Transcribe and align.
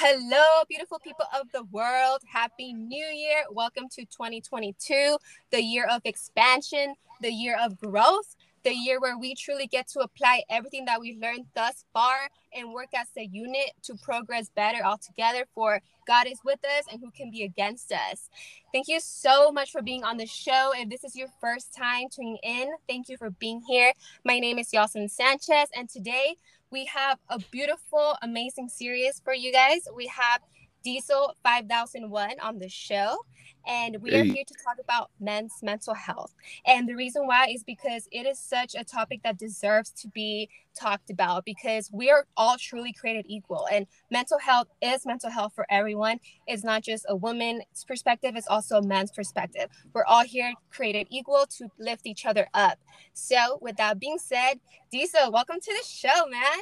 Hello, 0.00 0.62
beautiful 0.68 1.00
people 1.00 1.24
of 1.34 1.50
the 1.50 1.64
world. 1.72 2.20
Happy 2.32 2.72
New 2.72 3.04
Year. 3.04 3.42
Welcome 3.50 3.88
to 3.96 4.02
2022, 4.02 5.16
the 5.50 5.60
year 5.60 5.88
of 5.90 6.02
expansion, 6.04 6.94
the 7.20 7.32
year 7.32 7.56
of 7.60 7.76
growth, 7.80 8.36
the 8.62 8.72
year 8.72 9.00
where 9.00 9.18
we 9.18 9.34
truly 9.34 9.66
get 9.66 9.88
to 9.88 9.98
apply 9.98 10.42
everything 10.50 10.84
that 10.84 11.00
we've 11.00 11.18
learned 11.18 11.46
thus 11.56 11.84
far 11.92 12.28
and 12.54 12.72
work 12.72 12.90
as 12.94 13.08
a 13.16 13.24
unit 13.24 13.72
to 13.82 13.96
progress 13.96 14.48
better 14.54 14.84
all 14.84 14.98
together 14.98 15.44
for 15.52 15.80
God 16.06 16.28
is 16.28 16.38
with 16.44 16.64
us 16.64 16.84
and 16.92 17.00
who 17.00 17.10
can 17.10 17.32
be 17.32 17.42
against 17.42 17.90
us. 17.90 18.30
Thank 18.72 18.86
you 18.86 19.00
so 19.00 19.50
much 19.50 19.72
for 19.72 19.82
being 19.82 20.04
on 20.04 20.16
the 20.16 20.26
show. 20.26 20.72
If 20.76 20.90
this 20.90 21.02
is 21.02 21.16
your 21.16 21.28
first 21.40 21.74
time 21.76 22.06
tuning 22.08 22.38
in, 22.44 22.68
thank 22.88 23.08
you 23.08 23.16
for 23.16 23.30
being 23.30 23.62
here. 23.66 23.92
My 24.24 24.38
name 24.38 24.60
is 24.60 24.70
Yasin 24.70 25.10
Sanchez, 25.10 25.68
and 25.74 25.88
today 25.88 26.36
we 26.70 26.84
have 26.86 27.18
a 27.28 27.38
beautiful, 27.50 28.16
amazing 28.22 28.68
series 28.68 29.20
for 29.24 29.32
you 29.34 29.52
guys. 29.52 29.88
We 29.94 30.06
have 30.08 30.40
Diesel 30.82 31.34
5001 31.42 32.40
on 32.40 32.58
the 32.58 32.68
show 32.68 33.18
and 33.66 34.00
we 34.00 34.10
hey. 34.10 34.20
are 34.20 34.24
here 34.24 34.44
to 34.46 34.54
talk 34.64 34.76
about 34.82 35.10
men's 35.20 35.52
mental 35.62 35.94
health. 35.94 36.34
And 36.66 36.88
the 36.88 36.94
reason 36.94 37.26
why 37.26 37.48
is 37.48 37.62
because 37.62 38.08
it 38.10 38.26
is 38.26 38.38
such 38.38 38.74
a 38.74 38.84
topic 38.84 39.22
that 39.24 39.38
deserves 39.38 39.90
to 40.00 40.08
be 40.08 40.48
talked 40.78 41.10
about 41.10 41.44
because 41.44 41.90
we 41.92 42.10
are 42.10 42.24
all 42.36 42.56
truly 42.58 42.92
created 42.92 43.26
equal 43.28 43.66
and 43.70 43.86
mental 44.10 44.38
health 44.38 44.68
is 44.80 45.04
mental 45.04 45.30
health 45.30 45.52
for 45.54 45.66
everyone. 45.70 46.18
It's 46.46 46.64
not 46.64 46.82
just 46.82 47.04
a 47.08 47.16
woman's 47.16 47.84
perspective, 47.86 48.36
it's 48.36 48.48
also 48.48 48.78
a 48.78 48.86
man's 48.86 49.12
perspective. 49.12 49.68
We're 49.92 50.04
all 50.04 50.24
here 50.24 50.52
created 50.70 51.08
equal 51.10 51.44
to 51.58 51.68
lift 51.78 52.06
each 52.06 52.24
other 52.24 52.48
up. 52.54 52.78
So, 53.12 53.58
with 53.60 53.76
that 53.76 53.98
being 53.98 54.18
said, 54.18 54.60
Diesel, 54.90 55.32
welcome 55.32 55.60
to 55.60 55.72
the 55.72 55.86
show, 55.86 56.26
man. 56.30 56.60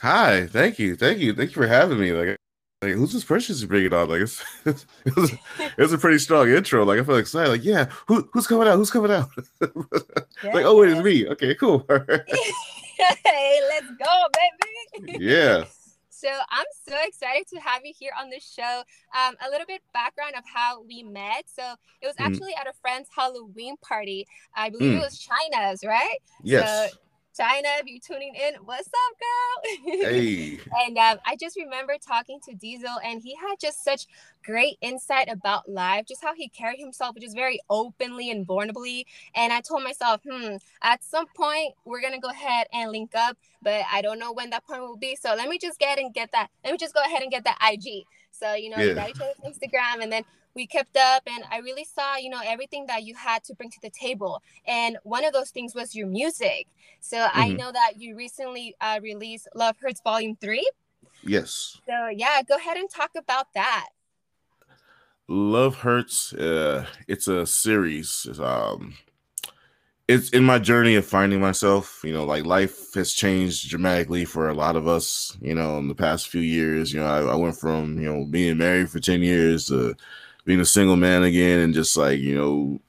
Hi, 0.00 0.46
thank 0.46 0.78
you. 0.78 0.96
Thank 0.96 1.18
you. 1.18 1.34
Thank 1.34 1.50
you 1.50 1.54
for 1.54 1.66
having 1.66 1.98
me. 1.98 2.12
Like 2.12 2.38
like 2.82 2.92
who's 2.92 3.12
this 3.12 3.24
person 3.24 3.56
to 3.56 3.66
bring 3.66 3.84
it 3.86 3.92
on? 3.92 4.08
Like 4.08 4.20
it's 4.20 4.44
it 4.64 5.16
was, 5.16 5.32
it 5.32 5.78
was 5.78 5.92
a 5.92 5.98
pretty 5.98 6.18
strong 6.18 6.48
intro. 6.48 6.84
Like 6.84 7.00
I 7.00 7.04
feel 7.04 7.16
excited. 7.16 7.50
Like 7.50 7.64
yeah, 7.64 7.86
who 8.06 8.28
who's 8.32 8.46
coming 8.46 8.68
out? 8.68 8.76
Who's 8.76 8.90
coming 8.90 9.10
out? 9.10 9.28
yeah, 9.60 9.66
like 10.54 10.64
oh 10.64 10.78
wait, 10.78 10.92
it's 10.92 11.02
me. 11.02 11.26
Okay, 11.28 11.54
cool. 11.56 11.84
hey, 11.88 13.60
let's 13.68 13.86
go, 13.98 14.26
baby. 15.02 15.24
Yeah. 15.24 15.64
So 16.18 16.26
I'm 16.50 16.66
so 16.84 16.96
excited 17.06 17.46
to 17.54 17.60
have 17.60 17.82
you 17.84 17.92
here 17.96 18.10
on 18.20 18.28
the 18.28 18.40
show. 18.40 18.82
Um, 19.16 19.36
a 19.46 19.48
little 19.52 19.68
bit 19.68 19.82
background 19.94 20.34
of 20.36 20.42
how 20.52 20.82
we 20.82 21.04
met. 21.04 21.44
So 21.46 21.62
it 22.02 22.08
was 22.08 22.16
mm. 22.16 22.26
actually 22.26 22.54
mm. 22.54 22.60
at 22.60 22.66
a 22.66 22.72
friend's 22.80 23.08
Halloween 23.16 23.76
party. 23.76 24.26
I 24.56 24.68
believe 24.68 24.94
mm. 24.94 24.96
it 24.96 25.04
was 25.04 25.16
China's, 25.16 25.84
right? 25.86 26.18
Yes. 26.42 26.90
So 26.90 26.98
China, 27.38 27.68
if 27.78 27.86
you're 27.86 28.00
tuning 28.00 28.34
in, 28.34 28.54
what's 28.64 28.88
up, 28.88 29.18
girl? 29.20 29.98
Hey. 30.08 30.58
and 30.86 30.98
um, 30.98 31.18
I 31.24 31.36
just 31.36 31.56
remember 31.56 31.94
talking 32.04 32.40
to 32.48 32.54
Diesel, 32.54 32.96
and 33.04 33.22
he 33.22 33.36
had 33.36 33.60
just 33.60 33.84
such 33.84 34.06
great 34.44 34.76
insight 34.80 35.28
about 35.30 35.68
life, 35.68 36.04
just 36.06 36.22
how 36.22 36.34
he 36.34 36.48
carried 36.48 36.80
himself, 36.80 37.14
just 37.20 37.36
very 37.36 37.60
openly 37.70 38.30
and 38.30 38.46
vulnerably. 38.46 39.04
And 39.36 39.52
I 39.52 39.60
told 39.60 39.84
myself, 39.84 40.20
hmm, 40.28 40.56
at 40.82 41.04
some 41.04 41.26
point 41.36 41.74
we're 41.84 42.00
gonna 42.00 42.18
go 42.18 42.30
ahead 42.30 42.66
and 42.72 42.90
link 42.90 43.14
up, 43.14 43.36
but 43.62 43.82
I 43.92 44.02
don't 44.02 44.18
know 44.18 44.32
when 44.32 44.50
that 44.50 44.66
point 44.66 44.80
will 44.80 44.96
be. 44.96 45.14
So 45.14 45.34
let 45.36 45.48
me 45.48 45.58
just 45.58 45.78
get 45.78 45.98
and 45.98 46.12
get 46.12 46.32
that. 46.32 46.48
Let 46.64 46.72
me 46.72 46.78
just 46.78 46.94
go 46.94 47.02
ahead 47.02 47.22
and 47.22 47.30
get 47.30 47.44
that 47.44 47.58
IG. 47.62 48.04
So 48.32 48.54
you 48.54 48.70
know, 48.70 48.78
yeah. 48.78 48.88
we 48.88 48.94
got 48.94 49.10
each 49.10 49.20
other's 49.20 49.36
Instagram, 49.56 50.02
and 50.02 50.10
then 50.10 50.24
we 50.54 50.66
kept 50.66 50.96
up 50.96 51.22
and 51.26 51.44
i 51.50 51.58
really 51.58 51.84
saw 51.84 52.16
you 52.16 52.30
know 52.30 52.40
everything 52.44 52.86
that 52.86 53.04
you 53.04 53.14
had 53.14 53.44
to 53.44 53.54
bring 53.54 53.70
to 53.70 53.78
the 53.82 53.90
table. 53.90 54.42
And 54.66 54.98
one 55.02 55.24
of 55.24 55.32
those 55.32 55.50
things 55.50 55.74
was 55.74 55.94
your 55.94 56.06
music. 56.06 56.66
So 57.00 57.16
mm-hmm. 57.16 57.40
i 57.40 57.48
know 57.48 57.70
that 57.72 57.92
you 57.96 58.16
recently 58.16 58.74
uh, 58.80 59.00
released 59.02 59.48
love 59.54 59.76
hurts 59.80 60.00
volume 60.02 60.36
3 60.40 60.68
yes. 61.22 61.80
So 61.86 62.08
yeah 62.08 62.42
go 62.46 62.56
ahead 62.56 62.76
and 62.76 62.90
talk 62.90 63.10
about 63.16 63.52
that. 63.54 63.88
Love 65.28 65.76
hurts 65.76 66.32
uh, 66.32 66.86
it's 67.06 67.28
a 67.28 67.46
series 67.46 68.26
um 68.40 68.94
it's 70.08 70.30
in 70.30 70.42
my 70.42 70.58
journey 70.58 70.94
of 70.94 71.04
finding 71.04 71.38
myself 71.38 72.00
you 72.02 72.12
know 72.12 72.24
like 72.24 72.46
life 72.46 72.94
has 72.94 73.12
changed 73.12 73.68
dramatically 73.68 74.24
for 74.24 74.48
a 74.48 74.54
lot 74.54 74.74
of 74.74 74.88
us 74.88 75.36
you 75.42 75.54
know 75.54 75.78
in 75.78 75.86
the 75.86 75.94
past 75.94 76.28
few 76.28 76.40
years. 76.40 76.92
You 76.92 77.00
know 77.00 77.06
i, 77.06 77.20
I 77.20 77.36
went 77.36 77.56
from 77.56 77.98
you 78.00 78.10
know 78.10 78.24
being 78.24 78.58
married 78.58 78.90
for 78.90 79.00
10 79.00 79.22
years 79.22 79.66
to 79.66 79.94
being 80.48 80.60
a 80.60 80.64
single 80.64 80.96
man 80.96 81.24
again 81.24 81.60
and 81.60 81.74
just 81.74 81.94
like 81.94 82.18
you 82.18 82.34
know 82.34 82.80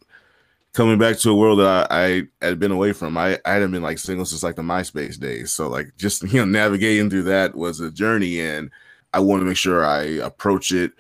coming 0.72 0.98
back 0.98 1.18
to 1.18 1.30
a 1.30 1.36
world 1.36 1.60
that 1.60 1.92
I, 1.92 2.24
I 2.42 2.46
had 2.46 2.58
been 2.58 2.72
away 2.72 2.94
from. 2.94 3.18
I, 3.18 3.38
I 3.44 3.52
hadn't 3.52 3.72
been 3.72 3.84
like 3.84 4.00
single 4.00 4.24
since 4.24 4.44
like 4.44 4.56
the 4.56 4.62
MySpace 4.62 5.20
days. 5.20 5.52
So 5.52 5.68
like 5.68 5.92
just 5.98 6.24
you 6.32 6.40
know 6.40 6.46
navigating 6.46 7.10
through 7.10 7.24
that 7.24 7.56
was 7.56 7.82
a 7.82 7.92
journey, 7.92 8.40
and 8.40 8.72
I 9.14 9.20
want 9.20 9.42
to 9.42 9.46
make 9.46 9.58
sure 9.58 9.86
I 9.86 10.04
approach 10.04 10.72
it 10.72 10.94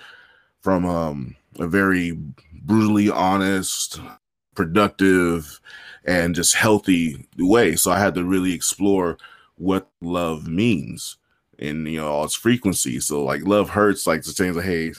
from 0.59 0.85
um, 0.85 1.37
a 1.59 1.65
very 1.65 2.19
brutally 2.51 3.09
honest, 3.09 4.01
productive, 4.53 5.61
and 6.03 6.35
just 6.35 6.55
healthy 6.55 7.25
way. 7.37 7.77
So 7.77 7.89
I 7.89 7.99
had 7.99 8.15
to 8.15 8.25
really 8.25 8.53
explore 8.53 9.17
what 9.55 9.89
love 10.01 10.45
means 10.45 11.15
and 11.57 11.87
you 11.87 12.01
know 12.01 12.09
all 12.09 12.25
its 12.25 12.35
frequency. 12.35 12.99
So 12.99 13.23
like 13.23 13.43
love 13.45 13.69
hurts, 13.69 14.05
like 14.05 14.23
the 14.23 14.33
things 14.33 14.57
like 14.57 14.65
hey, 14.65 14.91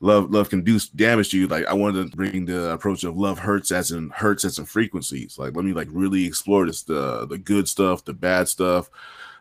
love 0.00 0.30
love 0.30 0.48
can 0.48 0.62
do 0.62 0.78
damage 0.96 1.30
to 1.30 1.38
you. 1.38 1.46
Like 1.46 1.66
i 1.66 1.72
wanted 1.74 2.10
to 2.10 2.16
bring 2.16 2.46
the 2.46 2.70
approach 2.72 3.04
of 3.04 3.16
love 3.16 3.38
hurts 3.38 3.70
as 3.70 3.92
in 3.92 4.10
hurts 4.10 4.44
as 4.44 4.58
in 4.58 4.64
frequencies. 4.64 5.38
Like 5.38 5.54
let 5.54 5.64
me 5.64 5.72
like 5.72 5.88
really 5.90 6.26
explore 6.26 6.66
this 6.66 6.82
the 6.82 7.26
the 7.26 7.38
good 7.38 7.68
stuff 7.68 8.04
the 8.04 8.14
bad 8.14 8.48
stuff 8.48 8.90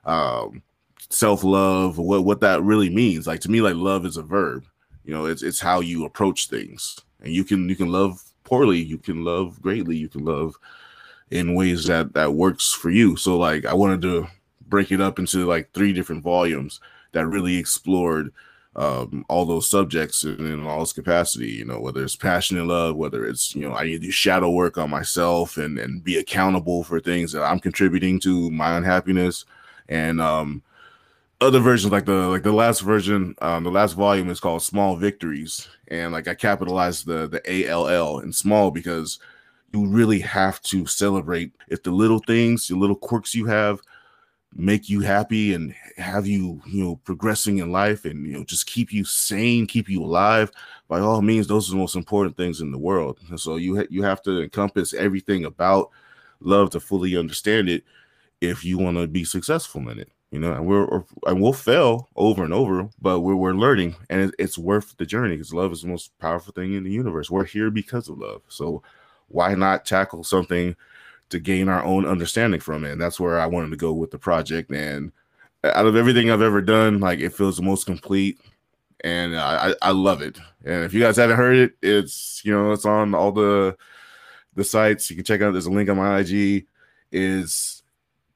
um 0.06 0.62
self-love 1.10 1.98
what 1.98 2.24
what 2.26 2.42
that 2.42 2.62
really 2.62 2.90
means. 2.90 3.26
Like 3.26 3.40
to 3.42 3.52
me 3.52 3.62
like 3.62 3.76
love 3.76 4.06
is 4.06 4.18
a 4.18 4.22
verb. 4.24 4.66
You 5.06 5.14
know 5.14 5.26
it's 5.26 5.44
it's 5.44 5.60
how 5.60 5.80
you 5.80 6.06
approach 6.06 6.48
things. 6.48 7.00
And 7.22 7.34
you 7.34 7.44
can 7.44 7.68
you 7.70 7.76
can 7.76 7.92
love 7.92 8.22
poorly 8.44 8.80
you 8.80 8.98
can 8.98 9.24
love 9.24 9.62
greatly 9.62 9.96
you 9.96 10.10
can 10.10 10.26
love 10.26 10.56
in 11.32 11.54
ways 11.56 11.86
that 11.86 12.14
that 12.14 12.34
works 12.34 12.74
for 12.74 12.90
you. 12.90 13.16
So 13.16 13.38
like 13.38 13.66
i 13.66 13.74
wanted 13.74 14.02
to 14.02 14.28
break 14.68 14.92
it 14.92 15.02
up 15.02 15.20
into 15.20 15.46
like 15.46 15.72
three 15.74 15.94
different 15.94 16.24
volumes 16.24 16.80
that 17.14 17.26
really 17.26 17.58
explored 17.58 18.32
um, 18.76 19.26
all 19.30 19.46
those 19.46 19.70
subjects 19.70 20.24
in, 20.24 20.46
in 20.46 20.66
all 20.66 20.82
its 20.82 20.94
capacity. 20.94 21.50
You 21.50 21.66
know, 21.66 21.80
whether 21.80 22.04
it's 22.04 22.16
passionate 22.16 22.66
love, 22.66 22.96
whether 22.96 23.26
it's 23.26 23.56
you 23.56 23.68
know 23.68 23.76
I 23.76 23.84
need 23.84 23.94
to 23.94 24.08
do 24.08 24.12
shadow 24.12 24.50
work 24.50 24.78
on 24.78 24.90
myself 24.90 25.58
and 25.58 25.78
and 25.80 26.04
be 26.04 26.18
accountable 26.18 26.84
for 26.84 27.00
things 27.00 27.32
that 27.32 27.44
I'm 27.44 27.60
contributing 27.60 28.20
to 28.22 28.50
my 28.52 28.78
unhappiness, 28.78 29.46
and 29.88 30.22
um, 30.22 30.62
other 31.42 31.60
versions 31.60 31.92
like 31.92 32.06
the 32.06 32.28
like 32.28 32.44
the 32.44 32.52
last 32.52 32.82
version, 32.82 33.36
um, 33.42 33.64
the 33.64 33.72
last 33.72 33.94
volume 33.94 34.30
is 34.30 34.40
called 34.40 34.62
Small 34.62 34.96
Victories, 34.96 35.68
and 35.88 36.14
like 36.14 36.28
I 36.28 36.36
capitalized 36.36 37.06
the 37.06 37.28
the 37.28 37.42
A 37.52 37.68
L 37.68 37.88
L 37.88 38.20
in 38.20 38.32
small 38.34 38.72
because 38.72 39.20
you 39.72 39.88
really 39.88 40.20
have 40.20 40.62
to 40.64 40.86
celebrate 40.86 41.52
if 41.68 41.84
the 41.84 41.92
little 41.92 42.20
things, 42.20 42.68
the 42.68 42.76
little 42.76 42.96
quirks 42.96 43.36
you 43.36 43.46
have 43.46 43.80
make 44.56 44.90
you 44.90 45.02
happy 45.02 45.54
and 45.54 45.76
have 45.98 46.26
you 46.26 46.62
you 46.66 46.84
know 46.84 46.96
progressing 46.98 47.60
in 47.60 47.72
life 47.72 48.06
and 48.06 48.26
you 48.26 48.34
know 48.34 48.44
just 48.44 48.66
keep 48.66 48.92
you 48.92 49.06
sane 49.06 49.68
keep 49.68 49.88
you 49.88 50.04
alive 50.04 50.52
by 50.88 51.00
all 51.00 51.22
means 51.22 51.46
those 51.48 51.70
are 51.70 51.72
the 51.72 51.78
most 51.78 51.96
important 51.96 52.36
things 52.36 52.62
in 52.62 52.72
the 52.72 52.78
world. 52.78 53.20
And 53.30 53.40
so 53.40 53.56
you 53.58 53.78
ha- 53.78 53.88
you 53.90 54.04
have 54.04 54.22
to 54.24 54.42
encompass 54.42 54.94
everything 54.94 55.46
about 55.46 55.92
love 56.42 56.72
to 56.72 56.80
fully 56.80 57.16
understand 57.16 57.70
it 57.70 57.84
if 58.42 58.66
you 58.66 58.78
want 58.78 58.98
to 58.98 59.08
be 59.08 59.24
successful 59.24 59.88
in 59.90 60.00
it 60.00 60.12
you 60.32 60.40
know? 60.40 60.54
And 60.54 60.66
we're 60.66 61.04
and 61.26 61.42
we'll 61.42 61.54
fail 61.54 62.10
over 62.16 62.44
and 62.44 62.54
over 62.54 62.90
but 63.02 63.22
we're, 63.22 63.36
we're 63.36 63.54
learning 63.54 63.96
and 64.10 64.22
it, 64.22 64.36
it's 64.40 64.58
worth 64.58 64.96
the 64.98 65.06
journey 65.06 65.36
because 65.36 65.54
love 65.54 65.72
is 65.72 65.82
the 65.82 65.88
most 65.88 66.18
powerful 66.20 66.54
thing 66.54 66.74
in 66.74 66.84
the 66.84 66.92
universe. 66.92 67.30
We're 67.30 67.46
here 67.46 67.72
because 67.72 68.10
of 68.10 68.18
love. 68.18 68.42
So 68.48 68.84
why 69.28 69.54
not 69.56 69.86
tackle 69.86 70.24
something 70.24 70.76
to 71.30 71.40
gain 71.40 71.70
our 71.70 71.84
own 71.84 72.06
understanding 72.06 72.60
from 72.60 72.84
it. 72.84 72.92
And 72.92 73.02
that's 73.02 73.20
where 73.20 73.40
I 73.40 73.46
wanted 73.46 73.70
to 73.72 73.78
go 73.78 73.94
with 73.94 74.12
the 74.12 74.18
project. 74.18 74.72
And 74.72 75.12
out 75.64 75.86
of 75.86 75.96
everything 75.96 76.30
I've 76.30 76.42
ever 76.42 76.62
done, 76.62 77.00
like 77.00 77.20
it 77.20 77.34
feels 77.34 77.58
the 77.58 77.64
most 77.64 77.86
complete. 77.86 78.40
And 79.04 79.38
I, 79.38 79.74
I 79.82 79.92
love 79.92 80.22
it. 80.22 80.40
And 80.66 80.84
if 80.84 80.94
you 80.94 81.00
guys 81.00 81.18
haven't 81.18 81.38
heard 81.38 81.56
it, 81.56 81.74
it's 81.82 82.42
you 82.44 82.52
know, 82.52 82.72
it's 82.72 82.86
on 82.86 83.16
all 83.16 83.32
the 83.32 83.78
the 84.56 84.64
sites. 84.64 85.10
You 85.10 85.16
can 85.16 85.26
check 85.26 85.42
out 85.42 85.54
there's 85.54 85.66
a 85.66 85.72
link 85.72 85.90
on 85.90 85.98
my 85.98 86.20
IG. 86.20 86.66
Is 87.12 87.82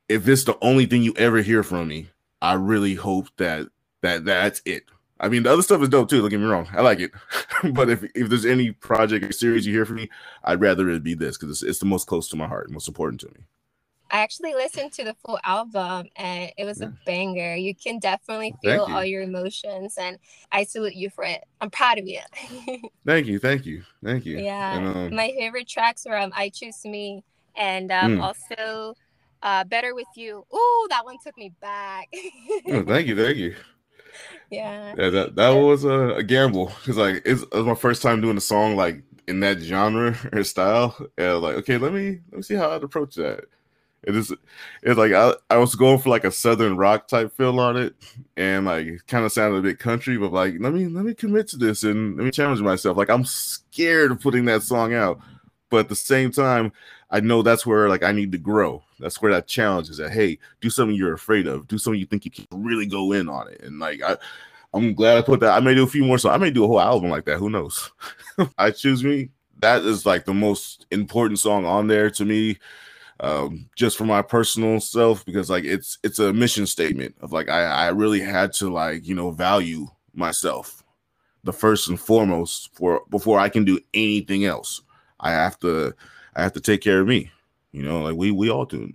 if 0.09 0.27
it's 0.27 0.45
the 0.45 0.57
only 0.62 0.85
thing 0.85 1.03
you 1.03 1.13
ever 1.18 1.41
hear 1.41 1.63
from 1.63 1.88
me, 1.88 2.09
I 2.41 2.53
really 2.53 2.95
hope 2.95 3.27
that 3.38 3.68
that 4.01 4.25
that's 4.25 4.62
it. 4.65 4.83
I 5.23 5.29
mean, 5.29 5.43
the 5.43 5.53
other 5.53 5.61
stuff 5.61 5.81
is 5.81 5.87
dope 5.87 6.09
too. 6.09 6.19
Don't 6.19 6.29
get 6.29 6.41
me 6.41 6.45
wrong, 6.45 6.67
I 6.73 6.81
like 6.81 6.99
it. 6.99 7.11
but 7.73 7.89
if 7.89 8.03
if 8.13 8.27
there's 8.27 8.45
any 8.45 8.73
project 8.73 9.23
or 9.23 9.31
series 9.31 9.65
you 9.65 9.73
hear 9.73 9.85
from 9.85 9.95
me, 9.95 10.09
I'd 10.43 10.59
rather 10.59 10.89
it 10.89 11.01
be 11.01 11.13
this 11.13 11.37
because 11.37 11.49
it's, 11.49 11.63
it's 11.63 11.79
the 11.79 11.85
most 11.85 12.07
close 12.07 12.27
to 12.29 12.35
my 12.35 12.45
heart, 12.45 12.69
most 12.69 12.89
important 12.89 13.21
to 13.21 13.27
me. 13.27 13.45
I 14.11 14.19
actually 14.19 14.53
listened 14.53 14.91
to 14.93 15.05
the 15.05 15.15
full 15.25 15.39
album 15.43 16.07
and 16.17 16.51
it 16.57 16.65
was 16.65 16.81
yeah. 16.81 16.87
a 16.87 16.91
banger. 17.05 17.55
You 17.55 17.73
can 17.73 17.99
definitely 17.99 18.53
feel 18.61 18.81
all 18.81 19.05
your 19.05 19.21
emotions, 19.21 19.97
and 19.97 20.19
I 20.51 20.65
salute 20.65 20.93
you 20.93 21.09
for 21.09 21.23
it. 21.23 21.41
I'm 21.61 21.69
proud 21.69 21.97
of 21.99 22.05
you. 22.05 22.19
thank 23.05 23.25
you, 23.25 23.39
thank 23.39 23.65
you, 23.65 23.83
thank 24.03 24.25
you. 24.25 24.39
Yeah, 24.39 24.77
and, 24.77 24.87
um, 24.87 25.15
my 25.15 25.33
favorite 25.37 25.69
tracks 25.69 26.05
were 26.05 26.17
um, 26.17 26.33
"I 26.35 26.49
Choose 26.49 26.83
Me" 26.83 27.23
and 27.55 27.93
um, 27.93 28.17
mm. 28.17 28.21
also 28.21 28.93
uh, 29.41 29.63
"Better 29.63 29.95
with 29.95 30.07
You." 30.15 30.45
Ooh, 30.53 30.87
that 30.89 31.05
one 31.05 31.15
took 31.23 31.37
me 31.37 31.53
back. 31.61 32.09
oh, 32.67 32.83
thank 32.83 33.07
you, 33.07 33.15
thank 33.15 33.37
you. 33.37 33.55
Yeah. 34.50 34.95
Yeah, 34.98 35.10
that 35.10 35.36
that 35.36 35.50
was 35.51 35.83
a, 35.83 36.15
a 36.15 36.24
gamble 36.24 36.68
because 36.68 36.98
like 36.98 37.21
it's, 37.25 37.42
it 37.42 37.54
was 37.54 37.65
my 37.65 37.75
first 37.75 38.01
time 38.01 38.21
doing 38.21 38.38
a 38.38 38.42
song 38.42 38.75
like 38.75 39.04
in 39.27 39.39
that 39.42 39.60
genre 39.60 40.15
or 40.33 40.44
style. 40.44 40.95
And 41.18 41.39
like, 41.39 41.56
okay, 41.57 41.77
let 41.77 41.94
me 41.94 42.19
let 42.31 42.38
me 42.38 42.44
see 42.44 42.56
how 42.56 42.71
I'd 42.71 42.83
approach 42.83 43.15
that. 43.15 43.45
It 44.04 44.15
is 44.15 44.33
it's 44.83 44.98
like 44.98 45.13
I, 45.13 45.33
I 45.50 45.57
was 45.57 45.75
going 45.75 45.98
for 46.00 46.10
like 46.10 46.25
a 46.25 46.31
southern 46.31 46.75
rock 46.75 47.07
type 47.07 47.31
feel 47.38 47.60
on 47.60 47.77
it, 47.77 47.95
and 48.36 48.65
like 48.65 48.88
kind 49.07 49.25
of 49.25 49.31
sounded 49.31 49.60
a 49.60 49.62
bit 49.62 49.80
country, 49.80 50.18
but 50.18 50.33
like 50.33 50.56
let 50.59 50.74
me 50.74 50.88
let 50.88 51.06
me 51.06 51.13
commit 51.13 51.48
to 51.50 51.57
this 51.57 51.83
and 51.83 52.18
let 52.18 52.25
me 52.25 52.31
challenge 52.31 52.59
myself. 52.62 52.98
Like 52.98 53.09
I'm 53.09 53.24
scared 53.25 54.12
of 54.12 54.19
putting 54.19 54.45
that 54.45 54.63
song 54.63 54.94
out, 54.94 55.19
but 55.69 55.77
at 55.81 55.89
the 55.89 55.95
same 55.95 56.31
time, 56.31 56.74
I 57.13 57.19
know 57.19 57.44
that's 57.44 57.63
where 57.63 57.88
like 57.89 58.04
I 58.04 58.12
need 58.12 58.31
to 58.31 58.39
grow. 58.39 58.83
That's 59.00 59.21
where 59.21 59.31
that 59.31 59.48
challenge 59.48 59.89
is 59.89 59.98
That 59.98 60.12
Hey, 60.12 60.39
do 60.62 60.69
something 60.71 60.95
you're 60.95 61.13
afraid 61.13 61.45
of. 61.45 61.68
Do 61.68 61.77
something 61.77 62.00
you 62.00 62.07
think 62.07 62.25
you 62.25 62.31
can 62.31 62.48
really 62.51 62.88
go 62.88 63.12
in 63.12 63.30
on 63.30 63.48
it. 63.50 63.62
And 63.62 63.77
like 63.80 64.01
I, 64.01 64.18
I'm 64.74 64.95
glad 64.95 65.19
I 65.19 65.21
put 65.21 65.39
that. 65.42 65.56
I 65.56 65.60
may 65.60 65.75
do 65.75 65.83
a 65.83 65.88
few 65.88 66.04
more. 66.04 66.18
So 66.18 66.31
I 66.31 66.38
may 66.38 66.50
do 66.50 66.63
a 66.63 66.68
whole 66.68 66.81
album 66.81 67.12
like 67.12 67.25
that. 67.25 67.38
Who 67.38 67.51
knows? 67.51 67.92
I 68.57 68.71
choose 68.71 69.04
me. 69.04 69.30
That 69.60 69.83
is 69.83 70.07
like 70.07 70.25
the 70.25 70.33
most 70.33 70.88
important 70.89 71.39
song 71.39 71.65
on 71.65 71.88
there 71.88 72.10
to 72.10 72.25
me 72.25 72.57
um, 73.19 73.69
just 73.75 73.95
for 73.95 74.06
my 74.06 74.24
personal 74.24 74.80
self 74.80 75.24
because 75.24 75.51
like 75.51 75.66
it's 75.66 76.00
it's 76.04 76.18
a 76.18 76.33
mission 76.33 76.66
statement 76.66 77.16
of 77.21 77.31
like 77.31 77.48
I, 77.48 77.63
I 77.63 77.88
really 77.89 78.21
had 78.21 78.54
to 78.54 78.74
like 78.74 79.07
you 79.07 79.13
know 79.13 79.30
value 79.31 79.88
myself 80.16 80.83
the 81.44 81.54
first 81.54 81.89
and 81.89 82.00
foremost 82.00 82.74
for 82.74 83.01
before 83.12 83.39
I 83.39 83.50
can 83.50 83.66
do 83.66 83.80
anything 83.94 84.45
else. 84.45 84.81
I 85.19 85.31
have 85.31 85.59
to 85.59 85.94
I 86.35 86.44
have 86.44 86.53
to 86.53 86.62
take 86.62 86.81
care 86.81 87.01
of 87.01 87.07
me. 87.07 87.31
You 87.71 87.83
know, 87.83 88.01
like 88.01 88.15
we 88.15 88.31
we 88.31 88.50
all 88.50 88.65
do. 88.65 88.94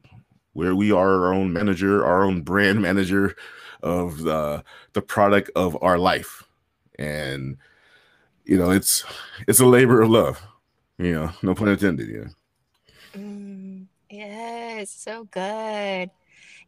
Where 0.53 0.75
we 0.75 0.91
are 0.91 1.27
our 1.27 1.35
own 1.35 1.53
manager, 1.53 2.05
our 2.05 2.25
own 2.25 2.43
brand 2.43 2.83
manager 2.89 3.37
of 3.83 4.21
the 4.21 4.65
the 4.93 5.03
product 5.03 5.51
of 5.55 5.77
our 5.83 5.99
life. 5.99 6.45
And 6.99 7.59
you 8.45 8.59
know, 8.59 8.71
it's 8.71 9.05
it's 9.47 9.61
a 9.61 9.67
labor 9.67 10.01
of 10.03 10.11
love. 10.11 10.43
You 10.99 11.13
know, 11.13 11.31
no 11.43 11.55
pun 11.55 11.69
intended, 11.69 12.09
yeah. 12.09 12.29
Yes, 14.11 14.91
so 14.91 15.25
good. 15.25 16.11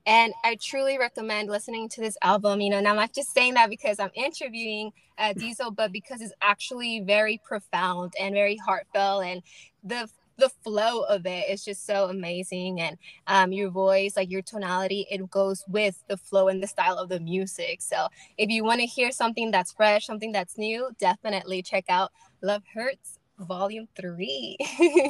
And 0.07 0.33
I 0.45 0.57
truly 0.61 0.99
recommend 0.99 1.49
listening 1.49 1.89
to 1.91 2.01
this 2.01 2.17
album. 2.23 2.61
You 2.61 2.71
know, 2.71 2.79
and 2.79 2.87
I'm 2.89 2.97
not 2.97 3.15
just 3.15 3.33
saying 3.33 3.55
that 3.55 3.71
because 3.71 3.99
I'm 3.99 4.11
interviewing 4.15 4.93
uh, 5.19 5.33
Diesel, 5.33 5.71
but 5.71 5.91
because 5.93 6.21
it's 6.21 6.33
actually 6.43 7.01
very 7.01 7.41
profound 7.45 8.13
and 8.21 8.35
very 8.35 8.57
heartfelt, 8.57 9.25
and 9.25 9.43
the 9.83 10.09
the 10.41 10.51
flow 10.65 11.03
of 11.03 11.27
it 11.27 11.49
is 11.49 11.65
just 11.65 11.87
so 11.87 12.07
amazing. 12.07 12.81
And 12.81 12.99
um, 13.27 13.53
your 13.53 13.71
voice, 13.71 14.17
like 14.17 14.31
your 14.31 14.43
tonality, 14.43 15.07
it 15.11 15.31
goes 15.31 15.65
with 15.69 16.03
the 16.09 16.17
flow 16.17 16.49
and 16.49 16.63
the 16.63 16.67
style 16.67 16.99
of 16.99 17.09
the 17.09 17.21
music. 17.21 17.83
So 17.83 18.09
if 18.37 18.51
you 18.51 18.65
want 18.65 18.81
to 18.81 18.87
hear 18.87 19.13
something 19.13 19.51
that's 19.53 19.73
fresh, 19.73 20.07
something 20.07 20.33
that's 20.33 20.59
new, 20.59 20.91
definitely 20.99 21.63
check 21.63 21.85
out 21.89 22.11
Love 22.43 22.65
Hurts 22.75 23.20
volume 23.41 23.89
three. 23.97 24.57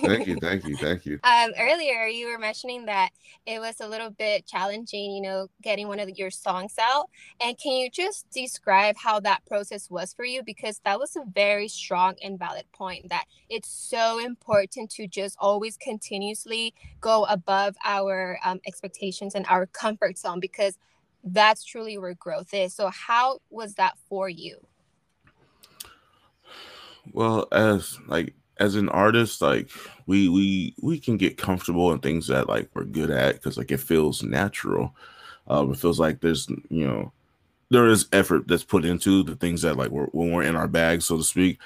thank 0.05 0.27
you, 0.27 0.37
thank 0.41 0.67
you, 0.67 0.77
thank 0.77 1.07
you. 1.07 1.19
Um, 1.31 1.53
earlier 1.59 2.07
you 2.07 2.29
were 2.29 2.39
mentioning 2.39 2.87
that 2.87 3.11
it 3.47 3.61
was 3.61 3.81
a 3.81 3.89
little 3.89 4.11
bit 4.11 4.47
challenging, 4.47 5.13
you 5.13 5.23
know, 5.23 5.49
getting 5.63 5.87
one 5.87 6.01
of 6.01 6.09
your 6.11 6.31
songs 6.31 6.75
out. 6.81 7.09
And 7.41 7.57
can 7.59 7.73
you 7.73 7.91
just 7.91 8.29
describe 8.31 8.97
how 8.97 9.21
that 9.21 9.45
process 9.47 9.91
was 9.91 10.13
for 10.15 10.25
you? 10.25 10.43
Because 10.43 10.81
that 10.85 10.99
was 10.99 11.17
a 11.17 11.23
very 11.33 11.69
strong 11.69 12.15
and 12.23 12.39
valid 12.39 12.65
point 12.73 13.09
that 13.11 13.27
it's 13.49 13.69
so 13.69 14.19
important 14.19 14.91
to 14.93 15.07
just 15.07 15.37
always 15.39 15.77
continuously 15.77 16.75
go 17.01 17.25
above 17.25 17.77
our 17.85 18.39
um, 18.45 18.61
expectations 18.67 19.35
and 19.35 19.47
our 19.49 19.67
comfort 19.67 20.19
zone 20.19 20.41
because 20.41 20.79
that's 21.25 21.65
truly 21.65 21.99
where 21.99 22.15
growth 22.15 22.53
is. 22.55 22.75
So 22.75 22.89
how 22.89 23.41
was 23.51 23.75
that 23.75 23.99
for 24.09 24.29
you? 24.29 24.59
Well, 27.13 27.49
as 27.53 27.99
like 28.07 28.35
as 28.59 28.75
an 28.75 28.89
artist, 28.91 29.41
like 29.43 29.71
we 30.07 30.29
we 30.29 30.75
we 30.83 30.99
can 30.99 31.17
get 31.17 31.39
comfortable 31.39 31.93
in 31.93 31.99
things 32.01 32.27
that 32.29 32.49
like 32.49 32.69
we're 32.75 32.85
good 32.85 33.11
at 33.11 33.35
because 33.35 33.57
like 33.57 33.71
it 33.73 33.81
feels 33.81 34.23
natural. 34.23 34.95
Um, 35.49 35.73
it 35.73 35.79
feels 35.79 35.99
like 35.99 36.21
there's 36.21 36.49
you 36.69 36.87
know 36.87 37.13
there 37.71 37.89
is 37.89 38.07
effort 38.13 38.47
that's 38.49 38.65
put 38.65 38.85
into 38.85 39.23
the 39.23 39.37
things 39.37 39.63
that 39.63 39.77
like 39.77 39.91
we're, 39.91 40.07
when 40.07 40.33
we're 40.33 40.43
in 40.43 40.57
our 40.57 40.69
bag, 40.69 41.03
so 41.03 41.17
to 41.17 41.25
speak. 41.25 41.59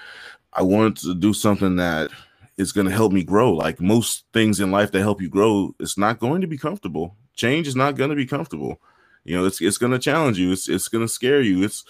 I 0.53 0.63
wanted 0.63 0.97
to 0.99 1.15
do 1.15 1.33
something 1.33 1.77
that 1.77 2.11
is 2.57 2.73
going 2.73 2.87
to 2.87 2.93
help 2.93 3.13
me 3.13 3.25
grow. 3.25 3.53
Like 3.53 3.81
most 3.81 4.25
things 4.33 4.61
in 4.61 4.71
life 4.71 4.93
that 4.93 5.01
help 5.01 5.21
you 5.21 5.29
grow, 5.29 5.75
it's 5.81 5.99
not 5.99 6.21
going 6.21 6.41
to 6.43 6.47
be 6.47 6.59
comfortable. 6.59 7.17
Change 7.35 7.67
is 7.67 7.75
not 7.75 7.97
going 7.97 8.11
to 8.11 8.17
be 8.17 8.27
comfortable. 8.27 8.81
You 9.25 9.37
know, 9.37 9.47
it's 9.47 9.61
it's 9.61 9.79
going 9.79 9.93
to 9.93 9.99
challenge 9.99 10.39
you. 10.39 10.53
It's 10.53 10.69
it's 10.69 10.89
going 10.89 11.05
to 11.05 11.13
scare 11.13 11.41
you. 11.41 11.65
It's 11.65 11.85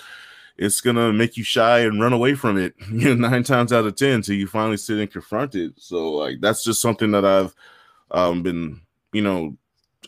it's 0.57 0.81
gonna 0.81 1.13
make 1.13 1.37
you 1.37 1.45
shy 1.45 1.81
and 1.81 2.01
run 2.01 2.13
away 2.13 2.35
from 2.35 2.57
it 2.57 2.75
you 2.91 3.15
know 3.15 3.29
nine 3.29 3.43
times 3.43 3.73
out 3.73 3.87
of 3.87 3.97
ten 3.97 4.23
till 4.23 4.35
you 4.35 4.47
finally 4.47 4.77
sit 4.77 4.99
and 4.99 5.11
confront 5.11 5.55
it. 5.55 5.73
So 5.77 6.13
like 6.13 6.41
that's 6.41 6.65
just 6.65 6.81
something 6.81 7.11
that 7.13 7.25
i've 7.25 7.55
um, 8.11 8.43
been 8.43 8.81
you 9.13 9.23
know 9.23 9.57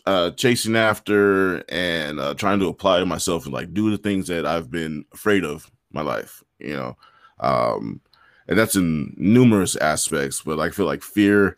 uh, 0.05 0.31
chasing 0.31 0.75
after 0.77 1.57
and 1.69 2.19
uh, 2.19 2.33
trying 2.33 2.59
to 2.59 2.67
apply 2.67 2.99
to 2.99 3.05
myself 3.05 3.43
and 3.43 3.53
like 3.53 3.73
do 3.73 3.91
the 3.91 3.97
things 3.97 4.27
that 4.27 4.45
i've 4.45 4.71
been 4.71 5.03
afraid 5.13 5.43
of 5.43 5.69
my 5.91 6.01
life 6.01 6.43
you 6.59 6.73
know? 6.73 6.95
Um 7.39 8.01
and 8.47 8.57
that's 8.57 8.75
in 8.77 9.13
numerous 9.17 9.75
aspects 9.75 10.41
but 10.41 10.59
i 10.59 10.69
feel 10.69 10.85
like 10.85 11.03
fear 11.03 11.57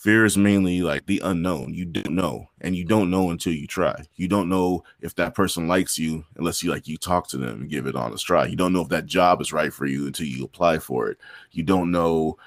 fear 0.00 0.24
is 0.24 0.38
mainly 0.38 0.80
like 0.80 1.04
the 1.04 1.20
unknown. 1.22 1.74
You 1.74 1.84
don't 1.84 2.14
know 2.14 2.48
and 2.62 2.74
you 2.74 2.84
don't 2.84 3.10
know 3.10 3.30
until 3.30 3.52
you 3.52 3.66
try. 3.66 4.06
You 4.16 4.28
don't 4.28 4.48
know 4.48 4.82
if 5.02 5.14
that 5.16 5.34
person 5.34 5.68
likes 5.68 5.98
you 5.98 6.24
unless 6.36 6.62
you 6.62 6.70
like 6.70 6.88
you 6.88 6.96
talk 6.96 7.28
to 7.28 7.36
them 7.36 7.60
and 7.60 7.70
give 7.70 7.86
it 7.86 7.94
on 7.94 8.10
a 8.10 8.16
try. 8.16 8.46
You 8.46 8.56
don't 8.56 8.72
know 8.72 8.80
if 8.80 8.88
that 8.88 9.04
job 9.04 9.42
is 9.42 9.52
right 9.52 9.72
for 9.72 9.84
you 9.84 10.06
until 10.06 10.26
you 10.26 10.42
apply 10.42 10.78
for 10.78 11.10
it. 11.10 11.18
You 11.52 11.64
don't 11.64 11.90
know 11.90 12.38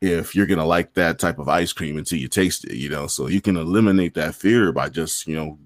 if 0.00 0.34
you're 0.34 0.46
gonna 0.46 0.64
like 0.64 0.94
that 0.94 1.18
type 1.18 1.38
of 1.38 1.50
ice 1.50 1.74
cream 1.74 1.98
until 1.98 2.18
you 2.18 2.28
taste 2.28 2.64
it 2.64 2.76
you 2.76 2.88
know? 2.88 3.06
So 3.06 3.26
you 3.28 3.42
can 3.42 3.58
eliminate 3.58 4.14
that 4.14 4.34
fear 4.34 4.72
by 4.72 4.88
just 4.88 5.26
you 5.26 5.36
know 5.36 5.58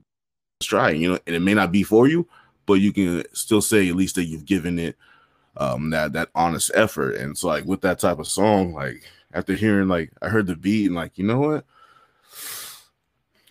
trying 0.60 1.00
you 1.00 1.12
know? 1.12 1.18
And 1.28 1.36
it 1.36 1.40
may 1.42 1.54
not 1.54 1.70
be 1.70 1.84
for 1.84 2.08
you 2.08 2.26
but 2.66 2.74
you 2.74 2.92
can 2.92 3.22
still 3.32 3.62
say 3.62 3.88
at 3.88 3.94
least 3.94 4.16
that 4.16 4.24
you've 4.24 4.46
given 4.46 4.80
it 4.80 4.96
um 5.58 5.90
that 5.90 6.12
that 6.12 6.28
honest 6.34 6.72
effort. 6.74 7.14
And 7.14 7.38
so 7.38 7.46
like 7.46 7.64
with 7.66 7.82
that 7.82 8.00
type 8.00 8.18
of 8.18 8.26
song 8.26 8.72
like 8.74 9.04
after 9.32 9.54
hearing 9.54 9.88
like 9.88 10.12
I 10.22 10.28
heard 10.28 10.46
the 10.46 10.56
beat 10.56 10.86
and 10.86 10.94
like, 10.94 11.18
you 11.18 11.24
know 11.24 11.38
what? 11.38 11.64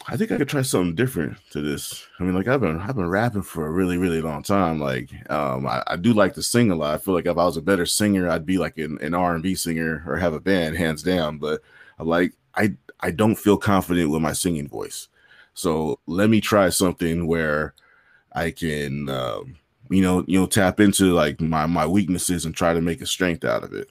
I 0.07 0.17
think 0.17 0.31
I 0.31 0.37
could 0.37 0.49
try 0.49 0.61
something 0.61 0.93
different 0.93 1.37
to 1.49 1.61
this. 1.61 2.05
I 2.19 2.23
mean, 2.23 2.35
like 2.35 2.47
I've 2.47 2.61
been 2.61 2.79
I've 2.79 2.95
been 2.95 3.09
rapping 3.09 3.41
for 3.41 3.65
a 3.65 3.71
really 3.71 3.97
really 3.97 4.21
long 4.21 4.43
time. 4.43 4.79
Like, 4.79 5.09
um, 5.31 5.65
I, 5.65 5.83
I 5.87 5.95
do 5.95 6.13
like 6.13 6.35
to 6.35 6.43
sing 6.43 6.69
a 6.69 6.75
lot. 6.75 6.93
I 6.93 6.97
feel 6.97 7.15
like 7.15 7.25
if 7.25 7.37
I 7.37 7.45
was 7.45 7.57
a 7.57 7.61
better 7.61 7.85
singer, 7.87 8.29
I'd 8.29 8.45
be 8.45 8.57
like 8.57 8.77
an, 8.77 9.13
R 9.13 9.33
and 9.33 9.41
B 9.43 9.55
singer 9.55 10.03
or 10.07 10.17
have 10.17 10.33
a 10.33 10.39
band, 10.39 10.77
hands 10.77 11.01
down. 11.01 11.39
But 11.39 11.61
I 11.99 12.03
like 12.03 12.33
I 12.53 12.75
I 12.99 13.11
don't 13.11 13.35
feel 13.35 13.57
confident 13.57 14.11
with 14.11 14.21
my 14.21 14.33
singing 14.33 14.67
voice. 14.67 15.07
So 15.55 15.99
let 16.05 16.29
me 16.29 16.41
try 16.41 16.69
something 16.69 17.27
where 17.27 17.73
I 18.33 18.51
can, 18.51 19.09
um, 19.09 19.55
you 19.89 20.01
know, 20.01 20.23
you 20.27 20.39
know, 20.39 20.45
tap 20.45 20.79
into 20.79 21.13
like 21.13 21.41
my 21.41 21.65
my 21.65 21.87
weaknesses 21.87 22.45
and 22.45 22.55
try 22.55 22.73
to 22.73 22.81
make 22.81 23.01
a 23.01 23.07
strength 23.07 23.43
out 23.43 23.63
of 23.63 23.73
it 23.73 23.89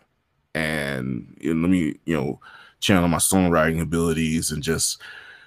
and 0.55 1.37
you 1.41 1.53
know, 1.53 1.63
let 1.63 1.71
me 1.71 1.97
you 2.05 2.17
know 2.17 2.41
channel 2.81 3.09
my 3.09 3.19
songwriting 3.19 3.81
abilities 3.81 4.51
and 4.51 4.63
just 4.63 5.01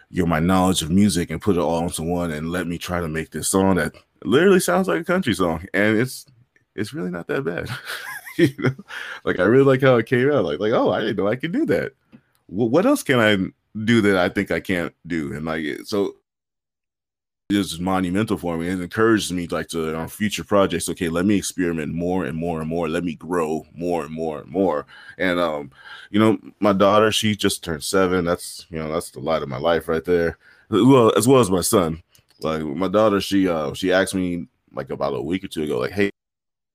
you 0.10 0.24
know 0.24 0.28
my 0.28 0.40
knowledge 0.40 0.82
of 0.82 0.90
music 0.90 1.30
and 1.30 1.42
put 1.42 1.56
it 1.56 1.62
all 1.62 1.84
into 1.84 2.02
one 2.02 2.32
and 2.32 2.52
let 2.52 2.68
me 2.68 2.78
try 2.78 3.00
to 3.00 3.08
make 3.08 3.32
this 3.32 3.48
song 3.48 3.76
that 3.76 3.94
literally 4.24 4.60
sounds 4.60 4.88
like 4.88 5.02
a 5.02 5.06
country 5.06 5.34
song. 5.34 5.66
And 5.74 5.98
it's 5.98 6.26
it's 6.76 6.94
really 6.94 7.12
not 7.12 7.28
that 7.28 7.44
bad. 7.44 7.70
You 8.38 8.54
know? 8.60 8.76
Like 9.24 9.40
i 9.40 9.44
really 9.46 9.64
like 9.64 9.82
how 9.82 9.96
it 9.96 10.06
came 10.06 10.32
out. 10.32 10.46
Like 10.46 10.60
like 10.60 10.72
oh 10.72 10.92
i 10.92 11.00
didn't 11.00 11.18
know 11.18 11.28
i 11.28 11.36
could 11.36 11.52
do 11.52 11.66
that. 11.66 11.94
Well, 12.48 12.70
what 12.70 12.86
else 12.86 13.02
can 13.02 13.20
i 13.20 13.36
do 13.84 14.00
that 14.02 14.16
i 14.16 14.30
think 14.30 14.52
i 14.52 14.60
can't 14.60 14.94
do? 15.08 15.34
And 15.34 15.44
like 15.44 15.66
so 15.86 16.18
is 17.50 17.80
monumental 17.80 18.38
for 18.38 18.58
me. 18.58 18.68
It 18.68 18.82
encourages 18.82 19.32
me 19.32 19.48
like 19.48 19.70
to 19.70 19.96
on 19.96 20.10
future 20.10 20.44
projects. 20.44 20.90
Okay, 20.90 21.08
let 21.08 21.26
me 21.26 21.38
experiment 21.38 21.94
more 21.94 22.26
and 22.26 22.38
more 22.38 22.60
and 22.60 22.68
more. 22.68 22.90
Let 22.90 23.06
me 23.06 23.16
grow 23.16 23.66
more 23.74 24.04
and 24.04 24.14
more 24.14 24.40
and 24.40 24.50
more. 24.50 24.86
And 25.18 25.40
um, 25.40 25.72
you 26.12 26.20
know, 26.20 26.38
my 26.60 26.74
daughter, 26.74 27.10
she 27.10 27.38
just 27.38 27.64
turned 27.64 27.84
seven. 27.84 28.26
That's 28.26 28.66
you 28.70 28.78
know, 28.78 28.92
that's 28.92 29.12
the 29.12 29.22
light 29.22 29.44
of 29.44 29.50
my 29.50 29.58
life 29.58 29.88
right 29.88 30.04
there. 30.04 30.38
Well, 30.70 31.14
as 31.16 31.28
well 31.28 31.40
as 31.40 31.50
my 31.50 31.62
son. 31.62 32.04
Like 32.42 32.64
my 32.64 32.90
daughter, 32.90 33.22
she 33.22 33.48
uh 33.48 33.74
she 33.74 33.94
asked 33.94 34.14
me 34.14 34.48
like 34.74 34.90
about 34.90 35.16
a 35.16 35.22
week 35.22 35.44
or 35.46 35.48
two 35.48 35.64
ago, 35.64 35.80
like, 35.80 35.92
hey, 35.92 36.12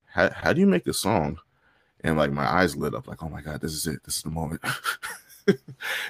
how, 0.07 0.29
how 0.31 0.53
do 0.53 0.59
you 0.59 0.67
make 0.67 0.87
a 0.87 0.93
song? 0.93 1.39
And 2.03 2.17
like 2.17 2.31
my 2.31 2.45
eyes 2.45 2.75
lit 2.75 2.95
up, 2.95 3.07
like, 3.07 3.21
oh 3.21 3.29
my 3.29 3.41
god, 3.41 3.61
this 3.61 3.73
is 3.73 3.85
it. 3.85 4.03
This 4.03 4.17
is 4.17 4.23
the 4.23 4.31
moment. 4.31 4.59
I 5.47 5.59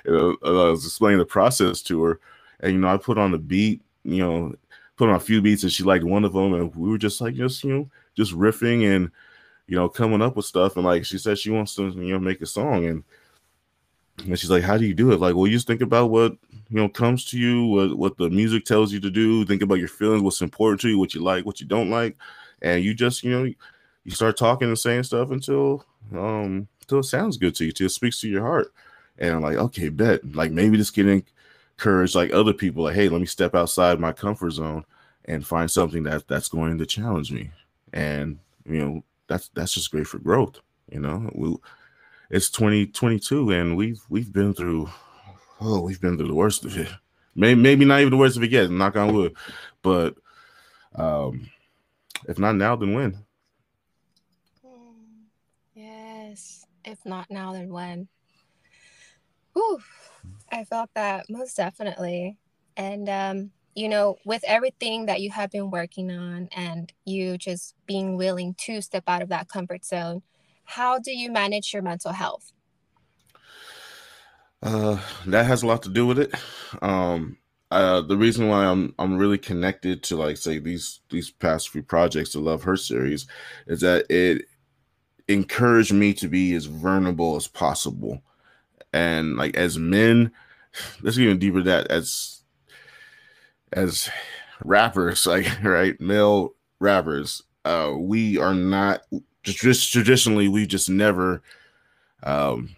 was 0.10 0.86
explaining 0.86 1.20
the 1.20 1.26
process 1.26 1.82
to 1.84 2.02
her, 2.04 2.20
and 2.62 2.72
you 2.72 2.80
know, 2.80 2.88
I 2.88 2.98
put 2.98 3.18
on 3.18 3.32
the 3.32 3.38
beat 3.38 3.82
you 4.04 4.18
know, 4.20 4.56
put 4.98 5.10
on 5.10 5.16
a 5.16 5.20
few 5.20 5.42
beats 5.42 5.64
and 5.64 5.72
she 5.72 5.84
liked 5.84 6.04
one 6.04 6.26
of 6.26 6.34
them. 6.34 6.54
And 6.54 6.76
we 6.76 6.90
were 6.90 6.98
just 6.98 7.22
like, 7.22 7.36
just, 7.36 7.64
you 7.64 7.74
know, 7.74 7.90
just 8.16 8.34
riffing 8.34 8.96
and, 8.96 9.12
you 9.68 9.76
know, 9.76 9.90
coming 9.90 10.22
up 10.22 10.36
with 10.36 10.46
stuff. 10.46 10.76
And 10.78 10.86
like 10.86 11.06
she 11.06 11.18
said, 11.18 11.38
she 11.40 11.50
wants 11.52 11.76
to, 11.76 11.90
you 11.90 12.14
know, 12.14 12.20
make 12.20 12.42
a 12.42 12.46
song. 12.46 12.86
And, 12.86 13.04
and 14.26 14.38
she's 14.40 14.52
like, 14.52 14.64
how 14.64 14.78
do 14.78 14.86
you 14.86 14.94
do 14.94 15.12
it? 15.12 15.20
Like, 15.20 15.36
well, 15.36 15.48
you 15.48 15.54
just 15.54 15.68
think 15.68 15.82
about 15.82 16.12
what, 16.12 16.34
you 16.70 16.78
know, 16.78 16.90
comes 16.90 17.26
to 17.26 17.40
you, 17.40 17.66
what, 17.66 17.98
what 17.98 18.18
the 18.18 18.30
music 18.30 18.66
tells 18.66 18.94
you 18.94 19.00
to 19.00 19.10
do. 19.10 19.46
Think 19.46 19.62
about 19.62 19.80
your 19.80 19.88
feelings, 19.88 20.22
what's 20.22 20.42
important 20.42 20.82
to 20.82 20.90
you, 20.90 21.00
what 21.00 21.14
you 21.14 21.22
like, 21.24 21.46
what 21.46 21.60
you 21.60 21.68
don't 21.68 21.90
like. 21.90 22.16
and 22.62 22.84
you 22.84 22.94
just 22.94 23.24
you 23.24 23.32
know 23.32 23.44
you 23.44 24.12
start 24.12 24.38
talking 24.38 24.68
and 24.70 24.80
saying 24.80 25.04
stuff 25.04 25.32
until 25.32 25.86
um 26.14 26.68
until 26.82 27.00
it 27.00 27.04
sounds 27.04 27.38
good 27.38 27.56
to 27.56 27.66
you, 27.66 27.72
till 27.72 27.88
it 27.88 27.90
speaks 27.92 28.20
to 28.22 28.30
your 28.30 28.42
heart, 28.42 28.74
and 29.18 29.36
I'm 29.36 29.42
like, 29.42 29.58
okay, 29.58 29.90
bet 29.90 30.26
like 30.36 30.52
maybe 30.52 30.78
this 30.78 30.92
can 30.92 31.24
encourage 31.78 32.16
like 32.16 32.32
other 32.34 32.54
people, 32.54 32.84
like, 32.84 32.96
hey, 32.96 33.10
let 33.10 33.22
me 33.22 33.28
step 33.28 33.56
outside 33.56 34.00
my 34.00 34.14
comfort 34.14 34.52
zone 34.52 34.86
and 35.26 35.46
find 35.46 35.70
something 35.70 36.04
that 36.04 36.28
that's 36.28 36.50
going 36.50 36.78
to 36.78 36.86
challenge 36.86 37.32
me, 37.32 37.52
and 37.94 38.40
you 38.66 38.80
know 38.80 39.04
that's 39.28 39.50
that's 39.54 39.74
just 39.74 39.92
great 39.92 40.08
for 40.08 40.20
growth. 40.20 40.60
You 40.92 41.00
know, 41.00 41.30
we, 41.34 41.56
it's 42.30 42.50
2022 42.50 43.52
and 43.52 43.78
we've 43.78 44.02
we've 44.10 44.32
been 44.32 44.54
through 44.54 44.90
oh 45.62 45.82
we've 45.82 46.02
been 46.02 46.18
through 46.18 46.28
the 46.28 46.34
worst 46.34 46.66
of 46.66 46.78
it. 46.78 46.90
Maybe 47.36 47.60
maybe 47.60 47.86
not 47.86 48.00
even 48.02 48.12
the 48.12 48.18
worst 48.18 48.38
of 48.38 48.44
it 48.44 48.52
yet. 48.52 48.70
Knock 48.70 48.96
on 48.96 49.14
wood, 49.14 49.36
but 49.82 50.16
um, 50.96 51.50
if 52.28 52.38
not 52.38 52.56
now, 52.56 52.76
then 52.76 52.94
when? 52.94 53.26
Yes, 55.74 56.66
if 56.86 57.04
not 57.06 57.30
now, 57.32 57.54
then 57.54 57.70
when? 57.70 58.08
Whew, 59.54 59.82
I 60.54 60.66
felt 60.66 60.92
that 60.94 61.26
most 61.30 61.58
definitely, 61.58 62.38
and 62.78 63.10
um, 63.10 63.52
you 63.76 63.90
know, 63.90 64.18
with 64.24 64.44
everything 64.48 65.08
that 65.08 65.20
you 65.20 65.32
have 65.32 65.50
been 65.50 65.72
working 65.72 66.12
on 66.12 66.48
and 66.56 66.94
you 67.06 67.38
just 67.40 67.74
being 67.88 68.18
willing 68.18 68.54
to 68.60 68.82
step 68.82 69.04
out 69.08 69.24
of 69.24 69.30
that 69.30 69.50
comfort 69.50 69.84
zone, 69.84 70.22
how 70.66 71.00
do 71.00 71.12
you 71.12 71.32
manage 71.32 71.74
your 71.74 71.82
mental 71.82 72.12
health? 72.12 72.52
Uh, 74.62 75.00
that 75.26 75.46
has 75.46 75.64
a 75.64 75.68
lot 75.68 75.82
to 75.84 75.90
do 75.90 76.06
with 76.06 76.20
it. 76.20 76.34
Um, 76.82 77.38
uh, 77.72 78.02
the 78.02 78.16
reason 78.16 78.48
why 78.48 78.66
I'm 78.66 78.94
I'm 79.00 79.18
really 79.18 79.40
connected 79.40 80.04
to 80.04 80.16
like 80.16 80.38
say 80.38 80.60
these 80.60 81.02
these 81.10 81.32
past 81.32 81.70
few 81.70 81.82
projects, 81.82 82.34
the 82.34 82.40
Love 82.40 82.62
Hurts 82.62 82.88
series, 82.88 83.26
is 83.66 83.82
that 83.82 84.06
it 84.10 84.46
encouraged 85.28 85.94
me 85.94 86.14
to 86.14 86.28
be 86.28 86.54
as 86.54 86.66
vulnerable 86.68 87.36
as 87.36 87.48
possible, 87.48 88.22
and 88.94 89.36
like 89.36 89.56
as 89.56 89.78
men, 89.78 90.32
let's 91.02 91.18
get 91.18 91.24
even 91.24 91.40
deeper 91.40 91.62
that 91.64 91.88
as 91.88 92.44
as 93.72 94.10
rappers, 94.64 95.26
like 95.26 95.48
right, 95.64 96.00
male 96.00 96.54
rappers, 96.80 97.42
uh, 97.66 97.94
we 97.98 98.38
are 98.38 98.54
not 98.54 99.02
just 99.44 99.92
traditionally 99.92 100.48
we've 100.48 100.68
just 100.68 100.90
never 100.90 101.42
um, 102.24 102.70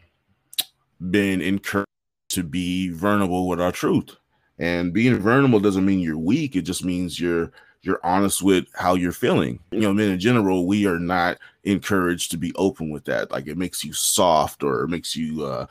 been 1.12 1.42
encouraged 1.42 1.86
to 2.30 2.44
be 2.44 2.90
vulnerable 2.90 3.48
with 3.48 3.62
our 3.62 3.72
truth. 3.72 4.16
And 4.58 4.94
being 4.94 5.18
vulnerable 5.20 5.60
doesn't 5.60 5.86
mean 5.86 6.00
you're 6.00 6.18
weak. 6.18 6.56
It 6.56 6.64
just 6.64 6.84
means 6.84 7.20
you're 7.20 7.52
you're 7.82 8.00
honest 8.04 8.42
with 8.42 8.66
how 8.74 8.96
you're 8.96 9.12
feeling. 9.12 9.60
You 9.72 9.82
know, 9.82 9.94
men 9.94 10.10
in 10.10 10.20
general, 10.20 10.66
we 10.66 10.88
are 10.88 10.98
not 10.98 11.38
encouraged 11.66 12.32
to 12.32 12.38
be 12.38 12.52
open 12.56 12.90
with 12.90 13.06
that. 13.06 13.30
Like 13.32 13.48
it 13.48 13.58
makes 13.58 13.84
you 13.84 13.94
soft 13.94 14.64
or 14.64 14.84
it 14.84 14.88
makes 14.88 15.16
you 15.16 15.46
uh, 15.46 15.68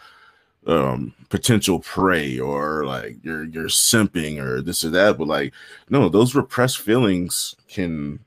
um 0.66 1.12
potential 1.28 1.78
prey 1.80 2.38
or 2.38 2.86
like 2.86 3.16
you're 3.22 3.44
you're 3.44 3.64
simping 3.68 4.38
or 4.38 4.62
this 4.62 4.82
or 4.82 4.90
that 4.90 5.18
but 5.18 5.28
like 5.28 5.52
no 5.90 6.08
those 6.08 6.34
repressed 6.34 6.78
feelings 6.78 7.54
can 7.68 8.18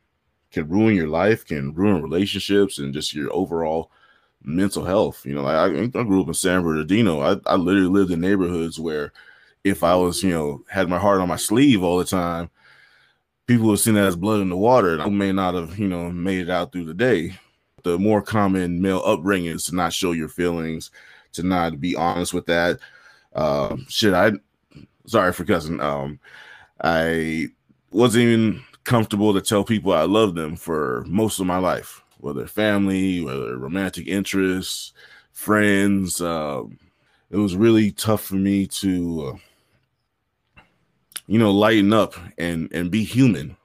can 0.52 0.68
ruin 0.70 0.96
your 0.96 1.08
life 1.08 1.46
can 1.46 1.74
ruin 1.74 2.02
relationships 2.02 2.78
and 2.78 2.94
just 2.94 3.14
your 3.14 3.34
overall 3.34 3.90
mental 4.44 4.86
health 4.86 5.26
you 5.26 5.34
know 5.34 5.42
like 5.42 5.56
I, 5.56 6.00
I 6.00 6.04
grew 6.04 6.22
up 6.22 6.28
in 6.28 6.34
san 6.36 6.62
bernardino. 6.62 7.22
I, 7.22 7.38
I 7.48 7.56
literally 7.56 7.90
lived 7.90 8.12
in 8.12 8.22
neighborhoods 8.22 8.80
where 8.80 9.14
if 9.64 9.84
i 9.84 9.96
was 9.96 10.22
you 10.22 10.30
know 10.30 10.64
had 10.70 10.90
my 10.90 11.00
heart 11.00 11.20
on 11.20 11.28
my 11.28 11.36
sleeve 11.38 11.82
all 11.82 11.98
the 11.98 12.06
time 12.06 12.52
people 13.48 13.68
would 13.68 13.80
see 13.80 13.92
that 13.92 14.06
as 14.06 14.16
blood 14.16 14.42
in 14.42 14.50
the 14.50 14.58
water 14.58 14.94
and 14.94 15.02
i 15.02 15.10
may 15.10 15.32
not 15.32 15.56
have 15.56 15.80
you 15.80 15.88
know 15.88 16.12
made 16.12 16.42
it 16.42 16.50
out 16.50 16.72
through 16.72 16.86
the 16.86 16.94
day. 16.94 17.34
The 17.84 17.98
more 17.98 18.22
common 18.22 18.82
male 18.82 19.02
upbringing 19.06 19.52
is 19.52 19.66
to 19.66 19.76
not 19.76 19.94
show 19.94 20.12
your 20.12 20.28
feelings 20.28 20.92
to 21.38 21.44
not 21.44 21.80
be 21.80 21.96
honest 21.96 22.34
with 22.34 22.46
that. 22.48 22.80
Um, 23.34 23.86
shit, 23.88 24.14
I 24.14 24.34
sorry 25.06 25.32
for 25.32 25.46
cousin. 25.46 25.80
Um, 25.80 26.20
I 26.84 27.48
wasn't 27.92 28.24
even 28.24 28.64
comfortable 28.84 29.34
to 29.34 29.42
tell 29.42 29.64
people 29.64 29.94
I 29.94 30.04
love 30.04 30.36
them 30.36 30.56
for 30.56 31.04
most 31.08 31.40
of 31.40 31.46
my 31.46 31.58
life, 31.58 32.02
whether 32.20 32.46
family, 32.48 33.22
whether 33.22 33.58
romantic 33.58 34.08
interests, 34.08 34.94
friends. 35.32 36.22
Um, 36.22 36.78
it 37.30 37.38
was 37.38 37.56
really 37.56 37.92
tough 37.92 38.24
for 38.24 38.36
me 38.36 38.68
to, 38.68 39.38
uh, 40.58 40.62
you 41.28 41.40
know, 41.40 41.52
lighten 41.52 41.94
up 41.94 42.16
and 42.38 42.72
and 42.74 42.92
be 42.92 43.04
human. 43.04 43.56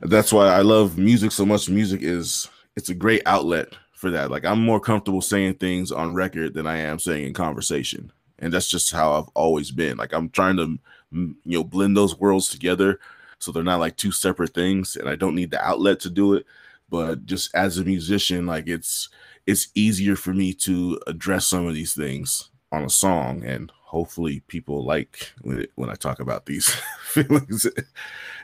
That's 0.00 0.32
why 0.32 0.48
I 0.48 0.60
love 0.60 0.98
music 0.98 1.32
so 1.32 1.44
much. 1.44 1.68
Music 1.68 2.02
is 2.02 2.48
it's 2.76 2.90
a 2.90 2.94
great 2.94 3.22
outlet 3.26 3.68
for 3.96 4.10
that. 4.10 4.30
Like 4.30 4.44
I'm 4.44 4.64
more 4.64 4.78
comfortable 4.78 5.22
saying 5.22 5.54
things 5.54 5.90
on 5.90 6.14
record 6.14 6.54
than 6.54 6.66
I 6.66 6.78
am 6.78 6.98
saying 6.98 7.26
in 7.26 7.34
conversation. 7.34 8.12
And 8.38 8.52
that's 8.52 8.68
just 8.68 8.92
how 8.92 9.14
I've 9.14 9.28
always 9.34 9.70
been. 9.70 9.96
Like 9.96 10.12
I'm 10.12 10.28
trying 10.28 10.56
to 10.58 10.78
you 11.12 11.36
know 11.44 11.64
blend 11.64 11.96
those 11.96 12.18
worlds 12.18 12.48
together 12.48 13.00
so 13.38 13.50
they're 13.50 13.62
not 13.62 13.80
like 13.80 13.96
two 13.96 14.12
separate 14.12 14.54
things 14.54 14.96
and 14.96 15.08
I 15.08 15.16
don't 15.16 15.34
need 15.34 15.50
the 15.50 15.64
outlet 15.64 16.00
to 16.00 16.10
do 16.10 16.34
it, 16.34 16.46
but 16.90 17.24
just 17.26 17.54
as 17.54 17.78
a 17.78 17.84
musician 17.84 18.46
like 18.46 18.68
it's 18.68 19.08
it's 19.46 19.68
easier 19.74 20.16
for 20.16 20.34
me 20.34 20.52
to 20.52 21.00
address 21.06 21.46
some 21.46 21.66
of 21.66 21.74
these 21.74 21.94
things 21.94 22.50
on 22.72 22.84
a 22.84 22.90
song 22.90 23.44
and 23.44 23.72
hopefully 23.82 24.40
people 24.48 24.84
like 24.84 25.32
when, 25.42 25.66
when 25.76 25.88
I 25.88 25.94
talk 25.94 26.20
about 26.20 26.46
these 26.46 26.68
feelings 27.02 27.66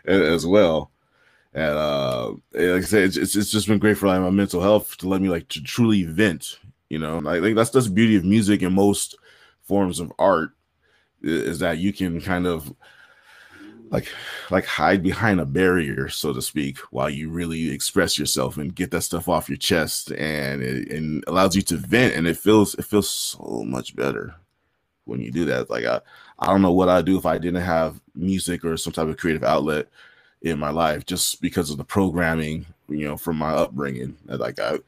as 0.07 0.47
well. 0.47 0.92
And 1.55 1.77
uh, 1.77 2.29
like 2.53 2.65
I 2.65 2.81
said, 2.81 3.17
it's, 3.17 3.37
it's, 3.37 3.51
just 3.51 3.69
been 3.69 3.79
great 3.79 3.99
for 3.99 4.07
like 4.07 4.21
my 4.21 4.31
mental 4.31 4.63
health 4.63 4.97
to 4.99 5.09
let 5.09 5.21
me 5.21 5.29
like 5.29 5.49
to 5.49 5.63
truly 5.63 6.05
vent. 6.05 6.59
You 6.89 6.99
know, 6.99 7.19
like, 7.19 7.43
think 7.43 7.57
that's 7.57 7.71
that's 7.71 7.87
the 7.87 7.93
beauty 7.93 8.17
of 8.17 8.25
music 8.25 8.63
and 8.63 8.75
most 8.75 9.17
forms 9.63 10.01
of 10.01 10.13
art 10.19 10.53
is 11.23 11.59
that 11.61 11.79
you 11.79 11.93
can 11.93 12.21
kind 12.21 12.47
of 12.47 12.75
like 13.93 14.09
like 14.51 14.65
hide 14.65 15.03
behind 15.03 15.39
a 15.39 15.45
barrier 15.45 16.09
so 16.09 16.33
to 16.33 16.43
speak 16.43 16.79
while 16.91 17.11
you 17.11 17.29
really 17.29 17.71
express 17.71 18.19
yourself 18.19 18.57
and 18.57 18.75
get 18.75 18.91
that 18.91 19.03
stuff 19.03 19.29
off 19.29 19.49
your 19.49 19.59
chest 19.59 20.11
and 20.13 20.63
it 20.63 20.91
and 20.91 21.23
allows 21.27 21.55
you 21.55 21.63
to 21.63 21.77
vent 21.77 22.15
and 22.15 22.27
it 22.27 22.37
feels 22.37 22.75
it 22.75 22.85
feels 22.85 23.09
so 23.09 23.63
much 23.67 23.95
better 23.95 24.35
when 25.05 25.21
you 25.21 25.31
do 25.31 25.45
that 25.45 25.69
like 25.69 25.85
i 25.85 26.01
i 26.39 26.47
don't 26.47 26.63
know 26.63 26.73
what 26.73 26.89
i'd 26.89 27.05
do 27.05 27.19
if 27.19 27.27
i 27.27 27.37
didn't 27.37 27.63
have 27.63 28.01
music 28.15 28.65
or 28.65 28.77
some 28.79 28.93
type 28.93 29.09
of 29.09 29.17
creative 29.19 29.45
outlet 29.45 29.89
in 30.43 30.59
my 30.59 30.71
life 30.71 31.07
just 31.07 31.41
because 31.41 31.71
of 31.71 31.79
the 31.79 31.85
programming, 31.85 32.67
you 32.89 33.07
know, 33.07 33.17
from 33.17 33.37
my 33.37 33.51
upbringing. 33.51 34.17
Like 34.27 34.61
I, 34.61 34.79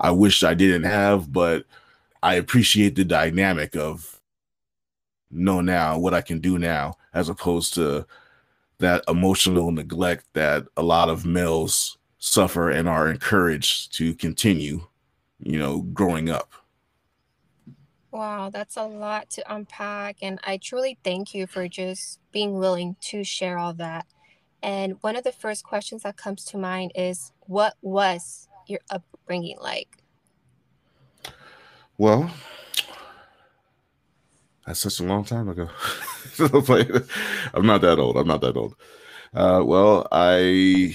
I 0.00 0.10
wish 0.10 0.42
I 0.42 0.54
didn't 0.54 0.84
have, 0.84 1.32
but 1.32 1.64
I 2.22 2.34
appreciate 2.36 2.94
the 2.94 3.04
dynamic 3.04 3.76
of 3.76 4.20
know 5.30 5.60
now 5.60 5.98
what 5.98 6.14
I 6.14 6.20
can 6.20 6.38
do 6.38 6.58
now, 6.58 6.96
as 7.14 7.28
opposed 7.28 7.74
to 7.74 8.06
that 8.78 9.02
emotional 9.08 9.70
neglect 9.70 10.26
that 10.34 10.66
a 10.76 10.82
lot 10.82 11.08
of 11.08 11.24
males 11.24 11.98
suffer 12.18 12.70
and 12.70 12.88
are 12.88 13.10
encouraged 13.10 13.92
to 13.94 14.14
continue, 14.14 14.86
you 15.40 15.58
know, 15.58 15.82
growing 15.82 16.28
up. 16.28 16.52
Wow, 18.12 18.50
that's 18.50 18.76
a 18.76 18.84
lot 18.84 19.30
to 19.30 19.54
unpack. 19.54 20.18
And 20.20 20.38
I 20.44 20.58
truly 20.58 20.98
thank 21.02 21.34
you 21.34 21.46
for 21.46 21.66
just 21.66 22.20
being 22.30 22.58
willing 22.58 22.94
to 23.00 23.24
share 23.24 23.56
all 23.56 23.72
that. 23.74 24.06
And 24.62 24.96
one 25.00 25.16
of 25.16 25.24
the 25.24 25.32
first 25.32 25.64
questions 25.64 26.04
that 26.04 26.16
comes 26.16 26.44
to 26.46 26.58
mind 26.58 26.92
is 26.94 27.32
what 27.40 27.74
was 27.82 28.48
your 28.66 28.80
upbringing 28.90 29.58
like? 29.60 29.98
Well, 31.98 32.30
that's 34.66 34.80
such 34.80 35.00
a 35.00 35.04
long 35.04 35.24
time 35.24 35.48
ago. 35.48 35.68
I'm 37.54 37.66
not 37.66 37.80
that 37.80 37.98
old. 37.98 38.16
I'm 38.16 38.28
not 38.28 38.40
that 38.40 38.56
old. 38.56 38.76
Uh, 39.34 39.62
well, 39.64 40.06
I 40.12 40.94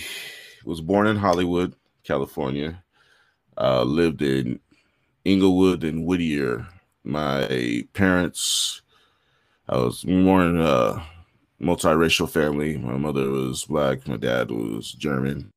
was 0.65 0.81
born 0.81 1.07
in 1.07 1.17
Hollywood, 1.17 1.75
California. 2.03 2.83
Uh, 3.57 3.83
lived 3.83 4.21
in 4.21 4.59
Inglewood 5.25 5.83
and 5.83 6.05
Whittier. 6.05 6.67
My 7.03 7.83
parents, 7.93 8.81
I 9.67 9.77
was 9.77 10.03
born 10.03 10.61
uh, 10.61 11.03
multiracial 11.61 12.29
family. 12.29 12.77
My 12.77 12.97
mother 12.97 13.29
was 13.29 13.65
black, 13.65 14.07
my 14.07 14.17
dad 14.17 14.51
was 14.51 14.91
German. 14.91 15.51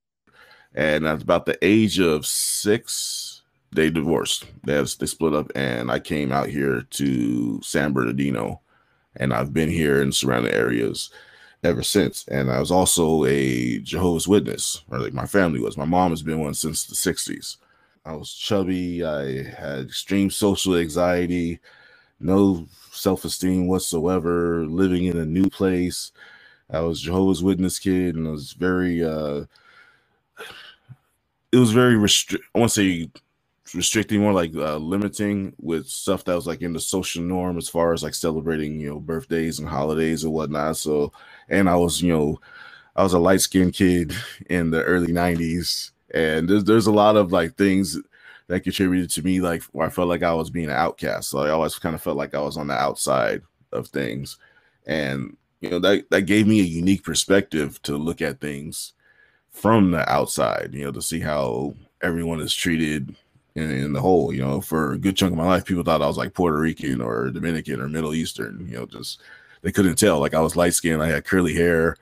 And 0.74 1.06
at 1.06 1.22
about 1.22 1.46
the 1.46 1.58
age 1.62 1.98
of 1.98 2.26
six, 2.26 3.42
they 3.72 3.90
divorced. 3.90 4.46
They, 4.64 4.74
had, 4.74 4.86
they 4.98 5.06
split 5.06 5.34
up, 5.34 5.50
and 5.54 5.90
I 5.90 5.98
came 6.00 6.32
out 6.32 6.48
here 6.48 6.82
to 6.82 7.60
San 7.62 7.92
Bernardino, 7.92 8.60
and 9.16 9.32
I've 9.32 9.52
been 9.52 9.68
here 9.68 10.02
in 10.02 10.12
surrounding 10.12 10.52
areas 10.52 11.10
ever 11.62 11.82
since. 11.82 12.26
And 12.28 12.50
I 12.50 12.58
was 12.60 12.70
also 12.70 13.24
a 13.24 13.78
Jehovah's 13.80 14.28
Witness, 14.28 14.82
or 14.90 14.98
like 14.98 15.12
my 15.12 15.26
family 15.26 15.60
was. 15.60 15.76
My 15.76 15.84
mom 15.84 16.10
has 16.10 16.22
been 16.22 16.40
one 16.40 16.54
since 16.54 16.84
the 16.84 16.94
60s. 16.94 17.56
I 18.04 18.12
was 18.12 18.32
chubby. 18.32 19.04
I 19.04 19.42
had 19.42 19.86
extreme 19.86 20.30
social 20.30 20.76
anxiety, 20.76 21.60
no 22.18 22.66
self 23.00 23.24
esteem 23.24 23.66
whatsoever, 23.66 24.66
living 24.66 25.06
in 25.06 25.18
a 25.18 25.26
new 25.26 25.48
place. 25.48 26.12
I 26.70 26.80
was 26.80 27.00
Jehovah's 27.00 27.42
Witness 27.42 27.78
kid 27.78 28.14
and 28.14 28.28
I 28.28 28.30
was 28.30 28.52
very 28.52 29.02
uh 29.04 29.44
it 31.52 31.56
was 31.56 31.72
very 31.72 31.96
restrict. 31.96 32.44
I 32.54 32.58
want 32.60 32.72
to 32.72 32.80
say 32.80 33.10
restricting, 33.74 34.20
more 34.20 34.32
like 34.32 34.54
uh, 34.54 34.76
limiting 34.76 35.52
with 35.60 35.88
stuff 35.88 36.24
that 36.24 36.34
was 36.34 36.46
like 36.46 36.62
in 36.62 36.72
the 36.72 36.80
social 36.80 37.22
norm 37.22 37.58
as 37.58 37.68
far 37.68 37.92
as 37.92 38.02
like 38.02 38.14
celebrating, 38.14 38.80
you 38.80 38.90
know, 38.90 39.00
birthdays 39.00 39.58
and 39.58 39.68
holidays 39.68 40.24
and 40.24 40.32
whatnot. 40.32 40.76
So, 40.76 41.12
and 41.48 41.68
I 41.68 41.76
was, 41.76 42.02
you 42.02 42.12
know, 42.12 42.40
I 42.96 43.02
was 43.02 43.14
a 43.14 43.18
light 43.18 43.40
skinned 43.40 43.74
kid 43.74 44.14
in 44.48 44.70
the 44.70 44.82
early 44.84 45.12
'90s, 45.12 45.90
and 46.14 46.48
there's 46.48 46.64
there's 46.64 46.86
a 46.86 46.92
lot 46.92 47.16
of 47.16 47.32
like 47.32 47.54
things 47.56 47.98
that 48.50 48.64
contributed 48.64 49.08
to 49.10 49.22
me 49.22 49.40
like 49.40 49.62
where 49.70 49.86
I 49.86 49.90
felt 49.90 50.08
like 50.08 50.24
I 50.24 50.34
was 50.34 50.50
being 50.50 50.66
an 50.66 50.76
outcast. 50.76 51.30
So 51.30 51.38
I 51.38 51.50
always 51.50 51.78
kind 51.78 51.94
of 51.94 52.02
felt 52.02 52.16
like 52.16 52.34
I 52.34 52.40
was 52.40 52.56
on 52.56 52.66
the 52.66 52.74
outside 52.74 53.42
of 53.72 53.86
things, 53.86 54.38
and 54.86 55.36
you 55.60 55.70
know 55.70 55.78
that 55.78 56.10
that 56.10 56.22
gave 56.22 56.48
me 56.48 56.58
a 56.58 56.64
unique 56.64 57.04
perspective 57.04 57.80
to 57.82 57.96
look 57.96 58.20
at 58.20 58.40
things 58.40 58.92
from 59.52 59.92
the 59.92 60.08
outside. 60.10 60.70
You 60.72 60.84
know, 60.84 60.90
to 60.92 61.00
see 61.00 61.20
how 61.20 61.74
everyone 62.02 62.40
is 62.40 62.52
treated 62.52 63.14
in, 63.54 63.70
in, 63.70 63.92
the 63.92 64.00
whole. 64.00 64.32
You 64.32 64.42
know, 64.42 64.60
for 64.60 64.94
a 64.94 64.98
good 64.98 65.16
chunk 65.16 65.30
of 65.30 65.38
my 65.38 65.46
life, 65.46 65.64
people 65.64 65.84
thought 65.84 66.02
I 66.02 66.08
was 66.08 66.18
like 66.18 66.34
Puerto 66.34 66.58
Rican 66.58 67.00
or 67.00 67.30
Dominican 67.30 67.80
or 67.80 67.88
Middle 67.88 68.14
Eastern. 68.14 68.66
You 68.68 68.78
know, 68.78 68.86
just 68.86 69.20
they 69.62 69.70
couldn't 69.70 69.94
tell. 69.94 70.18
Like 70.18 70.34
I 70.34 70.40
was 70.40 70.56
light 70.56 70.74
skinned, 70.74 71.02
I 71.02 71.08
had 71.08 71.24
curly 71.24 71.54
hair. 71.54 71.96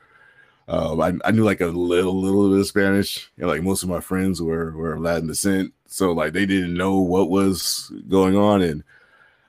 Um, 0.66 1.00
I, 1.00 1.12
I 1.26 1.30
knew 1.30 1.44
like 1.44 1.60
a 1.60 1.66
little 1.66 2.18
little 2.18 2.48
bit 2.48 2.60
of 2.60 2.66
Spanish. 2.66 3.30
You 3.36 3.42
know, 3.42 3.48
like 3.48 3.62
most 3.62 3.82
of 3.82 3.90
my 3.90 4.00
friends 4.00 4.40
were 4.40 4.72
were 4.72 4.94
of 4.94 5.00
Latin 5.00 5.28
descent, 5.28 5.74
so 5.88 6.12
like 6.12 6.34
they 6.34 6.46
didn't 6.46 6.74
know 6.74 6.98
what 6.98 7.30
was 7.30 7.90
going 8.08 8.36
on, 8.36 8.62
and 8.62 8.84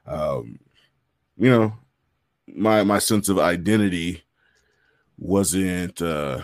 um, 0.07 0.57
you 1.37 1.49
know, 1.49 1.73
my 2.47 2.83
my 2.83 2.97
sense 2.97 3.29
of 3.29 3.37
identity 3.37 4.23
wasn't. 5.17 6.01
uh 6.01 6.41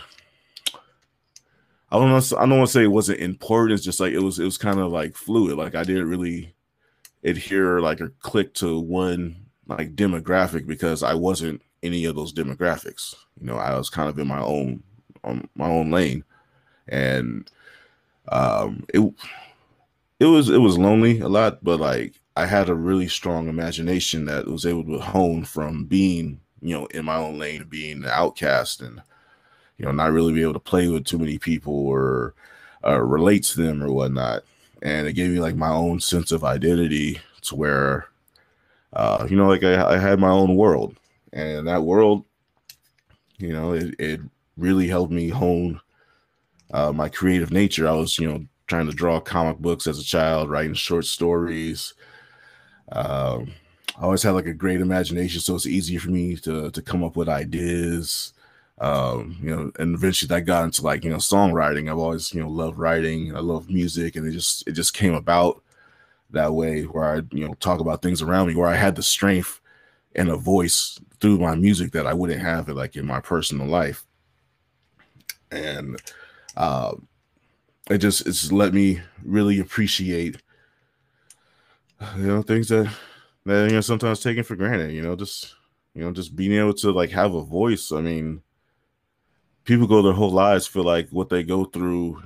I 1.92 1.98
don't 1.98 2.10
know. 2.10 2.38
I 2.38 2.42
don't 2.42 2.58
want 2.58 2.68
to 2.68 2.74
say 2.74 2.84
it 2.84 2.88
wasn't 2.88 3.20
important. 3.20 3.78
It's 3.78 3.86
just 3.86 4.02
like 4.02 4.12
it 4.12 4.20
was. 4.20 4.38
It 4.38 4.44
was 4.44 4.58
kind 4.58 4.80
of 4.80 4.92
like 4.92 5.16
fluid. 5.16 5.58
Like 5.58 5.76
I 5.76 5.84
didn't 5.84 6.10
really 6.10 6.54
adhere 7.24 7.80
like 7.80 8.02
or 8.02 8.10
click 8.20 8.54
to 8.56 8.80
one 8.80 9.36
like 9.68 9.96
demographic 9.96 10.68
because 10.68 11.04
I 11.04 11.14
wasn't 11.14 11.62
any 11.84 12.06
of 12.06 12.16
those 12.16 12.34
demographics. 12.34 13.16
You 13.40 13.48
know, 13.48 13.58
I 13.58 13.78
was 13.78 13.90
kind 13.90 14.10
of 14.10 14.20
in 14.20 14.28
my 14.28 14.42
own 14.42 14.84
on 15.24 15.48
my 15.56 15.68
own 15.68 15.90
lane, 15.90 16.24
and 16.90 17.50
um, 18.30 18.84
it 18.94 19.02
it 20.20 20.26
was 20.26 20.50
it 20.50 20.60
was 20.60 20.78
lonely 20.78 21.20
a 21.20 21.28
lot, 21.28 21.64
but 21.64 21.80
like 21.80 22.16
I 22.36 22.46
had 22.46 22.70
a 22.70 22.76
really 22.76 23.08
strong 23.08 23.48
imagination 23.48 24.26
that 24.26 24.48
was 24.48 24.66
able 24.66 24.84
to 24.86 25.00
hone 25.00 25.46
from 25.46 25.86
being 25.86 26.42
you 26.62 26.76
know 26.78 26.86
in 26.88 27.06
my 27.06 27.18
own 27.18 27.38
lane, 27.38 27.66
being 27.70 28.04
an 28.04 28.10
outcast, 28.10 28.82
and 28.82 29.02
you 29.78 29.86
know, 29.86 29.92
not 29.92 30.12
really 30.12 30.34
be 30.34 30.42
able 30.42 30.54
to 30.54 30.60
play 30.60 30.88
with 30.88 31.06
too 31.06 31.20
many 31.20 31.38
people 31.38 31.74
or 31.88 32.34
uh, 32.86 33.02
relate 33.02 33.44
to 33.44 33.62
them 33.62 33.84
or 33.84 33.92
whatnot. 33.92 34.44
And 34.82 35.08
it 35.08 35.14
gave 35.14 35.32
me 35.32 35.40
like 35.40 35.56
my 35.56 35.70
own 35.70 36.00
sense 36.00 36.32
of 36.32 36.44
identity 36.44 37.20
to 37.44 37.56
where, 37.56 38.08
uh, 38.94 39.28
you 39.30 39.36
know, 39.36 39.48
like 39.48 39.64
I, 39.64 39.96
I 39.96 39.98
had 39.98 40.20
my 40.20 40.30
own 40.30 40.56
world, 40.56 40.98
and 41.34 41.68
that 41.68 41.84
world, 41.84 42.26
you 43.38 43.54
know, 43.54 43.74
it, 43.74 43.96
it 44.00 44.22
really 44.58 44.88
helped 44.88 45.12
me 45.12 45.30
hone 45.30 45.80
uh, 46.74 46.92
my 46.92 47.10
creative 47.10 47.52
nature. 47.52 47.88
I 47.88 47.94
was, 47.94 48.18
you 48.20 48.28
know, 48.30 48.46
trying 48.68 48.88
to 48.88 48.94
draw 48.94 49.20
comic 49.20 49.58
books 49.58 49.88
as 49.88 50.00
a 50.00 50.04
child, 50.04 50.50
writing 50.50 50.74
short 50.74 51.06
stories. 51.06 51.94
Um, 52.92 53.52
I 53.98 54.04
always 54.04 54.24
had 54.24 54.32
like 54.32 54.48
a 54.48 54.54
great 54.54 54.82
imagination, 54.82 55.42
so 55.42 55.56
it's 55.56 55.66
easier 55.68 56.00
for 56.00 56.10
me 56.10 56.36
to 56.38 56.72
to 56.72 56.82
come 56.82 57.04
up 57.04 57.16
with 57.16 57.30
ideas 57.30 58.34
um, 58.80 59.38
you 59.42 59.56
know, 59.56 59.72
and 59.80 59.96
eventually 59.96 60.28
that 60.28 60.42
got 60.42 60.66
into 60.66 60.82
like, 60.82 61.04
you 61.04 61.10
know, 61.10 61.18
songwriting. 61.18 61.90
I've 61.90 61.98
always, 61.98 62.34
you 62.34 62.42
know, 62.42 62.50
loved 62.50 62.78
writing. 62.78 63.36
I 63.36 63.40
love 63.40 63.70
music 63.70 64.16
and 64.16 64.28
it 64.28 64.32
just, 64.32 64.68
it 64.68 64.74
just 64.74 64.94
came 64.94 65.14
about 65.14 65.64
that 66.32 66.54
way 66.54 66.84
where 66.84 67.06
I, 67.06 67.16
you 67.32 67.48
know, 67.48 67.54
talk 67.56 67.80
about 67.80 68.02
things 68.02 68.22
around 68.22 68.48
me 68.48 68.56
where 68.56 68.68
I 68.68 68.76
had 68.76 68.96
the 68.96 69.04
strength 69.04 69.62
and 70.16 70.30
a 70.30 70.36
voice 70.36 71.00
through 71.22 71.40
my 71.40 71.56
music 71.56 71.94
that 71.94 72.08
I 72.08 72.14
wouldn't 72.14 72.42
have 72.42 72.68
it 72.68 72.76
like 72.76 72.96
in 72.98 73.06
my 73.06 73.22
personal 73.22 73.68
life. 73.68 74.06
And, 75.52 76.02
uh, 76.58 76.96
it 77.90 78.00
just, 78.00 78.26
it's 78.28 78.52
let 78.52 78.74
me 78.74 79.02
really 79.24 79.60
appreciate, 79.60 80.42
you 82.18 82.28
know, 82.28 82.42
things 82.42 82.70
that, 82.70 82.92
that, 83.46 83.70
you 83.70 83.76
know, 83.76 83.82
sometimes 83.82 84.20
taken 84.20 84.44
for 84.44 84.56
granted, 84.56 84.92
you 84.92 85.02
know, 85.02 85.16
just, 85.16 85.56
you 85.94 86.04
know, 86.04 86.12
just 86.12 86.36
being 86.36 86.54
able 86.54 86.74
to 86.74 86.92
like 86.92 87.12
have 87.12 87.34
a 87.34 87.44
voice. 87.44 87.92
I 87.92 88.02
mean, 88.02 88.42
people 89.66 89.88
go 89.88 90.02
their 90.02 90.14
whole 90.14 90.32
lives 90.32 90.68
feel 90.68 90.84
like 90.84 91.10
what 91.10 91.30
they 91.30 91.44
go 91.44 91.66
through 91.66 92.22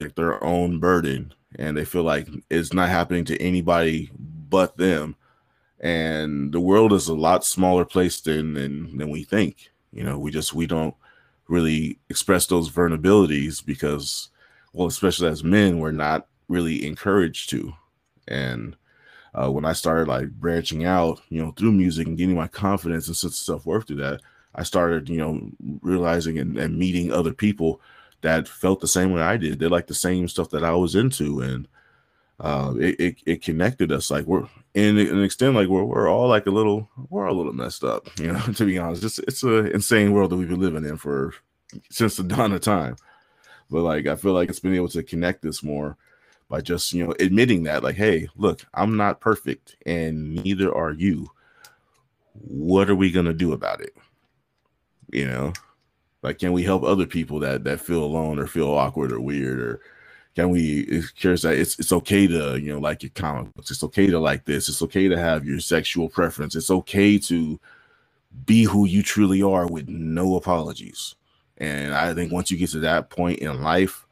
like 0.00 0.14
their 0.14 0.42
own 0.42 0.78
burden 0.78 1.34
and 1.56 1.76
they 1.76 1.84
feel 1.84 2.02
like 2.02 2.28
it's 2.50 2.72
not 2.72 2.88
happening 2.88 3.24
to 3.24 3.40
anybody 3.42 4.10
but 4.48 4.76
them 4.76 5.14
and 5.80 6.52
the 6.52 6.60
world 6.60 6.92
is 6.92 7.08
a 7.08 7.14
lot 7.14 7.44
smaller 7.44 7.84
place 7.84 8.20
than 8.20 8.54
than, 8.54 8.96
than 8.96 9.10
we 9.10 9.24
think 9.24 9.70
you 9.92 10.02
know 10.02 10.18
we 10.18 10.30
just 10.30 10.54
we 10.54 10.66
don't 10.66 10.94
really 11.48 11.98
express 12.08 12.46
those 12.46 12.70
vulnerabilities 12.70 13.64
because 13.64 14.30
well 14.72 14.88
especially 14.88 15.28
as 15.28 15.44
men 15.44 15.78
we're 15.78 15.92
not 15.92 16.26
really 16.48 16.86
encouraged 16.86 17.50
to 17.50 17.72
and 18.28 18.76
uh, 19.34 19.50
when 19.50 19.64
i 19.64 19.72
started 19.72 20.08
like 20.08 20.30
branching 20.32 20.84
out 20.84 21.20
you 21.28 21.42
know 21.42 21.52
through 21.52 21.72
music 21.72 22.06
and 22.06 22.18
getting 22.18 22.36
my 22.36 22.48
confidence 22.48 23.06
and 23.06 23.16
sense 23.16 23.40
of 23.40 23.44
self-worth 23.44 23.86
through 23.86 23.96
that 23.96 24.20
I 24.54 24.62
started, 24.64 25.08
you 25.08 25.18
know, 25.18 25.50
realizing 25.80 26.38
and, 26.38 26.56
and 26.58 26.78
meeting 26.78 27.12
other 27.12 27.32
people 27.32 27.80
that 28.20 28.46
felt 28.46 28.80
the 28.80 28.88
same 28.88 29.12
way 29.12 29.22
I 29.22 29.36
did. 29.36 29.58
They 29.58 29.66
like 29.66 29.86
the 29.86 29.94
same 29.94 30.28
stuff 30.28 30.50
that 30.50 30.64
I 30.64 30.72
was 30.72 30.94
into, 30.94 31.40
and 31.40 31.66
uh, 32.38 32.74
it, 32.78 33.00
it, 33.00 33.16
it 33.24 33.42
connected 33.42 33.90
us. 33.90 34.10
Like 34.10 34.26
we're 34.26 34.46
in 34.74 34.98
an 34.98 35.24
extent, 35.24 35.54
like 35.54 35.68
we're 35.68 35.84
we're 35.84 36.08
all 36.08 36.28
like 36.28 36.46
a 36.46 36.50
little 36.50 36.90
we're 37.08 37.26
all 37.26 37.34
a 37.34 37.36
little 37.36 37.52
messed 37.52 37.82
up, 37.82 38.08
you 38.18 38.32
know. 38.32 38.40
to 38.40 38.66
be 38.66 38.78
honest, 38.78 39.04
it's 39.04 39.18
it's 39.20 39.42
an 39.42 39.68
insane 39.68 40.12
world 40.12 40.30
that 40.30 40.36
we've 40.36 40.48
been 40.48 40.60
living 40.60 40.84
in 40.84 40.98
for 40.98 41.34
since 41.90 42.16
the 42.16 42.22
dawn 42.22 42.52
of 42.52 42.60
time. 42.60 42.96
But 43.72 43.82
like 43.82 44.06
I 44.06 44.16
feel 44.16 44.32
like 44.32 44.48
it's 44.48 44.60
been 44.60 44.76
able 44.76 44.88
to 44.90 45.02
connect 45.02 45.44
us 45.44 45.62
more 45.62 45.96
by 46.48 46.60
just 46.60 46.92
you 46.92 47.04
know 47.04 47.14
admitting 47.18 47.64
that, 47.64 47.82
like, 47.82 47.96
hey, 47.96 48.28
look, 48.36 48.64
I'm 48.74 48.96
not 48.96 49.20
perfect, 49.20 49.76
and 49.86 50.34
neither 50.44 50.74
are 50.74 50.92
you. 50.92 51.30
What 52.34 52.88
are 52.88 52.94
we 52.94 53.10
gonna 53.10 53.32
do 53.32 53.52
about 53.52 53.80
it? 53.80 53.94
you 55.12 55.26
know? 55.26 55.52
Like 56.22 56.38
can 56.38 56.52
we 56.52 56.62
help 56.62 56.82
other 56.82 57.06
people 57.06 57.40
that 57.40 57.64
that 57.64 57.80
feel 57.80 58.02
alone 58.02 58.38
or 58.38 58.46
feel 58.46 58.70
awkward 58.70 59.12
or 59.12 59.20
weird 59.20 59.58
or 59.58 59.80
can 60.36 60.50
we 60.50 60.80
it's 60.82 61.10
curious 61.10 61.42
that 61.42 61.58
it's 61.58 61.78
it's 61.80 61.92
okay 61.92 62.28
to 62.28 62.58
you 62.58 62.72
know 62.72 62.78
like 62.78 63.02
your 63.02 63.10
comic 63.14 63.52
books. 63.54 63.70
It's 63.70 63.82
okay 63.84 64.06
to 64.06 64.20
like 64.20 64.44
this. 64.44 64.68
It's 64.68 64.82
okay 64.82 65.08
to 65.08 65.18
have 65.18 65.44
your 65.44 65.58
sexual 65.58 66.08
preference. 66.08 66.54
It's 66.54 66.70
okay 66.70 67.18
to 67.18 67.58
be 68.46 68.62
who 68.62 68.86
you 68.86 69.02
truly 69.02 69.42
are 69.42 69.66
with 69.66 69.88
no 69.88 70.36
apologies 70.36 71.16
and 71.58 71.94
i 71.94 72.12
think 72.14 72.32
once 72.32 72.50
you 72.50 72.56
get 72.56 72.70
to 72.70 72.80
that 72.80 73.10
point 73.10 73.38
in 73.40 73.62
life 73.62 74.06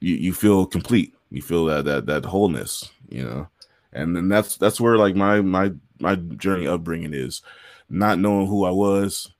you, 0.00 0.14
you 0.14 0.32
feel 0.32 0.66
complete 0.66 1.14
you 1.30 1.42
feel 1.42 1.64
that 1.66 1.84
that 1.84 2.06
that 2.06 2.24
wholeness 2.24 2.90
you 3.08 3.22
know 3.22 3.48
and 3.92 4.14
then 4.16 4.28
that's 4.28 4.56
that's 4.56 4.80
where 4.80 4.96
like 4.96 5.14
my 5.14 5.40
my 5.40 5.72
my 6.00 6.14
journey 6.14 6.66
upbringing 6.66 7.14
is 7.14 7.42
not 7.88 8.18
knowing 8.18 8.46
who 8.46 8.64
i 8.64 8.70
was 8.70 9.32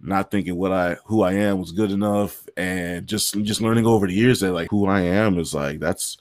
not 0.00 0.30
thinking 0.30 0.56
what 0.56 0.72
I 0.72 0.96
who 1.06 1.22
I 1.22 1.32
am 1.32 1.58
was 1.58 1.72
good 1.72 1.90
enough, 1.90 2.46
and 2.56 3.06
just 3.06 3.40
just 3.42 3.60
learning 3.60 3.86
over 3.86 4.06
the 4.06 4.14
years 4.14 4.40
that 4.40 4.52
like 4.52 4.70
who 4.70 4.86
I 4.86 5.00
am 5.00 5.38
is 5.38 5.54
like 5.54 5.80
that's 5.80 6.18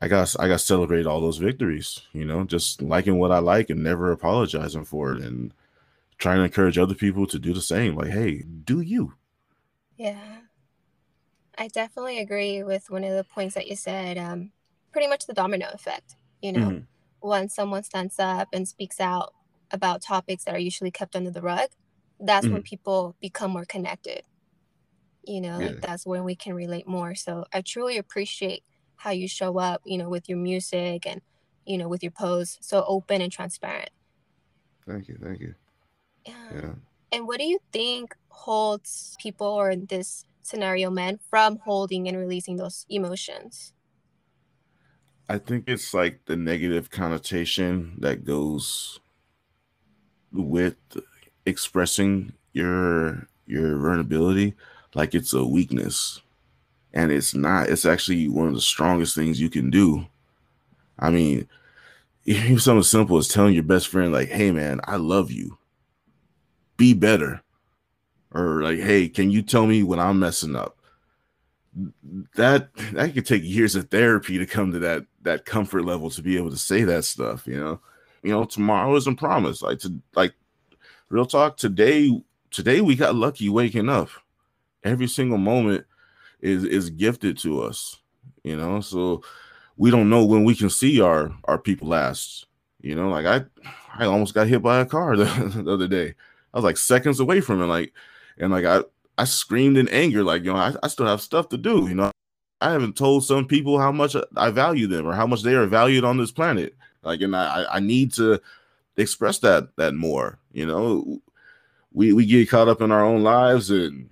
I 0.00 0.08
got 0.08 0.34
I 0.38 0.48
got 0.48 0.60
celebrate 0.60 1.06
all 1.06 1.20
those 1.20 1.38
victories, 1.38 2.00
you 2.12 2.24
know, 2.24 2.44
just 2.44 2.82
liking 2.82 3.18
what 3.18 3.32
I 3.32 3.38
like 3.38 3.70
and 3.70 3.82
never 3.82 4.12
apologizing 4.12 4.84
for 4.84 5.12
it, 5.12 5.22
and 5.22 5.52
trying 6.18 6.38
to 6.38 6.44
encourage 6.44 6.78
other 6.78 6.94
people 6.94 7.26
to 7.28 7.38
do 7.38 7.52
the 7.54 7.62
same. 7.62 7.96
Like, 7.96 8.10
hey, 8.10 8.42
do 8.64 8.80
you? 8.80 9.14
Yeah, 9.96 10.40
I 11.56 11.68
definitely 11.68 12.18
agree 12.18 12.62
with 12.62 12.90
one 12.90 13.04
of 13.04 13.14
the 13.14 13.24
points 13.24 13.54
that 13.54 13.66
you 13.66 13.76
said. 13.76 14.18
Um, 14.18 14.52
pretty 14.92 15.08
much 15.08 15.26
the 15.26 15.34
domino 15.34 15.68
effect. 15.72 16.16
You 16.42 16.52
know, 16.52 16.68
mm-hmm. 16.68 17.28
when 17.28 17.48
someone 17.48 17.82
stands 17.82 18.18
up 18.18 18.48
and 18.52 18.68
speaks 18.68 19.00
out 19.00 19.32
about 19.70 20.02
topics 20.02 20.44
that 20.44 20.54
are 20.54 20.58
usually 20.58 20.90
kept 20.90 21.16
under 21.16 21.30
the 21.30 21.42
rug, 21.42 21.70
that's 22.20 22.46
mm 22.46 22.52
when 22.52 22.62
people 22.62 23.14
become 23.20 23.50
more 23.50 23.64
connected 23.64 24.22
you 25.26 25.40
know 25.40 25.58
yeah. 25.58 25.72
that's 25.80 26.06
when 26.06 26.24
we 26.24 26.34
can 26.34 26.54
relate 26.54 26.86
more 26.86 27.14
so 27.14 27.44
i 27.52 27.60
truly 27.60 27.98
appreciate 27.98 28.62
how 28.96 29.10
you 29.10 29.28
show 29.28 29.58
up 29.58 29.82
you 29.84 29.98
know 29.98 30.08
with 30.08 30.28
your 30.28 30.38
music 30.38 31.06
and 31.06 31.20
you 31.66 31.76
know 31.76 31.88
with 31.88 32.02
your 32.02 32.12
pose 32.12 32.58
so 32.60 32.84
open 32.86 33.20
and 33.20 33.32
transparent 33.32 33.90
thank 34.86 35.08
you 35.08 35.18
thank 35.22 35.40
you 35.40 35.54
yeah, 36.24 36.34
yeah. 36.54 36.72
and 37.12 37.26
what 37.26 37.38
do 37.38 37.44
you 37.44 37.58
think 37.72 38.14
holds 38.36 39.16
people 39.20 39.46
or 39.46 39.70
in 39.70 39.86
this 39.86 40.26
scenario 40.42 40.90
men 40.90 41.18
from 41.30 41.58
holding 41.64 42.08
and 42.08 42.18
releasing 42.18 42.56
those 42.56 42.86
emotions 42.88 43.72
i 45.28 45.38
think 45.38 45.64
it's 45.68 45.94
like 45.94 46.24
the 46.26 46.36
negative 46.36 46.90
connotation 46.90 47.94
that 47.98 48.24
goes 48.24 49.00
with 50.32 50.76
expressing 51.44 52.32
your 52.52 53.28
your 53.46 53.78
vulnerability 53.78 54.54
like 54.94 55.14
it's 55.14 55.32
a 55.32 55.44
weakness 55.44 56.20
And 56.94 57.12
it's 57.12 57.34
not, 57.34 57.68
it's 57.70 57.84
actually 57.86 58.28
one 58.28 58.48
of 58.48 58.54
the 58.54 58.60
strongest 58.62 59.14
things 59.14 59.40
you 59.40 59.50
can 59.50 59.70
do. 59.70 60.06
I 60.98 61.10
mean, 61.10 61.48
even 62.26 62.58
something 62.58 62.82
simple 62.84 63.18
as 63.18 63.28
telling 63.28 63.54
your 63.54 63.64
best 63.64 63.88
friend, 63.88 64.12
like, 64.12 64.28
hey 64.30 64.52
man, 64.52 64.80
I 64.84 64.96
love 64.96 65.30
you. 65.32 65.58
Be 66.78 66.94
better. 66.94 67.42
Or 68.32 68.62
like, 68.62 68.78
hey, 68.78 69.08
can 69.08 69.30
you 69.30 69.42
tell 69.42 69.66
me 69.66 69.82
when 69.82 69.98
I'm 69.98 70.18
messing 70.18 70.56
up? 70.56 70.78
That 72.36 72.74
that 72.92 73.14
could 73.14 73.26
take 73.26 73.42
years 73.44 73.76
of 73.76 73.90
therapy 73.90 74.38
to 74.38 74.46
come 74.46 74.72
to 74.72 74.78
that 74.80 75.04
that 75.22 75.44
comfort 75.44 75.84
level 75.84 76.10
to 76.10 76.22
be 76.22 76.36
able 76.36 76.50
to 76.50 76.56
say 76.56 76.84
that 76.84 77.04
stuff, 77.04 77.46
you 77.46 77.58
know. 77.58 77.80
You 78.22 78.32
know, 78.32 78.44
tomorrow 78.44 78.96
isn't 78.96 79.16
promised. 79.16 79.62
Like 79.62 79.78
to 79.80 80.00
like 80.14 80.32
real 81.10 81.26
talk, 81.26 81.56
today, 81.56 82.10
today 82.50 82.80
we 82.80 82.96
got 82.96 83.14
lucky 83.14 83.48
waking 83.48 83.88
up. 83.88 84.08
Every 84.84 85.06
single 85.06 85.38
moment 85.38 85.84
is 86.40 86.64
is 86.64 86.90
gifted 86.90 87.38
to 87.38 87.62
us, 87.62 87.98
you 88.42 88.56
know. 88.56 88.80
So 88.80 89.22
we 89.76 89.90
don't 89.90 90.08
know 90.08 90.24
when 90.24 90.44
we 90.44 90.54
can 90.54 90.70
see 90.70 91.00
our 91.00 91.32
our 91.44 91.58
people 91.58 91.88
last. 91.88 92.46
You 92.80 92.94
know, 92.94 93.08
like 93.08 93.26
I 93.26 93.44
I 93.98 94.06
almost 94.06 94.34
got 94.34 94.46
hit 94.46 94.62
by 94.62 94.80
a 94.80 94.86
car 94.86 95.16
the, 95.16 95.24
the 95.24 95.72
other 95.72 95.88
day. 95.88 96.14
I 96.54 96.58
was 96.58 96.64
like 96.64 96.78
seconds 96.78 97.20
away 97.20 97.40
from 97.40 97.60
it, 97.60 97.66
like, 97.66 97.92
and 98.38 98.52
like 98.52 98.64
I 98.64 98.82
I 99.18 99.24
screamed 99.24 99.76
in 99.76 99.88
anger, 99.88 100.22
like 100.22 100.44
you 100.44 100.52
know 100.52 100.58
I, 100.58 100.74
I 100.82 100.88
still 100.88 101.06
have 101.06 101.20
stuff 101.20 101.48
to 101.50 101.56
do. 101.56 101.88
You 101.88 101.94
know, 101.94 102.10
I 102.60 102.70
haven't 102.70 102.96
told 102.96 103.24
some 103.24 103.46
people 103.46 103.78
how 103.78 103.92
much 103.92 104.16
I 104.36 104.50
value 104.50 104.86
them 104.86 105.06
or 105.06 105.14
how 105.14 105.26
much 105.26 105.42
they 105.42 105.54
are 105.54 105.66
valued 105.66 106.04
on 106.04 106.16
this 106.16 106.32
planet. 106.32 106.74
Like, 107.02 107.20
and 107.20 107.34
I 107.34 107.66
I 107.70 107.80
need 107.80 108.12
to 108.14 108.40
express 108.96 109.38
that 109.40 109.76
that 109.76 109.94
more. 109.94 110.38
You 110.52 110.66
know, 110.66 111.20
we 111.92 112.12
we 112.12 112.26
get 112.26 112.50
caught 112.50 112.68
up 112.68 112.80
in 112.80 112.92
our 112.92 113.04
own 113.04 113.22
lives 113.22 113.70
and 113.70 114.10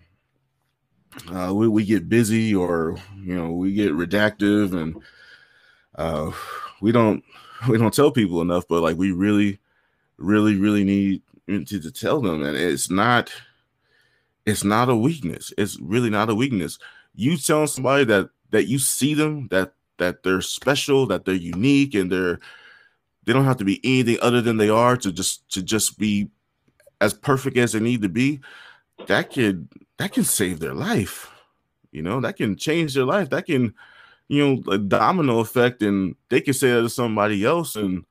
uh, 1.32 1.52
we 1.54 1.68
we 1.68 1.84
get 1.84 2.08
busy 2.08 2.54
or 2.54 2.96
you 3.22 3.34
know 3.34 3.52
we 3.52 3.72
get 3.72 3.92
redactive 3.92 4.72
and 4.72 5.02
uh, 5.96 6.32
we 6.80 6.92
don't 6.92 7.22
we 7.68 7.78
don't 7.78 7.94
tell 7.94 8.10
people 8.10 8.40
enough, 8.40 8.66
but 8.68 8.82
like 8.82 8.96
we 8.96 9.12
really, 9.12 9.58
really, 10.16 10.56
really 10.56 10.84
need 10.84 11.22
to, 11.46 11.64
to 11.64 11.90
tell 11.90 12.20
them, 12.20 12.42
and 12.42 12.56
it's 12.56 12.90
not 12.90 13.32
it's 14.46 14.64
not 14.64 14.88
a 14.88 14.96
weakness. 14.96 15.52
It's 15.56 15.78
really 15.80 16.10
not 16.10 16.30
a 16.30 16.34
weakness. 16.34 16.78
You 17.14 17.36
telling 17.36 17.66
somebody 17.66 18.04
that 18.04 18.30
that 18.50 18.68
you 18.68 18.78
see 18.78 19.14
them, 19.14 19.48
that 19.48 19.74
that 19.98 20.22
they're 20.22 20.40
special, 20.40 21.06
that 21.06 21.24
they're 21.24 21.34
unique, 21.34 21.94
and 21.94 22.10
they're 22.10 22.40
they 23.24 23.32
don't 23.32 23.44
have 23.44 23.56
to 23.58 23.64
be 23.64 23.80
anything 23.84 24.18
other 24.20 24.42
than 24.42 24.58
they 24.58 24.68
are 24.68 24.96
to 24.98 25.12
just 25.12 25.48
to 25.50 25.62
just 25.62 25.98
be 25.98 26.28
as 27.00 27.14
perfect 27.14 27.56
as 27.56 27.72
they 27.72 27.80
need 27.80 28.02
to 28.02 28.08
be. 28.08 28.40
That 29.06 29.32
could 29.32 29.68
that 29.98 30.12
can 30.12 30.24
save 30.24 30.60
their 30.60 30.74
life. 30.74 31.30
You 31.92 32.02
know, 32.02 32.20
that 32.20 32.36
can 32.36 32.56
change 32.56 32.94
their 32.94 33.04
life. 33.04 33.30
That 33.30 33.46
can 33.46 33.74
you 34.28 34.46
know, 34.46 34.72
a 34.72 34.78
domino 34.78 35.40
effect, 35.40 35.82
and 35.82 36.16
they 36.28 36.40
can 36.40 36.54
say 36.54 36.70
that 36.70 36.80
to 36.82 36.88
somebody 36.88 37.44
else 37.44 37.76
and 37.76 38.04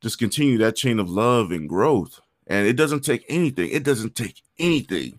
just 0.00 0.18
continue 0.18 0.58
that 0.58 0.76
chain 0.76 0.98
of 0.98 1.10
love 1.10 1.50
and 1.50 1.68
growth. 1.68 2.20
And 2.46 2.66
it 2.66 2.74
doesn't 2.74 3.00
take 3.00 3.24
anything. 3.28 3.70
It 3.70 3.82
doesn't 3.82 4.14
take 4.14 4.42
anything 4.58 5.18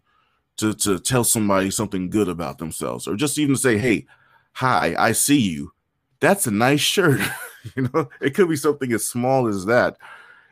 to 0.60 0.74
to 0.74 1.00
tell 1.00 1.24
somebody 1.24 1.72
something 1.72 2.10
good 2.10 2.28
about 2.28 2.58
themselves, 2.58 3.08
or 3.08 3.16
just 3.16 3.38
even 3.38 3.56
say, 3.56 3.78
"Hey, 3.78 4.06
hi, 4.54 4.96
I 4.98 5.14
see 5.14 5.40
you. 5.40 5.72
That's 6.20 6.48
a 6.48 6.52
nice 6.52 6.82
shirt." 6.82 7.22
you 7.76 7.90
know, 7.94 8.10
it 8.22 8.36
could 8.36 8.50
be 8.50 8.56
something 8.56 8.92
as 8.94 9.06
small 9.06 9.48
as 9.48 9.66
that, 9.66 9.98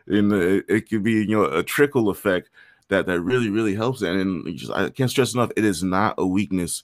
and 0.07 0.31
it, 0.33 0.65
it 0.67 0.89
could 0.89 1.03
be 1.03 1.13
you 1.13 1.35
know 1.35 1.45
a 1.45 1.63
trickle 1.63 2.09
effect 2.09 2.49
that 2.89 3.05
that 3.07 3.21
really 3.21 3.49
really 3.49 3.75
helps. 3.75 4.01
And, 4.01 4.19
and 4.19 4.57
just, 4.57 4.71
I 4.71 4.89
can't 4.89 5.11
stress 5.11 5.33
enough, 5.33 5.51
it 5.55 5.65
is 5.65 5.83
not 5.83 6.15
a 6.17 6.25
weakness 6.25 6.83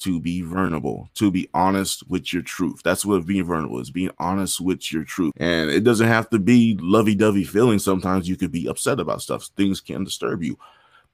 to 0.00 0.18
be 0.18 0.40
vulnerable, 0.40 1.10
to 1.14 1.30
be 1.30 1.48
honest 1.52 2.08
with 2.08 2.32
your 2.32 2.42
truth. 2.42 2.80
That's 2.82 3.04
what 3.04 3.26
being 3.26 3.44
vulnerable 3.44 3.80
is 3.80 3.90
being 3.90 4.10
honest 4.18 4.60
with 4.60 4.90
your 4.90 5.04
truth. 5.04 5.32
And 5.36 5.70
it 5.70 5.84
doesn't 5.84 6.06
have 6.08 6.30
to 6.30 6.38
be 6.38 6.78
lovey 6.80 7.14
dovey 7.14 7.44
feelings. 7.44 7.84
Sometimes 7.84 8.26
you 8.28 8.36
could 8.36 8.50
be 8.50 8.66
upset 8.66 8.98
about 8.98 9.20
stuff, 9.20 9.48
things 9.56 9.80
can 9.80 10.04
disturb 10.04 10.42
you, 10.42 10.58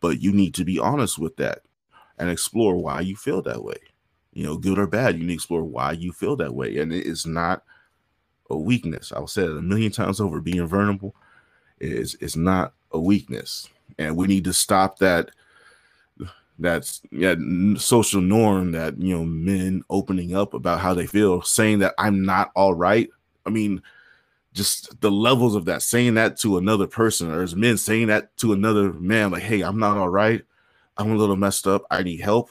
but 0.00 0.20
you 0.20 0.32
need 0.32 0.54
to 0.54 0.64
be 0.64 0.78
honest 0.78 1.18
with 1.18 1.36
that 1.36 1.62
and 2.18 2.30
explore 2.30 2.76
why 2.76 3.00
you 3.00 3.16
feel 3.16 3.42
that 3.42 3.62
way. 3.62 3.78
You 4.32 4.44
know, 4.44 4.56
good 4.56 4.78
or 4.78 4.86
bad, 4.86 5.16
you 5.16 5.22
need 5.22 5.28
to 5.28 5.34
explore 5.34 5.64
why 5.64 5.92
you 5.92 6.12
feel 6.12 6.36
that 6.36 6.54
way. 6.54 6.78
And 6.78 6.92
it 6.92 7.06
is 7.06 7.26
not 7.26 7.62
a 8.50 8.56
weakness. 8.56 9.12
I'll 9.12 9.26
say 9.26 9.42
it 9.44 9.50
a 9.50 9.62
million 9.62 9.92
times 9.92 10.20
over 10.20 10.40
being 10.40 10.66
vulnerable 10.66 11.14
is 11.80 12.14
is 12.16 12.36
not 12.36 12.72
a 12.92 13.00
weakness. 13.00 13.68
And 13.98 14.16
we 14.16 14.26
need 14.26 14.44
to 14.44 14.52
stop 14.52 14.98
that 14.98 15.30
that's 16.58 17.02
yeah 17.10 17.34
social 17.76 18.20
norm 18.20 18.72
that 18.72 18.98
you 18.98 19.14
know 19.14 19.24
men 19.24 19.82
opening 19.90 20.34
up 20.34 20.54
about 20.54 20.80
how 20.80 20.94
they 20.94 21.06
feel 21.06 21.42
saying 21.42 21.80
that 21.80 21.94
i'm 21.98 22.24
not 22.24 22.50
all 22.54 22.72
right 22.72 23.10
i 23.44 23.50
mean 23.50 23.82
just 24.56 25.00
the 25.00 25.10
levels 25.10 25.54
of 25.54 25.66
that 25.66 25.82
saying 25.82 26.14
that 26.14 26.36
to 26.38 26.56
another 26.56 26.86
person 26.86 27.30
or 27.30 27.42
as 27.42 27.54
men 27.54 27.76
saying 27.76 28.06
that 28.08 28.36
to 28.38 28.52
another 28.52 28.92
man 28.94 29.30
like 29.30 29.42
hey 29.42 29.60
i'm 29.60 29.78
not 29.78 29.96
all 29.98 30.08
right. 30.08 30.42
I'm 30.96 31.12
a 31.12 31.16
little 31.16 31.36
messed 31.36 31.66
up. 31.66 31.84
I 31.90 32.02
need 32.02 32.20
help. 32.20 32.50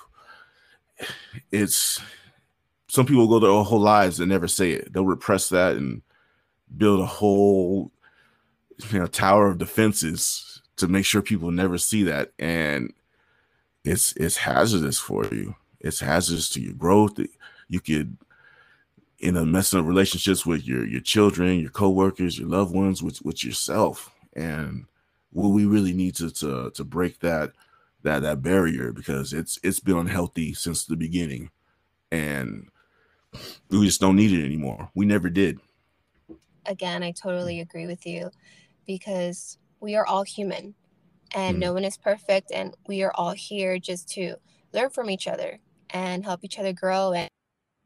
It's 1.52 2.00
some 2.88 3.06
people 3.06 3.28
go 3.28 3.40
their 3.40 3.64
whole 3.64 3.80
lives 3.80 4.20
and 4.20 4.30
never 4.30 4.48
say 4.48 4.72
it. 4.72 4.94
They'll 4.94 5.06
repress 5.06 5.50
that 5.50 5.76
and 5.76 6.02
build 6.78 7.02
a 7.02 7.06
whole 7.06 7.92
you 8.92 9.00
know 9.00 9.08
tower 9.08 9.48
of 9.48 9.58
defenses 9.58 10.62
to 10.78 10.88
make 10.88 11.06
sure 11.06 11.22
people 11.22 11.52
never 11.52 11.78
see 11.78 12.04
that. 12.04 12.32
And 12.40 12.94
it's 13.84 14.14
it's 14.16 14.38
hazardous 14.38 15.00
for 15.00 15.26
you. 15.26 15.56
It's 15.82 16.00
hazardous 16.00 16.50
to 16.52 16.62
your 16.62 16.74
growth. 16.74 17.20
You 17.68 17.80
could 17.80 18.18
in 19.20 19.38
a 19.38 19.46
messing 19.46 19.80
up 19.80 19.86
relationships 19.86 20.46
with 20.46 20.66
your 20.68 20.86
your 20.86 21.02
children, 21.02 21.60
your 21.60 21.72
coworkers, 21.72 22.38
your 22.38 22.48
loved 22.48 22.74
ones, 22.74 23.02
with 23.02 23.22
with 23.24 23.44
yourself. 23.44 24.12
And 24.34 24.86
what 25.32 25.50
we 25.50 25.66
really 25.66 25.94
need 25.94 26.16
to 26.16 26.32
to 26.32 26.72
to 26.72 26.84
break 26.84 27.20
that 27.20 27.52
that 28.04 28.22
that 28.22 28.42
barrier 28.42 28.92
because 28.92 29.34
it's 29.34 29.60
it's 29.64 29.80
been 29.80 29.98
unhealthy 29.98 30.54
since 30.54 30.86
the 30.86 30.96
beginning, 30.96 31.50
and 32.12 32.70
we 33.70 33.86
just 33.86 34.02
don't 34.02 34.16
need 34.16 34.32
it 34.32 34.46
anymore. 34.46 34.90
We 34.96 35.06
never 35.06 35.30
did. 35.30 35.60
Again, 36.66 37.04
I 37.04 37.12
totally 37.12 37.60
agree 37.60 37.86
with 37.86 38.06
you 38.06 38.32
because 38.88 39.58
we 39.80 39.96
are 39.96 40.06
all 40.06 40.24
human 40.24 40.74
and 41.36 41.58
mm. 41.58 41.60
no 41.60 41.74
one 41.74 41.84
is 41.84 41.98
perfect 41.98 42.52
and 42.52 42.76
we 42.88 43.04
are 43.04 43.12
all 43.16 43.32
here 43.32 43.78
just 43.78 44.10
to 44.10 44.36
learn 44.74 44.90
from 44.90 45.10
each 45.10 45.28
other 45.28 45.60
and 45.92 46.24
help 46.24 46.44
each 46.44 46.58
other 46.58 46.74
grow 46.74 47.14
and 47.14 47.30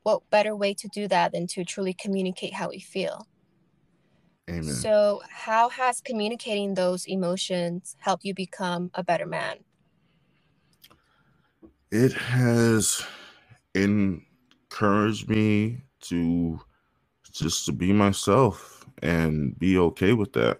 what 0.04 0.30
better 0.30 0.56
way 0.56 0.74
to 0.74 0.88
do 0.90 1.08
that 1.08 1.32
than 1.32 1.48
to 1.48 1.64
truly 1.64 1.94
communicate 1.94 2.54
how 2.54 2.70
we 2.70 2.80
feel 2.80 3.28
Amen. 4.50 4.64
so 4.64 5.22
how 5.30 5.70
has 5.70 6.02
communicating 6.02 6.74
those 6.74 7.06
emotions 7.06 7.96
helped 8.00 8.26
you 8.26 8.34
become 8.34 8.90
a 8.94 9.04
better 9.04 9.26
man 9.26 9.58
it 11.92 12.14
has 12.14 13.04
encouraged 13.76 15.30
me 15.30 15.82
to 16.02 16.60
just 17.32 17.66
to 17.66 17.72
be 17.72 17.94
myself 17.94 18.86
and 19.02 19.58
be 19.60 19.78
okay 19.78 20.14
with 20.14 20.34
that 20.34 20.60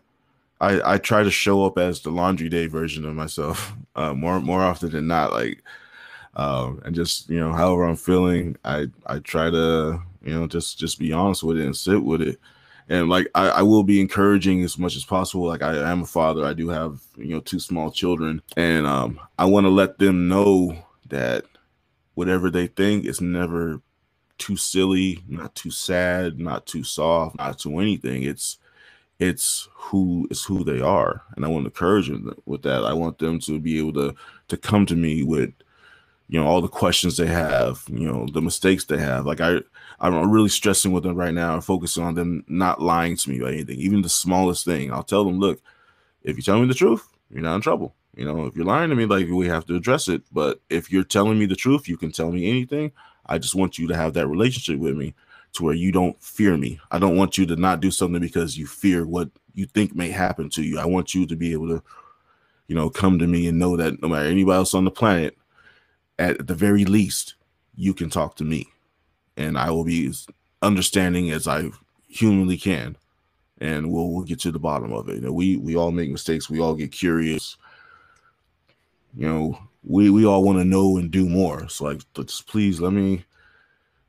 I 0.62 0.94
I 0.94 0.98
try 0.98 1.24
to 1.24 1.32
show 1.32 1.66
up 1.66 1.78
as 1.78 2.02
the 2.02 2.12
laundry 2.12 2.50
day 2.50 2.68
version 2.68 3.06
of 3.06 3.16
myself 3.16 3.74
uh, 3.96 4.14
more 4.14 4.40
more 4.40 4.62
often 4.62 4.92
than 4.92 5.08
not. 5.08 5.32
Like, 5.32 5.64
um, 6.40 6.82
and 6.86 6.96
just 6.96 7.30
you 7.30 7.38
know, 7.38 7.52
however 7.52 7.84
I'm 7.84 7.98
feeling, 7.98 8.56
I 8.64 8.88
I 9.06 9.20
try 9.20 9.50
to 9.50 10.02
you 10.24 10.34
know 10.34 10.48
just 10.48 10.80
just 10.80 10.98
be 10.98 11.12
honest 11.12 11.44
with 11.44 11.58
it 11.58 11.66
and 11.66 11.76
sit 11.76 12.02
with 12.02 12.22
it. 12.22 12.40
And 12.88 13.10
like 13.10 13.28
I, 13.36 13.50
I 13.50 13.62
will 13.62 13.84
be 13.84 14.00
encouraging 14.00 14.64
as 14.64 14.78
much 14.78 14.96
as 14.96 15.04
possible. 15.04 15.46
Like 15.46 15.62
I 15.62 15.76
am 15.92 16.04
a 16.04 16.06
father. 16.06 16.46
I 16.46 16.54
do 16.54 16.70
have 16.70 17.02
you 17.18 17.36
know 17.36 17.42
two 17.42 17.60
small 17.60 17.92
children, 17.92 18.42
and 18.56 18.88
um, 18.88 19.20
I 19.38 19.46
want 19.46 19.66
to 19.66 19.70
let 19.70 20.00
them 20.00 20.30
know 20.30 20.78
that 21.10 21.44
whatever 22.14 22.50
they 22.50 22.68
think 22.68 23.06
is 23.06 23.20
never 23.20 23.82
too 24.38 24.56
silly, 24.56 25.22
not 25.28 25.54
too 25.56 25.72
sad, 25.72 26.40
not 26.40 26.66
too 26.66 26.86
soft, 26.86 27.38
not 27.38 27.60
too 27.60 27.80
anything. 27.80 28.24
It's 28.24 28.60
it's 29.20 29.68
who 29.74 30.26
it's 30.32 30.46
who 30.46 30.64
they 30.64 30.80
are 30.80 31.22
and 31.36 31.44
i 31.44 31.48
want 31.50 31.66
to 31.66 31.68
encourage 31.68 32.08
them 32.08 32.34
with 32.46 32.62
that 32.62 32.86
i 32.86 32.94
want 32.94 33.20
them 33.20 33.38
to 33.38 33.60
be 33.60 33.78
able 33.78 33.92
to 33.92 34.16
to 34.48 34.56
come 34.56 34.86
to 34.86 34.96
me 34.96 35.24
with 35.24 35.52
you 36.30 36.40
know 36.40 36.48
all 36.48 36.62
the 36.62 36.68
questions 36.68 37.18
they 37.18 37.28
have 37.28 37.84
you 37.90 38.10
know 38.10 38.26
the 38.32 38.42
mistakes 38.42 38.86
they 38.86 38.98
have. 38.98 39.26
Like 39.26 39.42
i 39.42 39.58
i'm 40.00 40.32
really 40.32 40.50
stressing 40.50 40.94
with 40.94 41.04
them 41.04 41.16
right 41.16 41.34
now 41.34 41.56
and 41.56 41.66
focusing 41.66 42.04
on 42.04 42.16
them 42.16 42.46
not 42.48 42.82
lying 42.82 43.18
to 43.18 43.30
me 43.30 43.40
about 43.40 43.52
anything 43.54 43.80
even 43.80 44.02
the 44.02 44.10
smallest 44.10 44.64
thing. 44.64 44.94
I'll 44.94 45.04
tell 45.04 45.26
them 45.26 45.40
look 45.40 45.60
if 46.24 46.38
you 46.38 46.44
tell 46.44 46.60
me 46.60 46.68
the 46.68 46.74
truth 46.74 47.06
you're 47.30 47.44
not 47.44 47.56
in 47.56 47.62
trouble. 47.62 47.96
You 48.16 48.26
know 48.26 48.46
if 48.46 48.56
you're 48.56 48.66
lying 48.66 48.90
to 48.90 48.96
me 48.96 49.06
like 49.06 49.28
we 49.28 49.48
have 49.48 49.66
to 49.66 49.76
address 49.76 50.08
it. 50.08 50.22
But 50.32 50.62
if 50.70 50.92
you're 50.92 51.04
telling 51.04 51.40
me 51.40 51.46
the 51.46 51.56
truth 51.56 51.90
you 51.90 51.98
can 51.98 52.12
tell 52.12 52.32
me 52.32 52.50
anything. 52.50 52.92
I 53.26 53.38
just 53.38 53.54
want 53.54 53.78
you 53.78 53.88
to 53.88 53.96
have 53.96 54.14
that 54.16 54.28
relationship 54.28 54.80
with 54.80 54.96
me 54.96 55.14
to 55.54 55.64
where 55.64 55.74
you 55.74 55.92
don't 55.92 56.22
fear 56.22 56.58
me. 56.58 56.80
I 56.92 57.00
don't 57.00 57.16
want 57.16 57.38
you 57.38 57.46
to 57.48 57.56
not 57.56 57.80
do 57.80 57.92
something 57.92 58.22
because 58.22 58.58
you 58.58 58.66
fear 58.68 59.06
what 59.06 59.30
you 59.54 59.66
think 59.66 59.96
may 59.96 60.10
happen 60.10 60.50
to 60.52 60.64
you. 60.64 60.80
I 60.80 60.86
want 60.86 61.14
you 61.14 61.26
to 61.28 61.36
be 61.36 61.54
able 61.54 61.68
to, 61.68 61.84
you 62.68 62.76
know, 62.76 62.90
come 62.90 63.20
to 63.20 63.28
me 63.28 63.48
and 63.48 63.60
know 63.60 63.78
that 63.78 64.02
no 64.02 64.08
matter 64.08 64.28
anybody 64.28 64.56
else 64.56 64.74
on 64.74 64.86
the 64.86 64.92
planet, 64.92 65.38
at 66.20 66.48
the 66.48 66.56
very 66.56 66.86
least, 66.86 67.36
you 67.76 67.96
can 67.96 68.12
talk 68.12 68.36
to 68.38 68.46
me. 68.46 68.68
and 69.38 69.58
I 69.58 69.72
will 69.72 69.86
be 69.86 70.08
as 70.08 70.28
understanding 70.62 71.32
as 71.32 71.48
I 71.48 71.70
humanly 72.08 72.58
can, 72.58 72.98
and 73.60 73.92
we'll 73.92 74.12
we'll 74.12 74.26
get 74.26 74.40
to 74.42 74.52
the 74.52 74.60
bottom 74.60 74.94
of 74.94 75.10
it. 75.10 75.16
You 75.16 75.22
know, 75.22 75.34
we 75.34 75.58
we 75.58 75.76
all 75.76 75.92
make 75.92 76.12
mistakes. 76.12 76.50
We 76.50 76.60
all 76.60 76.76
get 76.76 76.92
curious. 76.92 77.58
You 79.16 79.28
know, 79.28 79.60
we 79.84 80.10
we 80.10 80.26
all 80.26 80.44
want 80.44 80.60
to 80.60 80.66
know 80.66 80.98
and 80.98 81.12
do 81.12 81.28
more. 81.30 81.68
So 81.70 81.86
like, 81.86 82.02
please 82.48 82.80
let 82.82 82.94
me 82.94 83.26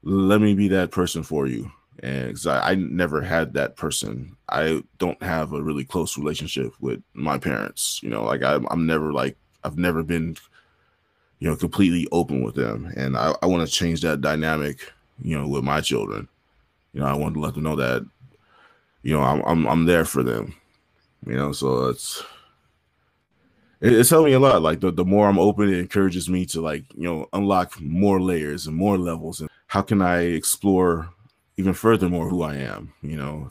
let 0.02 0.40
me 0.40 0.54
be 0.54 0.68
that 0.68 0.92
person 0.92 1.22
for 1.24 1.46
you. 1.46 1.72
And 2.02 2.38
I, 2.46 2.72
I 2.72 2.74
never 2.76 3.22
had 3.22 3.54
that 3.54 3.76
person. 3.76 4.36
I 4.48 4.82
don't 4.98 5.22
have 5.22 5.52
a 5.54 5.62
really 5.62 5.84
close 5.84 6.18
relationship 6.18 6.72
with 6.80 7.02
my 7.14 7.38
parents. 7.38 8.00
You 8.02 8.10
know, 8.10 8.24
like 8.24 8.42
I, 8.42 8.60
I'm 8.70 8.86
never 8.86 9.12
like 9.12 9.36
I've 9.64 9.78
never 9.78 10.02
been, 10.04 10.36
you 11.40 11.48
know, 11.48 11.56
completely 11.56 12.06
open 12.12 12.42
with 12.42 12.54
them. 12.54 12.92
And 12.96 13.16
I, 13.16 13.34
I 13.42 13.46
want 13.46 13.68
to 13.68 13.74
change 13.74 14.00
that 14.02 14.20
dynamic. 14.20 14.92
You 15.22 15.38
know, 15.38 15.46
with 15.46 15.64
my 15.64 15.82
children. 15.82 16.26
You 16.94 17.00
know, 17.00 17.06
I 17.06 17.12
want 17.12 17.34
to 17.34 17.40
let 17.40 17.52
them 17.52 17.64
know 17.64 17.76
that, 17.76 18.06
you 19.02 19.12
know, 19.12 19.20
I'm 19.20 19.42
I'm 19.42 19.66
I'm 19.66 19.84
there 19.84 20.06
for 20.06 20.22
them. 20.22 20.54
You 21.26 21.34
know, 21.34 21.52
so 21.52 21.88
it's 21.88 22.24
it's 23.82 24.08
helped 24.08 24.28
me 24.28 24.32
a 24.32 24.40
lot. 24.40 24.62
Like 24.62 24.80
the, 24.80 24.90
the 24.90 25.04
more 25.04 25.28
I'm 25.28 25.38
open, 25.38 25.68
it 25.68 25.78
encourages 25.78 26.30
me 26.30 26.46
to 26.46 26.62
like, 26.62 26.84
you 26.96 27.04
know, 27.04 27.28
unlock 27.34 27.78
more 27.82 28.18
layers 28.18 28.66
and 28.66 28.74
more 28.74 28.96
levels. 28.96 29.42
And 29.42 29.50
how 29.66 29.82
can 29.82 30.00
I 30.00 30.22
explore 30.22 31.10
even 31.58 31.74
furthermore 31.74 32.30
who 32.30 32.42
I 32.42 32.54
am? 32.54 32.94
You 33.02 33.16
know, 33.16 33.50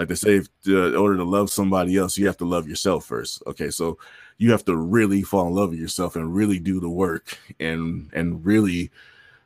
like 0.00 0.08
they 0.08 0.14
say, 0.14 0.36
if, 0.36 0.48
uh, 0.66 0.88
in 0.88 0.96
order 0.96 1.18
to 1.18 1.24
love 1.24 1.50
somebody 1.50 1.98
else, 1.98 2.16
you 2.16 2.26
have 2.26 2.38
to 2.38 2.46
love 2.46 2.66
yourself 2.66 3.04
first. 3.04 3.42
Okay, 3.46 3.68
so 3.68 3.98
you 4.38 4.50
have 4.50 4.64
to 4.64 4.74
really 4.74 5.20
fall 5.20 5.46
in 5.46 5.52
love 5.54 5.70
with 5.70 5.78
yourself 5.78 6.16
and 6.16 6.34
really 6.34 6.58
do 6.58 6.80
the 6.80 6.88
work 6.88 7.36
and 7.60 8.08
and 8.14 8.42
really 8.42 8.90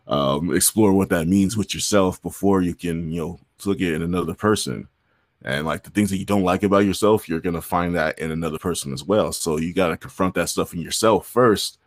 um, 0.06 0.54
explore 0.54 0.92
what 0.92 1.08
that 1.08 1.26
means 1.26 1.56
with 1.56 1.74
yourself 1.74 2.22
before 2.22 2.62
you 2.62 2.72
can, 2.72 3.10
you 3.10 3.20
know, 3.20 3.40
look 3.66 3.80
at 3.80 4.00
another 4.00 4.34
person 4.34 4.86
and 5.42 5.66
like 5.66 5.82
the 5.82 5.90
things 5.90 6.08
that 6.10 6.18
you 6.18 6.24
don't 6.24 6.44
like 6.44 6.62
about 6.62 6.84
yourself 6.84 7.28
you're 7.28 7.40
to 7.40 7.60
find 7.60 7.96
that 7.96 8.16
in 8.20 8.30
another 8.30 8.58
person 8.58 8.92
as 8.92 9.04
well 9.04 9.32
so 9.32 9.58
you 9.58 9.72
got 9.72 9.88
to 9.88 9.96
confront 9.96 10.34
that 10.34 10.48
stuff 10.48 10.74
in 10.74 10.80
yourself 10.80 11.26
first 11.26 11.78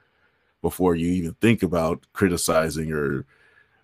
before 0.62 0.96
you 0.96 1.08
even 1.08 1.34
think 1.36 1.64
about 1.64 2.04
criticizing 2.14 2.92
or 2.92 3.26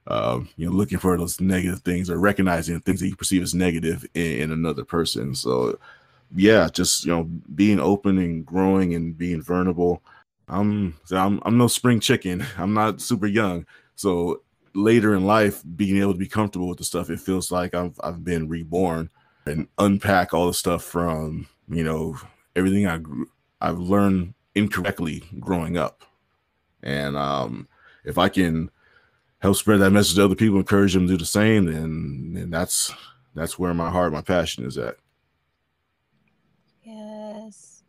um, 0.07 0.49
you 0.57 0.65
know 0.65 0.71
looking 0.71 0.99
for 0.99 1.17
those 1.17 1.39
negative 1.39 1.81
things 1.81 2.09
or 2.09 2.17
recognizing 2.17 2.79
things 2.81 2.99
that 2.99 3.07
you 3.07 3.15
perceive 3.15 3.41
as 3.41 3.53
negative 3.53 4.05
in, 4.13 4.41
in 4.41 4.51
another 4.51 4.83
person. 4.83 5.35
So 5.35 5.77
yeah 6.35 6.67
just 6.71 7.05
you 7.05 7.11
know 7.11 7.23
being 7.55 7.79
open 7.79 8.17
and 8.17 8.45
growing 8.45 8.95
and 8.95 9.17
being 9.17 9.41
vulnerable. 9.41 10.01
I'm 10.47 10.95
i'm, 11.11 11.41
I'm 11.45 11.57
no 11.57 11.67
spring 11.67 11.99
chicken. 11.99 12.45
I'm 12.57 12.73
not 12.73 13.01
super 13.01 13.27
young. 13.27 13.65
So 13.95 14.41
later 14.75 15.13
in 15.13 15.25
life 15.25 15.61
being 15.75 15.97
able 15.97 16.13
to 16.13 16.19
be 16.19 16.27
comfortable 16.27 16.67
with 16.67 16.79
the 16.79 16.83
stuff 16.83 17.11
it 17.11 17.19
feels 17.19 17.51
like 17.51 17.75
i've, 17.75 17.93
I've 18.03 18.23
been 18.23 18.49
reborn 18.49 19.07
and 19.45 19.67
unpack 19.77 20.33
all 20.33 20.47
the 20.47 20.53
stuff 20.53 20.83
from 20.83 21.47
you 21.69 21.83
know 21.83 22.17
everything 22.55 22.87
I 22.87 22.99
I've 23.61 23.79
learned 23.79 24.33
incorrectly 24.55 25.23
growing 25.39 25.77
up, 25.77 26.03
and 26.81 27.15
um, 27.15 27.67
if 28.03 28.17
I 28.17 28.29
can 28.29 28.69
help 29.43 29.57
spread 29.57 29.81
that 29.81 29.91
message 29.91 30.15
to 30.15 30.23
other 30.23 30.35
people, 30.35 30.57
encourage 30.57 30.93
them 30.93 31.05
to 31.05 31.13
do 31.13 31.17
the 31.17 31.25
same, 31.25 31.67
and, 31.67 32.35
then 32.37 32.49
that's 32.49 32.93
that's 33.35 33.59
where 33.59 33.73
my 33.73 33.89
heart, 33.89 34.13
my 34.13 34.21
passion 34.21 34.65
is 34.65 34.77
at. 34.77 34.95
Yes, 36.81 37.83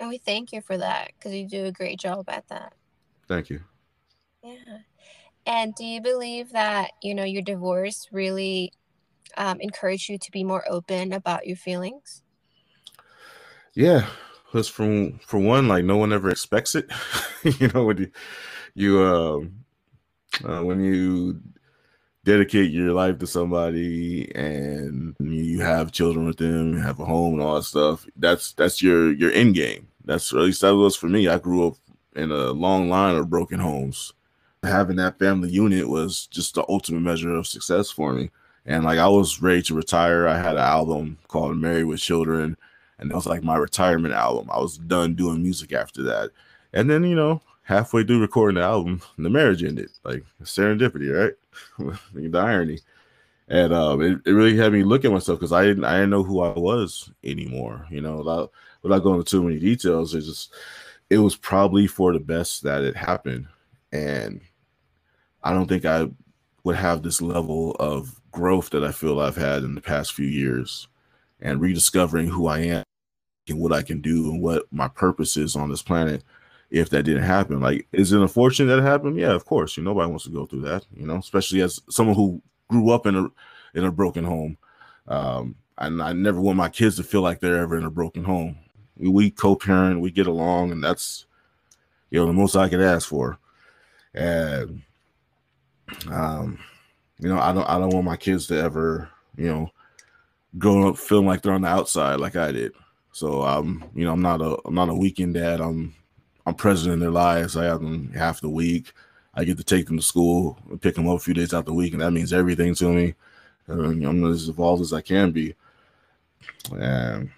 and 0.00 0.08
we 0.08 0.16
thank 0.16 0.50
you 0.50 0.62
for 0.62 0.78
that 0.78 1.10
because 1.14 1.34
you 1.34 1.46
do 1.46 1.66
a 1.66 1.72
great 1.72 2.00
job 2.00 2.24
at 2.28 2.48
that. 2.48 2.72
Thank 3.28 3.50
you. 3.50 3.60
Yeah. 4.42 4.78
And 5.46 5.74
do 5.74 5.84
you 5.84 6.00
believe 6.00 6.52
that, 6.52 6.92
you 7.02 7.14
know, 7.14 7.24
your 7.24 7.42
divorce 7.42 8.08
really 8.10 8.72
um, 9.36 9.60
encourage 9.60 10.08
you 10.08 10.16
to 10.18 10.30
be 10.30 10.42
more 10.42 10.64
open 10.68 11.12
about 11.12 11.46
your 11.46 11.56
feelings? 11.56 12.22
Yeah, 13.74 14.06
because 14.46 14.68
from 14.68 15.18
for 15.18 15.38
one, 15.38 15.68
like 15.68 15.84
no 15.84 15.98
one 15.98 16.14
ever 16.14 16.30
expects 16.30 16.74
it. 16.74 16.90
you 17.60 17.68
know, 17.68 17.84
when 17.84 17.98
you 17.98 18.10
you 18.74 19.02
um 19.02 19.64
uh, 20.44 20.62
when 20.62 20.80
you 20.82 21.40
dedicate 22.24 22.70
your 22.70 22.92
life 22.92 23.18
to 23.18 23.26
somebody 23.26 24.30
and 24.34 25.16
you 25.18 25.60
have 25.60 25.92
children 25.92 26.26
with 26.26 26.36
them, 26.36 26.74
you 26.74 26.80
have 26.80 27.00
a 27.00 27.04
home 27.04 27.34
and 27.34 27.42
all 27.42 27.54
that 27.56 27.62
stuff. 27.62 28.06
That's 28.16 28.52
that's 28.52 28.82
your 28.82 29.12
your 29.12 29.32
end 29.32 29.54
game. 29.54 29.88
That's 30.04 30.32
at 30.32 30.40
least 30.40 30.60
that 30.62 30.76
was 30.76 30.96
for 30.96 31.08
me. 31.08 31.28
I 31.28 31.38
grew 31.38 31.66
up 31.66 31.76
in 32.14 32.30
a 32.30 32.50
long 32.50 32.88
line 32.88 33.16
of 33.16 33.30
broken 33.30 33.60
homes. 33.60 34.12
Having 34.62 34.96
that 34.96 35.18
family 35.18 35.50
unit 35.50 35.88
was 35.88 36.26
just 36.26 36.54
the 36.54 36.64
ultimate 36.68 37.00
measure 37.00 37.34
of 37.34 37.46
success 37.46 37.90
for 37.90 38.12
me. 38.12 38.30
And 38.66 38.84
like 38.84 38.98
I 38.98 39.08
was 39.08 39.40
ready 39.40 39.62
to 39.62 39.74
retire. 39.74 40.26
I 40.26 40.36
had 40.36 40.54
an 40.54 40.58
album 40.58 41.18
called 41.28 41.56
Married 41.56 41.84
with 41.84 42.00
Children, 42.00 42.56
and 42.98 43.10
that 43.10 43.14
was 43.14 43.26
like 43.26 43.42
my 43.42 43.56
retirement 43.56 44.14
album. 44.14 44.50
I 44.52 44.58
was 44.58 44.76
done 44.76 45.14
doing 45.14 45.42
music 45.42 45.72
after 45.72 46.02
that. 46.02 46.30
And 46.72 46.90
then, 46.90 47.04
you 47.04 47.14
know, 47.14 47.40
halfway 47.68 48.02
through 48.02 48.18
recording 48.18 48.54
the 48.54 48.62
album, 48.62 49.02
the 49.18 49.28
marriage 49.28 49.62
ended. 49.62 49.90
Like 50.02 50.24
serendipity, 50.42 51.14
right? 51.14 51.94
the 52.14 52.38
irony. 52.38 52.80
And 53.48 53.74
um, 53.74 54.00
it, 54.00 54.18
it 54.24 54.32
really 54.32 54.56
had 54.56 54.72
me 54.72 54.82
look 54.84 55.04
at 55.04 55.12
myself 55.12 55.38
because 55.38 55.52
I 55.52 55.64
didn't 55.64 55.84
I 55.84 55.94
didn't 55.94 56.10
know 56.10 56.22
who 56.22 56.40
I 56.40 56.58
was 56.58 57.10
anymore. 57.22 57.86
You 57.90 58.00
know, 58.00 58.16
without 58.16 58.52
without 58.82 59.02
going 59.02 59.18
into 59.18 59.30
too 59.30 59.42
many 59.42 59.58
details, 59.58 60.14
it 60.14 60.22
just 60.22 60.54
it 61.10 61.18
was 61.18 61.36
probably 61.36 61.86
for 61.86 62.12
the 62.14 62.20
best 62.20 62.62
that 62.62 62.84
it 62.84 62.96
happened. 62.96 63.46
And 63.92 64.40
I 65.42 65.52
don't 65.52 65.68
think 65.68 65.84
I 65.84 66.08
would 66.64 66.76
have 66.76 67.02
this 67.02 67.20
level 67.20 67.72
of 67.72 68.18
growth 68.32 68.70
that 68.70 68.84
I 68.84 68.92
feel 68.92 69.20
I've 69.20 69.36
had 69.36 69.62
in 69.62 69.74
the 69.74 69.80
past 69.80 70.14
few 70.14 70.26
years 70.26 70.88
and 71.40 71.60
rediscovering 71.60 72.28
who 72.28 72.46
I 72.46 72.60
am 72.60 72.84
and 73.46 73.58
what 73.58 73.72
I 73.72 73.82
can 73.82 74.00
do 74.00 74.30
and 74.30 74.42
what 74.42 74.64
my 74.70 74.88
purpose 74.88 75.36
is 75.36 75.54
on 75.54 75.68
this 75.70 75.82
planet 75.82 76.22
if 76.70 76.90
that 76.90 77.04
didn't 77.04 77.22
happen. 77.22 77.60
Like, 77.60 77.86
is 77.92 78.12
it 78.12 78.20
unfortunate 78.20 78.74
that 78.74 78.82
happened? 78.82 79.18
Yeah, 79.18 79.32
of 79.32 79.44
course. 79.44 79.76
You 79.76 79.82
know, 79.82 79.90
nobody 79.90 80.10
wants 80.10 80.24
to 80.24 80.30
go 80.30 80.46
through 80.46 80.62
that, 80.62 80.84
you 80.94 81.06
know, 81.06 81.16
especially 81.16 81.62
as 81.62 81.80
someone 81.88 82.16
who 82.16 82.42
grew 82.68 82.90
up 82.90 83.06
in 83.06 83.16
a 83.16 83.28
in 83.74 83.84
a 83.84 83.92
broken 83.92 84.24
home. 84.24 84.58
Um, 85.06 85.56
and 85.78 86.02
I 86.02 86.12
never 86.12 86.40
want 86.40 86.56
my 86.56 86.68
kids 86.68 86.96
to 86.96 87.02
feel 87.02 87.22
like 87.22 87.40
they're 87.40 87.58
ever 87.58 87.76
in 87.76 87.84
a 87.84 87.90
broken 87.90 88.24
home. 88.24 88.58
We, 88.96 89.08
we 89.08 89.30
co-parent, 89.30 90.00
we 90.00 90.10
get 90.10 90.26
along, 90.26 90.72
and 90.72 90.82
that's 90.82 91.26
you 92.10 92.18
know 92.18 92.26
the 92.26 92.32
most 92.32 92.56
I 92.56 92.68
could 92.68 92.80
ask 92.80 93.08
for. 93.08 93.38
And 94.14 94.82
um 96.10 96.58
you 97.18 97.28
know, 97.28 97.38
I 97.38 97.52
don't 97.52 97.68
I 97.68 97.78
don't 97.78 97.92
want 97.94 98.04
my 98.04 98.16
kids 98.16 98.46
to 98.48 98.58
ever, 98.58 99.08
you 99.36 99.48
know, 99.48 99.70
grow 100.56 100.88
up 100.88 100.98
feeling 100.98 101.26
like 101.26 101.42
they're 101.42 101.52
on 101.52 101.62
the 101.62 101.68
outside 101.68 102.20
like 102.20 102.36
I 102.36 102.52
did. 102.52 102.72
So 103.12 103.42
I'm, 103.42 103.84
you 103.94 104.04
know, 104.04 104.12
I'm 104.12 104.22
not 104.22 104.40
a 104.40 104.56
I'm 104.64 104.74
not 104.74 104.88
a 104.88 104.94
weekend 104.94 105.34
dad. 105.34 105.60
I'm 105.60 105.94
I'm 106.48 106.54
present 106.54 106.94
in 106.94 107.00
their 107.00 107.10
lives. 107.10 107.58
I 107.58 107.64
have 107.64 107.80
them 107.80 108.10
half 108.14 108.40
the 108.40 108.48
week. 108.48 108.92
I 109.34 109.44
get 109.44 109.58
to 109.58 109.64
take 109.64 109.86
them 109.86 109.98
to 109.98 110.02
school 110.02 110.58
pick 110.80 110.94
them 110.94 111.06
up 111.06 111.16
a 111.16 111.20
few 111.20 111.34
days 111.34 111.52
out 111.52 111.66
the 111.66 111.74
week, 111.74 111.92
and 111.92 112.00
that 112.00 112.10
means 112.10 112.32
everything 112.32 112.74
to 112.76 112.88
me. 112.88 113.14
And 113.66 114.02
I'm 114.04 114.24
as 114.24 114.48
involved 114.48 114.80
as 114.80 114.94
I 114.94 115.02
can 115.02 115.30
be. 115.30 115.54
And 116.74 117.30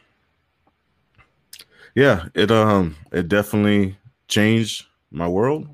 yeah, 1.97 2.29
it 2.35 2.53
um 2.53 2.95
it 3.11 3.27
definitely 3.27 3.99
changed 4.29 4.87
my 5.11 5.27
world, 5.27 5.69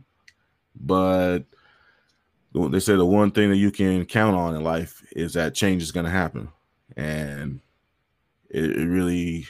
but 0.75 1.41
they 2.55 2.81
say 2.81 2.97
the 2.97 3.05
one 3.05 3.33
thing 3.33 3.51
that 3.51 3.57
you 3.57 3.71
can 3.71 4.07
count 4.07 4.35
on 4.35 4.57
in 4.57 4.65
life 4.65 5.05
is 5.13 5.35
that 5.35 5.55
change 5.55 5.83
is 5.83 5.93
going 5.93 6.07
to 6.07 6.11
happen 6.11 6.49
and 6.97 7.61
it, 8.49 8.65
it, 8.65 8.87
really 8.87 9.47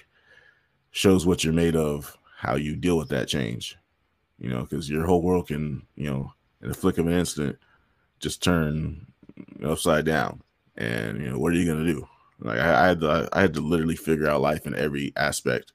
shows 0.90 1.24
what 1.24 1.44
you're 1.44 1.52
made 1.52 1.76
of 1.76 2.18
how 2.36 2.54
you 2.56 2.76
deal 2.76 2.98
with 2.98 3.08
that 3.08 3.28
change 3.28 3.76
you 4.38 4.48
know 4.48 4.62
because 4.62 4.88
your 4.90 5.06
whole 5.06 5.22
world 5.22 5.48
can 5.48 5.82
you 5.96 6.10
know 6.10 6.32
in 6.62 6.70
a 6.70 6.74
flick 6.74 6.98
of 6.98 7.06
an 7.06 7.12
instant 7.12 7.56
just 8.20 8.42
turn 8.42 9.06
upside 9.64 10.04
down 10.04 10.42
and 10.76 11.20
you 11.20 11.30
know 11.30 11.38
what 11.38 11.52
are 11.52 11.56
you 11.56 11.66
going 11.66 11.84
to 11.84 11.92
do 11.92 12.06
like 12.40 12.58
I, 12.58 12.84
I 12.84 12.88
had 12.88 13.00
to 13.00 13.28
i 13.32 13.40
had 13.40 13.54
to 13.54 13.60
literally 13.60 13.96
figure 13.96 14.28
out 14.28 14.40
life 14.40 14.66
in 14.66 14.74
every 14.74 15.12
aspect 15.16 15.72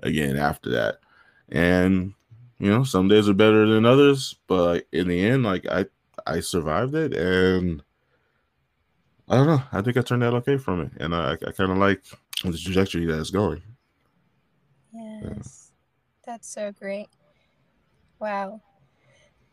again 0.00 0.36
after 0.36 0.70
that 0.70 0.98
and 1.48 2.14
you 2.58 2.70
know 2.70 2.84
some 2.84 3.08
days 3.08 3.28
are 3.28 3.34
better 3.34 3.66
than 3.66 3.84
others 3.84 4.36
but 4.46 4.86
in 4.92 5.08
the 5.08 5.24
end 5.24 5.44
like 5.44 5.66
i 5.66 5.86
I 6.26 6.40
survived 6.40 6.94
it, 6.94 7.12
and 7.14 7.82
I 9.28 9.36
don't 9.36 9.46
know. 9.46 9.62
I 9.72 9.82
think 9.82 9.96
I 9.96 10.02
turned 10.02 10.24
out 10.24 10.34
okay 10.34 10.56
from 10.56 10.80
it, 10.82 10.92
and 10.98 11.14
I, 11.14 11.32
I 11.32 11.52
kind 11.52 11.70
of 11.72 11.78
like 11.78 12.02
the 12.44 12.56
trajectory 12.56 13.06
that 13.06 13.18
it's 13.20 13.30
going. 13.30 13.62
Yes, 14.92 15.22
yeah. 15.22 15.59
That's 16.30 16.52
so 16.52 16.72
great. 16.72 17.08
Wow, 18.20 18.60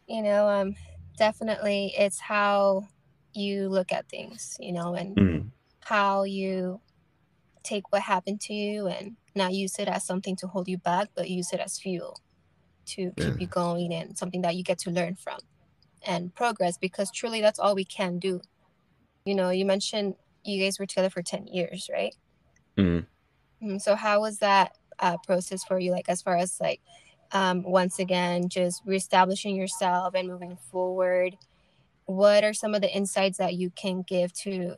you 0.07 0.21
know, 0.21 0.47
um, 0.47 0.75
definitely, 1.17 1.93
it's 1.97 2.19
how 2.19 2.87
you 3.33 3.69
look 3.69 3.91
at 3.91 4.09
things, 4.09 4.57
you 4.59 4.73
know, 4.73 4.93
and 4.93 5.15
mm-hmm. 5.15 5.47
how 5.81 6.23
you 6.23 6.79
take 7.63 7.91
what 7.91 8.01
happened 8.01 8.41
to 8.41 8.53
you 8.53 8.87
and 8.87 9.15
not 9.35 9.53
use 9.53 9.79
it 9.79 9.87
as 9.87 10.05
something 10.05 10.35
to 10.37 10.47
hold 10.47 10.67
you 10.67 10.77
back, 10.77 11.09
but 11.15 11.29
use 11.29 11.51
it 11.51 11.59
as 11.59 11.79
fuel 11.79 12.19
to 12.85 13.11
keep 13.17 13.27
yeah. 13.27 13.35
you 13.39 13.47
going 13.47 13.93
and 13.93 14.17
something 14.17 14.41
that 14.41 14.55
you 14.55 14.63
get 14.63 14.79
to 14.79 14.91
learn 14.91 15.15
from 15.15 15.37
and 16.05 16.33
progress 16.33 16.77
because 16.77 17.11
truly 17.11 17.41
that's 17.41 17.59
all 17.59 17.75
we 17.75 17.83
can 17.83 18.17
do 18.19 18.39
You 19.25 19.35
know, 19.35 19.49
you 19.49 19.65
mentioned 19.65 20.15
you 20.45 20.63
guys 20.63 20.79
were 20.79 20.85
together 20.85 21.09
for 21.09 21.21
10 21.21 21.47
years, 21.47 21.89
right? 21.91 22.15
Mm-hmm. 22.77 23.77
So 23.79 23.95
how 23.95 24.21
was 24.21 24.37
that 24.39 24.77
uh, 24.99 25.17
process 25.25 25.63
for 25.63 25.79
you? 25.79 25.91
Like 25.91 26.09
as 26.09 26.21
far 26.21 26.37
as 26.37 26.59
like 26.59 26.81
um, 27.31 27.63
once 27.63 27.99
again 27.99 28.49
just 28.49 28.81
reestablishing 28.85 29.55
yourself 29.55 30.13
and 30.15 30.27
moving 30.27 30.57
forward. 30.71 31.37
What 32.05 32.43
are 32.43 32.53
some 32.53 32.73
of 32.73 32.81
the 32.81 32.93
insights 32.93 33.37
that 33.37 33.55
you 33.55 33.69
can 33.71 34.03
give 34.03 34.31
to 34.33 34.75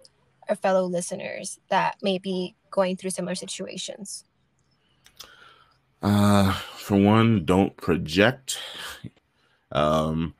our 0.47 0.55
fellow 0.55 0.85
listeners 0.85 1.59
that 1.69 1.97
may 2.01 2.17
be 2.17 2.55
going 2.71 2.97
through 2.97 3.11
similar 3.11 3.35
situations? 3.35 4.25
Uh, 6.01 6.53
for 6.53 6.97
one, 6.97 7.45
don't 7.45 7.75
project. 7.77 8.57
Um, 9.71 10.33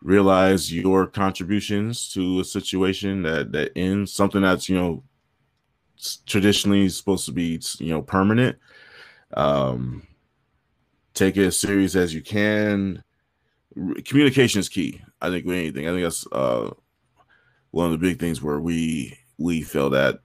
realize 0.00 0.72
your 0.72 1.06
contributions 1.06 2.12
to 2.12 2.40
a 2.40 2.44
situation 2.44 3.22
that 3.22 3.52
that 3.52 3.70
ends 3.76 4.12
something 4.12 4.42
that's 4.42 4.68
you 4.68 4.76
know 4.76 5.02
traditionally 6.26 6.88
supposed 6.88 7.24
to 7.26 7.32
be 7.32 7.60
you 7.78 7.90
know 7.90 8.02
permanent 8.02 8.58
um 9.34 10.06
take 11.14 11.36
it 11.36 11.46
as 11.46 11.58
serious 11.58 11.94
as 11.94 12.14
you 12.14 12.22
can 12.22 13.02
communication 14.04 14.60
is 14.60 14.68
key 14.68 15.00
i 15.20 15.30
think 15.30 15.46
with 15.46 15.56
anything 15.56 15.88
i 15.88 15.90
think 15.90 16.02
that's 16.02 16.26
uh 16.32 16.70
one 17.70 17.86
of 17.86 17.92
the 17.92 17.98
big 17.98 18.18
things 18.18 18.42
where 18.42 18.60
we 18.60 19.16
we 19.38 19.62
felt 19.62 19.92
that 19.92 20.20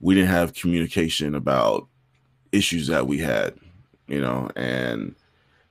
we 0.00 0.14
didn't 0.14 0.30
have 0.30 0.54
communication 0.54 1.34
about 1.34 1.86
issues 2.52 2.86
that 2.86 3.06
we 3.06 3.18
had 3.18 3.54
you 4.08 4.20
know 4.20 4.50
and 4.56 5.14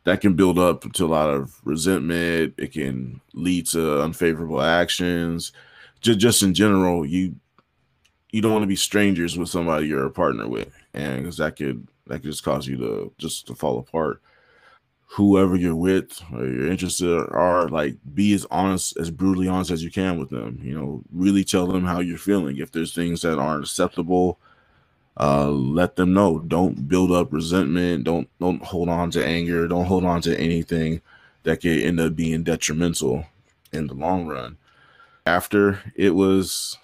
that 0.08 0.22
can 0.22 0.36
build 0.36 0.58
up 0.58 0.90
to 0.94 1.06
a 1.06 1.06
lot 1.06 1.30
of 1.30 1.60
resentment. 1.66 2.54
It 2.58 2.72
can 2.72 3.20
lead 3.34 3.66
to 3.68 4.02
unfavorable 4.02 4.62
actions. 4.62 5.52
Just, 6.00 6.20
just 6.20 6.44
in 6.44 6.54
general, 6.54 7.06
you 7.06 7.36
you 8.32 8.42
don't 8.42 8.54
want 8.54 8.64
to 8.64 8.68
be 8.68 8.78
strangers 8.78 9.38
with 9.38 9.50
somebody 9.50 9.88
you're 9.88 10.06
a 10.06 10.10
partner 10.10 10.48
with, 10.48 10.74
and 10.94 11.18
because 11.18 11.36
that 11.38 11.58
could 11.58 11.90
that 12.10 12.22
could 12.22 12.32
just 12.32 12.44
cause 12.44 12.68
you 12.68 12.78
to 12.78 13.14
just 13.18 13.48
to 13.48 13.56
fall 13.56 13.80
apart. 13.80 14.22
Whoever 15.12 15.56
you're 15.56 15.76
with 15.76 16.22
or 16.34 16.46
you're 16.46 16.68
interested 16.68 17.08
are 17.08 17.70
like 17.70 17.96
be 18.14 18.34
as 18.34 18.46
honest, 18.52 18.98
as 18.98 19.10
brutally 19.10 19.48
honest 19.48 19.72
as 19.72 19.84
you 19.84 19.90
can 19.90 20.20
with 20.20 20.30
them. 20.30 20.60
You 20.62 20.78
know, 20.78 21.04
really 21.14 21.44
tell 21.44 21.68
them 21.68 21.86
how 21.86 22.00
you're 22.00 22.18
feeling. 22.18 22.58
If 22.58 22.72
there's 22.72 22.94
things 22.94 23.22
that 23.22 23.40
aren't 23.40 23.64
acceptable, 23.64 24.38
uh, 25.20 25.50
let 25.50 25.96
them 25.96 26.14
know. 26.14 26.40
Don't 26.40 26.88
build 26.88 27.12
up 27.12 27.32
resentment. 27.32 28.04
Don't 28.04 28.30
don't 28.40 28.64
hold 28.64 28.90
on 28.90 29.10
to 29.12 29.26
anger. 29.26 29.68
Don't 29.68 29.86
hold 29.86 30.04
on 30.04 30.22
to 30.22 30.38
anything 30.40 31.02
that 31.44 31.62
could 31.62 31.82
end 31.82 32.00
up 32.00 32.16
being 32.16 32.44
detrimental 32.44 33.26
in 33.72 33.88
the 33.88 33.94
long 33.94 34.28
run. 34.28 34.58
After 35.26 35.80
it 35.96 36.12
was, 36.12 36.78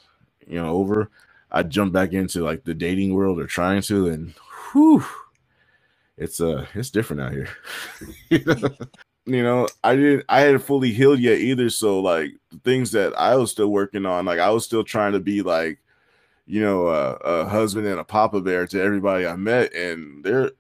you 0.48 0.62
know, 0.62 0.70
over, 0.70 1.10
I 1.52 1.64
jumped 1.64 1.94
back 1.94 2.14
into 2.14 2.44
like 2.44 2.64
the 2.64 2.74
dating 2.74 3.14
world 3.14 3.40
or 3.40 3.46
trying 3.46 3.82
to, 3.84 4.08
and 4.08 4.34
whew, 4.74 5.06
it's 6.18 6.42
uh 6.42 6.66
it's 6.74 6.90
different 6.90 7.22
out 7.22 7.32
here. 7.32 7.50
you 8.30 9.44
know, 9.44 9.68
I 9.84 9.96
didn't 9.96 10.26
I 10.30 10.42
hadn't 10.42 10.60
fully 10.60 10.92
healed 10.92 11.20
yet 11.20 11.40
either. 11.40 11.70
So 11.70 12.00
like 12.00 12.32
the 12.52 12.60
things 12.60 12.92
that 12.92 13.18
I 13.18 13.36
was 13.36 13.52
still 13.52 13.70
working 13.70 14.06
on, 14.06 14.26
like 14.26 14.40
I 14.40 14.50
was 14.50 14.66
still 14.66 14.84
trying 14.84 15.14
to 15.14 15.20
be 15.20 15.42
like 15.42 15.80
you 16.46 16.62
know, 16.62 16.88
a, 16.88 17.14
a 17.14 17.46
husband 17.46 17.88
and 17.88 18.00
a 18.00 18.04
papa 18.04 18.42
bear 18.42 18.68
to 18.68 18.82
everybody 18.82 19.26
I 19.26 19.36
met, 19.36 19.74
and 19.74 20.24
they're, 20.24 20.52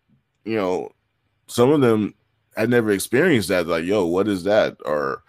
you 0.45 0.55
know, 0.55 0.91
some 1.47 1.71
of 1.71 1.81
them 1.81 2.13
had 2.55 2.69
never 2.69 2.91
experienced 2.91 3.49
that. 3.49 3.67
Like, 3.67 3.85
yo, 3.85 4.05
what 4.05 4.27
is 4.27 4.43
that? 4.45 4.77
Or 4.85 5.23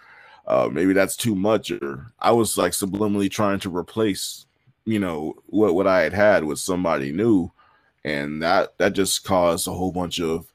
uh, 0.46 0.68
maybe 0.70 0.92
that's 0.92 1.16
too 1.16 1.34
much. 1.34 1.70
Or 1.70 2.12
I 2.20 2.30
was 2.32 2.56
like 2.56 2.72
subliminally 2.72 3.30
trying 3.30 3.58
to 3.60 3.76
replace, 3.76 4.46
you 4.84 5.00
know, 5.00 5.34
what 5.46 5.74
what 5.74 5.86
I 5.86 6.02
had 6.02 6.12
had 6.12 6.44
with 6.44 6.58
somebody 6.58 7.10
new, 7.10 7.50
and 8.04 8.42
that 8.42 8.76
that 8.78 8.92
just 8.92 9.24
caused 9.24 9.66
a 9.66 9.72
whole 9.72 9.92
bunch 9.92 10.20
of 10.20 10.52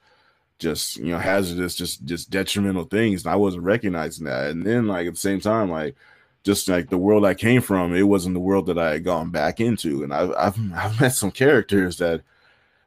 just 0.60 0.98
you 0.98 1.12
know 1.12 1.18
hazardous, 1.18 1.76
just 1.76 2.06
just 2.06 2.30
detrimental 2.30 2.86
things. 2.86 3.26
And 3.26 3.34
I 3.34 3.36
wasn't 3.38 3.64
recognizing 3.64 4.26
that. 4.26 4.52
And 4.52 4.66
then 4.66 4.88
like 4.88 5.08
at 5.08 5.14
the 5.14 5.20
same 5.20 5.40
time, 5.40 5.72
like 5.72 5.96
just 6.44 6.70
like 6.70 6.90
the 6.90 6.98
world 6.98 7.26
I 7.26 7.34
came 7.34 7.62
from, 7.62 7.96
it 7.96 8.04
wasn't 8.04 8.36
the 8.36 8.40
world 8.40 8.68
that 8.68 8.78
I 8.78 8.94
had 8.94 9.04
gone 9.04 9.32
back 9.32 9.60
into. 9.60 10.04
And 10.04 10.14
I've 10.14 10.32
I've, 10.38 10.74
I've 10.74 11.02
met 11.02 11.10
some 11.16 11.32
characters 11.32 11.98
that 11.98 12.22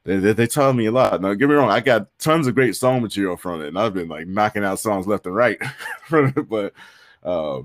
they, 0.04 0.16
they, 0.16 0.32
they 0.32 0.46
taught 0.46 0.74
me 0.76 0.86
a 0.86 0.92
lot. 0.92 1.20
Now, 1.20 1.34
get 1.34 1.48
me 1.48 1.54
wrong, 1.54 1.70
I 1.70 1.80
got 1.80 2.08
tons 2.18 2.46
of 2.46 2.54
great 2.54 2.76
song 2.76 3.02
material 3.02 3.36
from 3.36 3.62
it, 3.62 3.68
and 3.68 3.78
I've 3.78 3.94
been 3.94 4.08
like 4.08 4.26
knocking 4.26 4.64
out 4.64 4.80
songs 4.80 5.06
left 5.06 5.26
and 5.26 5.34
right 5.34 5.58
from 6.08 6.32
it. 6.36 6.48
But 6.48 6.74
uh, 7.22 7.60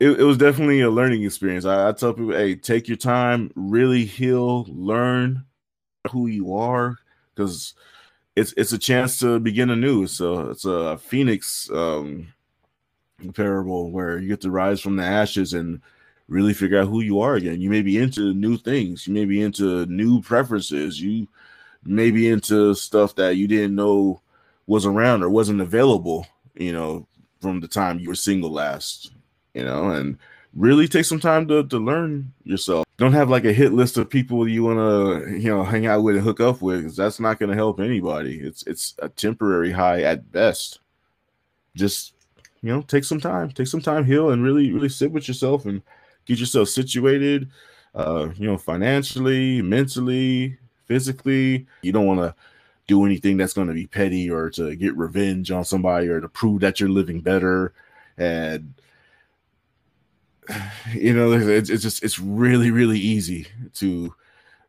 it, 0.00 0.20
it, 0.20 0.24
was 0.24 0.36
definitely 0.36 0.80
a 0.80 0.90
learning 0.90 1.22
experience. 1.22 1.64
I, 1.64 1.88
I 1.88 1.92
tell 1.92 2.12
people, 2.12 2.32
hey, 2.32 2.56
take 2.56 2.88
your 2.88 2.96
time, 2.96 3.52
really 3.54 4.04
heal, 4.04 4.64
learn 4.68 5.44
who 6.08 6.26
you 6.26 6.54
are, 6.54 6.96
because 7.34 7.74
it's 8.36 8.52
it's 8.56 8.72
a 8.72 8.78
chance 8.78 9.18
to 9.20 9.38
begin 9.38 9.70
anew. 9.70 10.06
So 10.06 10.50
it's 10.50 10.64
a 10.64 10.98
phoenix. 10.98 11.70
Um, 11.70 12.28
parable 13.34 13.90
where 13.90 14.18
you 14.18 14.28
get 14.28 14.40
to 14.42 14.50
rise 14.50 14.80
from 14.80 14.96
the 14.96 15.02
ashes 15.02 15.52
and 15.52 15.80
really 16.28 16.54
figure 16.54 16.80
out 16.80 16.88
who 16.88 17.00
you 17.00 17.20
are 17.20 17.34
again. 17.34 17.60
You 17.60 17.70
may 17.70 17.82
be 17.82 17.98
into 17.98 18.34
new 18.34 18.56
things, 18.56 19.06
you 19.06 19.14
may 19.14 19.24
be 19.24 19.42
into 19.42 19.86
new 19.86 20.20
preferences, 20.22 21.00
you 21.00 21.26
may 21.84 22.10
be 22.10 22.28
into 22.28 22.74
stuff 22.74 23.14
that 23.16 23.36
you 23.36 23.48
didn't 23.48 23.74
know 23.74 24.20
was 24.66 24.86
around 24.86 25.22
or 25.22 25.30
wasn't 25.30 25.60
available, 25.60 26.26
you 26.54 26.72
know, 26.72 27.06
from 27.40 27.60
the 27.60 27.68
time 27.68 27.98
you 27.98 28.08
were 28.08 28.14
single 28.14 28.52
last, 28.52 29.12
you 29.54 29.64
know, 29.64 29.90
and 29.90 30.18
really 30.54 30.88
take 30.88 31.04
some 31.04 31.20
time 31.20 31.46
to, 31.48 31.64
to 31.64 31.78
learn 31.78 32.32
yourself. 32.44 32.86
Don't 32.96 33.12
have 33.12 33.30
like 33.30 33.44
a 33.44 33.52
hit 33.52 33.72
list 33.72 33.96
of 33.96 34.10
people 34.10 34.48
you 34.48 34.64
want 34.64 34.78
to, 34.78 35.38
you 35.38 35.48
know, 35.48 35.62
hang 35.62 35.86
out 35.86 36.02
with 36.02 36.16
and 36.16 36.24
hook 36.24 36.40
up 36.40 36.60
with 36.60 36.80
because 36.80 36.96
that's 36.96 37.20
not 37.20 37.38
going 37.38 37.50
to 37.50 37.56
help 37.56 37.80
anybody. 37.80 38.40
It's 38.40 38.66
it's 38.66 38.94
a 39.00 39.08
temporary 39.08 39.70
high 39.70 40.02
at 40.02 40.32
best. 40.32 40.80
Just 41.76 42.14
you 42.62 42.72
know, 42.72 42.82
take 42.82 43.04
some 43.04 43.20
time, 43.20 43.50
take 43.50 43.68
some 43.68 43.80
time, 43.80 44.04
heal, 44.04 44.30
and 44.30 44.42
really, 44.42 44.72
really 44.72 44.88
sit 44.88 45.12
with 45.12 45.28
yourself 45.28 45.64
and 45.64 45.82
get 46.26 46.40
yourself 46.40 46.68
situated. 46.68 47.48
Uh, 47.94 48.30
you 48.36 48.46
know, 48.46 48.58
financially, 48.58 49.62
mentally, 49.62 50.58
physically. 50.86 51.66
You 51.82 51.92
don't 51.92 52.06
want 52.06 52.20
to 52.20 52.34
do 52.86 53.04
anything 53.04 53.36
that's 53.36 53.52
going 53.52 53.68
to 53.68 53.74
be 53.74 53.86
petty 53.86 54.30
or 54.30 54.50
to 54.50 54.74
get 54.74 54.96
revenge 54.96 55.50
on 55.50 55.64
somebody 55.64 56.08
or 56.08 56.20
to 56.20 56.28
prove 56.28 56.60
that 56.60 56.80
you're 56.80 56.88
living 56.88 57.20
better. 57.20 57.72
And 58.16 58.74
you 60.92 61.14
know, 61.14 61.32
it's, 61.32 61.70
it's 61.70 61.82
just 61.82 62.02
it's 62.02 62.18
really, 62.18 62.70
really 62.70 62.98
easy 62.98 63.46
to 63.74 64.14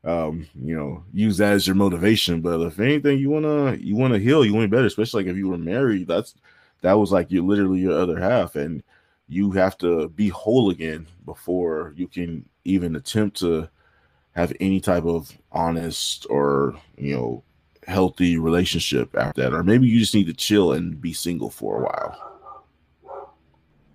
um 0.06 0.48
you 0.56 0.74
know 0.74 1.04
use 1.12 1.38
that 1.38 1.54
as 1.54 1.68
your 1.68 1.76
motivation. 1.76 2.42
But 2.42 2.62
if 2.62 2.80
anything 2.80 3.20
you 3.20 3.30
want 3.30 3.46
to 3.46 3.86
you 3.86 3.96
want 3.96 4.14
to 4.14 4.20
heal 4.20 4.46
you 4.46 4.54
want 4.54 4.64
to 4.64 4.68
be 4.70 4.76
better 4.78 4.88
especially 4.88 5.24
like 5.24 5.32
if 5.32 5.38
you 5.38 5.50
were 5.50 5.58
married 5.58 6.08
that's 6.08 6.36
that 6.82 6.94
was 6.94 7.12
like 7.12 7.30
you 7.32 7.46
literally 7.46 7.80
your 7.80 8.00
other 8.00 8.18
half 8.18 8.56
and 8.56 8.82
you 9.28 9.52
have 9.52 9.78
to 9.80 10.08
be 10.10 10.30
whole 10.30 10.70
again 10.70 11.06
before 11.26 11.94
you 11.98 12.08
can 12.08 12.46
even 12.64 12.96
attempt 12.96 13.38
to 13.40 13.68
have 14.36 14.54
any 14.62 14.80
type 14.80 15.04
of 15.04 15.38
honest 15.52 16.26
or 16.30 16.76
you 16.98 17.14
know 17.14 17.44
healthy 17.86 18.38
relationship 18.38 19.14
after 19.18 19.42
that. 19.42 19.54
Or 19.54 19.64
maybe 19.64 19.88
you 19.88 20.00
just 20.00 20.14
need 20.14 20.28
to 20.28 20.34
chill 20.34 20.74
and 20.74 21.02
be 21.02 21.12
single 21.12 21.50
for 21.50 21.80
a 21.80 21.84
while 21.84 22.29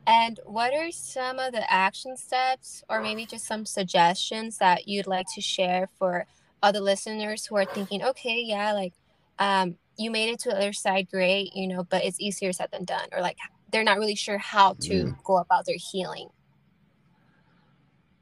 and 0.07 0.41
what 0.45 0.73
are 0.75 0.91
some 0.91 1.39
of 1.39 1.53
the 1.53 1.73
action 1.73 2.17
steps 2.17 2.83
or 2.89 3.01
maybe 3.01 3.25
just 3.27 3.47
some 3.47 3.65
suggestions 3.65 4.59
that 4.59 4.87
you'd 4.87 5.07
like 5.07 5.27
to 5.35 5.41
share 5.41 5.89
for 5.99 6.27
other 6.63 6.81
listeners 6.81 7.47
who 7.47 7.57
are 7.57 7.65
thinking 7.65 8.03
okay 8.03 8.43
yeah 8.43 8.73
like 8.73 8.93
um 9.39 9.77
you 9.97 10.11
made 10.11 10.31
it 10.31 10.39
to 10.39 10.49
the 10.51 10.57
other 10.57 10.73
side 10.73 11.09
great 11.11 11.55
you 11.55 11.67
know 11.67 11.85
but 11.85 12.05
it's 12.05 12.21
easier 12.21 12.53
said 12.53 12.69
than 12.73 12.85
done 12.85 13.09
or 13.13 13.21
like 13.21 13.37
they're 13.71 13.85
not 13.85 13.99
really 13.99 14.15
sure 14.15 14.39
how 14.39 14.75
to 14.75 15.05
mm. 15.05 15.23
go 15.25 15.39
about 15.39 15.67
their 15.67 15.77
healing 15.93 16.29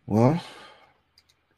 well 0.06 0.40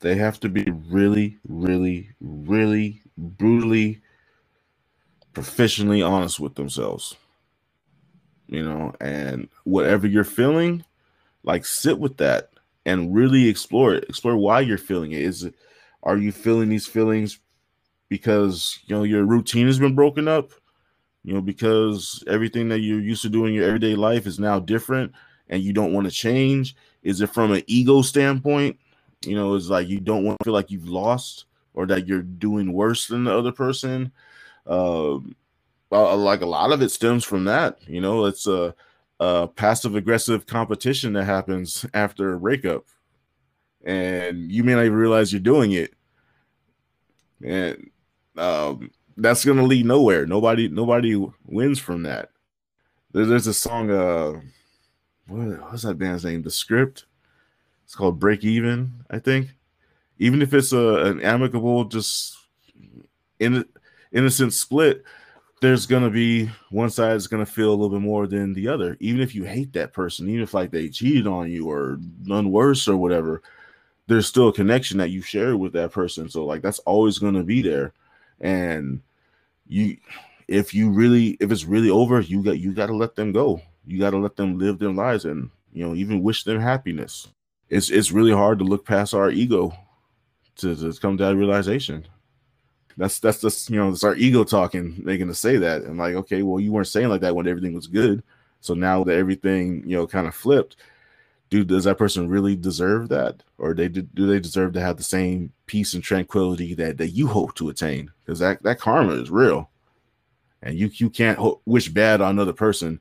they 0.01 0.14
have 0.14 0.38
to 0.40 0.49
be 0.49 0.64
really 0.88 1.38
really 1.49 2.11
really 2.20 3.03
brutally 3.16 4.01
professionally 5.32 6.03
honest 6.03 6.38
with 6.38 6.55
themselves 6.55 7.16
you 8.49 8.62
know 8.62 8.95
and 9.01 9.49
whatever 9.64 10.07
you're 10.07 10.24
feeling 10.24 10.84
like 11.45 11.64
sit 11.64 11.99
with 11.99 12.16
that 12.16 12.51
and 12.86 13.14
really 13.14 13.49
explore 13.49 13.95
it. 13.95 14.05
Explore 14.09 14.36
why 14.36 14.61
you're 14.61 14.78
feeling 14.78 15.12
it. 15.12 15.22
Is 15.22 15.45
it 15.45 15.55
are 16.03 16.18
you 16.18 16.32
feeling 16.32 16.68
these 16.68 16.86
feelings 16.86 17.38
because 18.09 18.78
you 18.86 18.97
know 18.97 19.05
your 19.05 19.24
routine 19.24 19.66
has 19.66 19.78
been 19.78 19.95
broken 19.95 20.28
up? 20.28 20.51
You 21.22 21.34
know 21.34 21.40
because 21.40 22.22
everything 22.26 22.68
that 22.70 22.80
you're 22.80 23.01
used 23.01 23.22
to 23.22 23.28
doing 23.28 23.49
in 23.49 23.55
your 23.55 23.66
everyday 23.66 23.95
life 23.95 24.26
is 24.26 24.38
now 24.38 24.59
different 24.59 25.12
and 25.49 25.62
you 25.62 25.72
don't 25.72 25.92
want 25.92 26.07
to 26.07 26.11
change? 26.11 26.76
Is 27.03 27.20
it 27.20 27.30
from 27.30 27.53
an 27.53 27.62
ego 27.66 28.03
standpoint? 28.03 28.78
You 29.24 29.36
know 29.36 29.55
it's 29.55 29.68
like 29.68 29.88
you 29.88 30.01
don't 30.01 30.24
want 30.24 30.38
to 30.40 30.45
feel 30.45 30.55
like 30.55 30.70
you've 30.70 30.88
lost 30.88 31.47
or 31.74 31.86
that 31.86 32.07
you're 32.07 32.22
doing 32.22 32.72
worse 32.72 33.07
than 33.07 33.24
the 33.24 33.36
other 33.36 33.53
person? 33.53 34.12
Um 34.66 35.36
well, 36.03 36.16
like 36.16 36.40
a 36.40 36.47
lot 36.47 36.72
of 36.72 36.82
it 36.82 36.90
stems 36.90 37.24
from 37.24 37.45
that 37.45 37.78
you 37.86 38.01
know 38.01 38.24
it's 38.24 38.47
a, 38.47 38.74
a 39.20 39.49
passive 39.49 39.95
aggressive 39.97 40.47
competition 40.47 41.12
that 41.12 41.24
happens 41.24 41.86
after 41.95 42.34
a 42.34 42.40
breakup 42.40 42.84
and 43.84 44.51
you 44.51 44.64
may 44.64 44.74
not 44.74 44.84
even 44.84 44.97
realize 44.97 45.32
you're 45.32 45.40
doing 45.40 45.72
it. 45.72 45.92
And 47.45 47.90
um, 48.36 48.90
that's 49.16 49.45
gonna 49.45 49.62
lead 49.62 49.86
nowhere. 49.86 50.26
Nobody 50.26 50.68
nobody 50.68 51.22
wins 51.45 51.78
from 51.78 52.03
that. 52.05 52.30
There, 53.12 53.26
there's 53.26 53.47
a 53.47 53.55
song. 53.55 53.90
Uh, 53.90 54.40
what 55.26 55.70
what's 55.70 55.82
that 55.82 55.99
band's 55.99 56.24
name? 56.24 56.42
The 56.42 56.51
Script. 56.51 57.07
It's 57.84 57.95
called 57.95 58.18
Breakeven, 58.18 58.90
I 59.11 59.18
think. 59.18 59.51
Even 60.18 60.40
if 60.40 60.55
it's 60.55 60.72
a 60.72 61.05
an 61.05 61.20
amicable, 61.20 61.84
just 61.84 62.38
in, 63.38 63.64
innocent 64.11 64.55
split, 64.55 65.05
there's 65.64 65.86
gonna 65.86 66.10
be 66.10 66.50
one 66.68 66.90
side 66.90 67.16
is 67.16 67.26
gonna 67.26 67.46
feel 67.46 67.70
a 67.70 67.70
little 67.70 67.88
bit 67.88 68.02
more 68.02 68.26
than 68.26 68.52
the 68.52 68.68
other. 68.68 68.98
Even 69.00 69.22
if 69.22 69.34
you 69.34 69.44
hate 69.44 69.72
that 69.72 69.94
person, 69.94 70.28
even 70.28 70.42
if 70.42 70.52
like 70.52 70.70
they 70.70 70.90
cheated 70.90 71.26
on 71.26 71.50
you 71.50 71.70
or 71.70 71.98
none 72.24 72.52
worse 72.52 72.86
or 72.86 72.98
whatever, 72.98 73.40
there's 74.06 74.26
still 74.26 74.48
a 74.48 74.52
connection 74.52 74.98
that 74.98 75.08
you 75.08 75.22
share 75.22 75.56
with 75.56 75.72
that 75.72 75.90
person. 75.90 76.28
So 76.28 76.44
like 76.44 76.60
that's 76.60 76.80
always 76.80 77.18
gonna 77.18 77.42
be 77.42 77.62
there. 77.62 77.94
And 78.40 79.00
you 79.66 79.96
if 80.48 80.74
you 80.74 80.90
really 80.90 81.38
if 81.40 81.50
it's 81.50 81.64
really 81.64 81.88
over, 81.88 82.20
you 82.20 82.42
got 82.42 82.58
you 82.58 82.74
gotta 82.74 82.94
let 82.94 83.16
them 83.16 83.32
go. 83.32 83.62
You 83.86 83.98
gotta 83.98 84.18
let 84.18 84.36
them 84.36 84.58
live 84.58 84.78
their 84.78 84.92
lives 84.92 85.24
and 85.24 85.50
you 85.72 85.88
know 85.88 85.94
even 85.94 86.22
wish 86.22 86.44
them 86.44 86.60
happiness. 86.60 87.28
It's 87.70 87.88
it's 87.88 88.12
really 88.12 88.32
hard 88.32 88.58
to 88.58 88.66
look 88.66 88.84
past 88.84 89.14
our 89.14 89.30
ego 89.30 89.72
to, 90.56 90.76
to 90.76 90.92
come 91.00 91.16
to 91.16 91.24
that 91.24 91.36
realization. 91.36 92.06
That's 92.97 93.18
that's 93.18 93.40
just 93.40 93.70
you 93.70 93.76
know 93.76 93.90
it's 93.90 94.05
our 94.05 94.14
ego 94.14 94.45
talking, 94.45 95.01
making 95.05 95.28
to 95.28 95.34
say 95.34 95.57
that. 95.57 95.82
And 95.82 95.99
like, 95.99 96.14
okay, 96.14 96.42
well, 96.42 96.61
you 96.61 96.72
weren't 96.72 96.88
saying 96.88 97.09
like 97.09 97.20
that 97.22 97.34
when 97.34 97.49
everything 97.49 97.74
was 97.74 97.86
good. 97.86 98.22
So 98.61 98.74
now 98.74 99.05
that 99.05 99.16
everything 99.16 99.82
you 99.88 99.97
know 99.97 100.07
kind 100.07 100.26
of 100.26 100.34
flipped, 100.34 100.76
dude, 101.51 101.68
does 101.68 101.84
that 101.84 101.99
person 101.99 102.28
really 102.28 102.57
deserve 102.57 103.09
that, 103.09 103.42
or 103.59 103.74
they 103.74 103.88
do 103.88 104.26
they 104.26 104.40
deserve 104.40 104.72
to 104.74 104.80
have 104.80 104.97
the 104.97 105.03
same 105.03 105.53
peace 105.66 105.95
and 105.95 106.03
tranquility 106.03 106.74
that 106.74 106.99
that 106.99 107.11
you 107.11 107.26
hope 107.26 107.55
to 107.57 107.68
attain? 107.68 108.11
Because 108.24 108.38
that 108.38 108.62
that 108.62 108.78
karma 108.78 109.14
is 109.14 109.30
real, 109.30 109.70
and 110.62 110.78
you 110.78 110.90
you 110.95 111.11
can't 111.11 111.38
ho- 111.38 111.61
wish 111.66 111.88
bad 111.88 112.20
on 112.20 112.30
another 112.30 112.53
person 112.53 113.01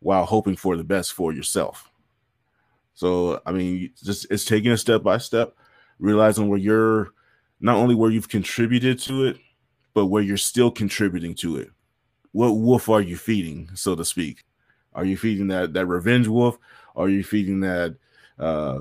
while 0.00 0.24
hoping 0.24 0.56
for 0.56 0.76
the 0.76 0.84
best 0.84 1.12
for 1.12 1.32
yourself. 1.32 1.90
So 2.94 3.40
I 3.46 3.52
mean, 3.52 3.90
just 4.02 4.26
it's 4.30 4.44
taking 4.44 4.72
a 4.72 4.76
step 4.76 5.02
by 5.02 5.18
step, 5.18 5.54
realizing 6.00 6.48
where 6.48 6.58
you're 6.58 7.12
not 7.60 7.76
only 7.76 7.94
where 7.94 8.10
you've 8.10 8.28
contributed 8.28 8.98
to 9.00 9.24
it, 9.24 9.38
but 9.94 10.06
where 10.06 10.22
you're 10.22 10.36
still 10.36 10.70
contributing 10.70 11.34
to 11.34 11.56
it. 11.56 11.70
What 12.32 12.52
wolf 12.52 12.88
are 12.88 13.00
you 13.00 13.16
feeding, 13.16 13.70
so 13.74 13.96
to 13.96 14.04
speak? 14.04 14.44
Are 14.94 15.04
you 15.04 15.16
feeding 15.16 15.48
that 15.48 15.72
that 15.74 15.86
revenge 15.86 16.28
wolf? 16.28 16.58
Are 16.96 17.08
you 17.08 17.22
feeding 17.22 17.60
that 17.60 17.96
uh, 18.38 18.80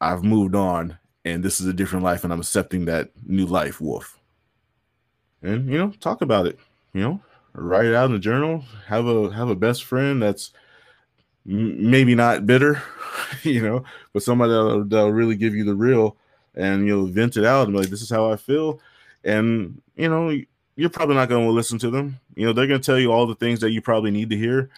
I've 0.00 0.24
moved 0.24 0.54
on 0.54 0.98
and 1.24 1.42
this 1.42 1.60
is 1.60 1.66
a 1.66 1.72
different 1.72 2.04
life 2.04 2.24
and 2.24 2.32
I'm 2.32 2.40
accepting 2.40 2.84
that 2.86 3.10
new 3.24 3.46
life 3.46 3.80
wolf? 3.80 4.18
And 5.42 5.70
you 5.70 5.78
know, 5.78 5.92
talk 6.00 6.22
about 6.22 6.46
it. 6.46 6.58
You 6.92 7.02
know, 7.02 7.20
write 7.52 7.86
it 7.86 7.94
out 7.94 8.10
in 8.10 8.16
a 8.16 8.20
journal. 8.20 8.64
Have 8.86 9.06
a 9.06 9.30
have 9.30 9.48
a 9.48 9.56
best 9.56 9.84
friend 9.84 10.22
that's 10.22 10.52
m- 11.46 11.90
maybe 11.90 12.14
not 12.14 12.46
bitter, 12.46 12.82
you 13.42 13.62
know, 13.62 13.84
but 14.12 14.22
somebody 14.22 14.52
that'll, 14.52 14.84
that'll 14.84 15.12
really 15.12 15.36
give 15.36 15.54
you 15.54 15.64
the 15.64 15.74
real 15.74 16.16
and 16.56 16.86
you'll 16.86 17.06
vent 17.06 17.36
it 17.36 17.44
out 17.44 17.66
and 17.66 17.74
be 17.74 17.80
like, 17.80 17.90
this 17.90 18.02
is 18.02 18.10
how 18.10 18.30
I 18.30 18.36
feel. 18.36 18.80
And, 19.24 19.80
you 19.96 20.08
know, 20.08 20.36
you're 20.76 20.90
probably 20.90 21.16
not 21.16 21.28
going 21.28 21.46
to 21.46 21.52
listen 21.52 21.78
to 21.80 21.90
them. 21.90 22.18
You 22.34 22.46
know, 22.46 22.52
they're 22.52 22.66
going 22.66 22.80
to 22.80 22.84
tell 22.84 22.98
you 22.98 23.12
all 23.12 23.26
the 23.26 23.34
things 23.34 23.60
that 23.60 23.72
you 23.72 23.80
probably 23.80 24.10
need 24.10 24.30
to 24.30 24.36
hear. 24.36 24.70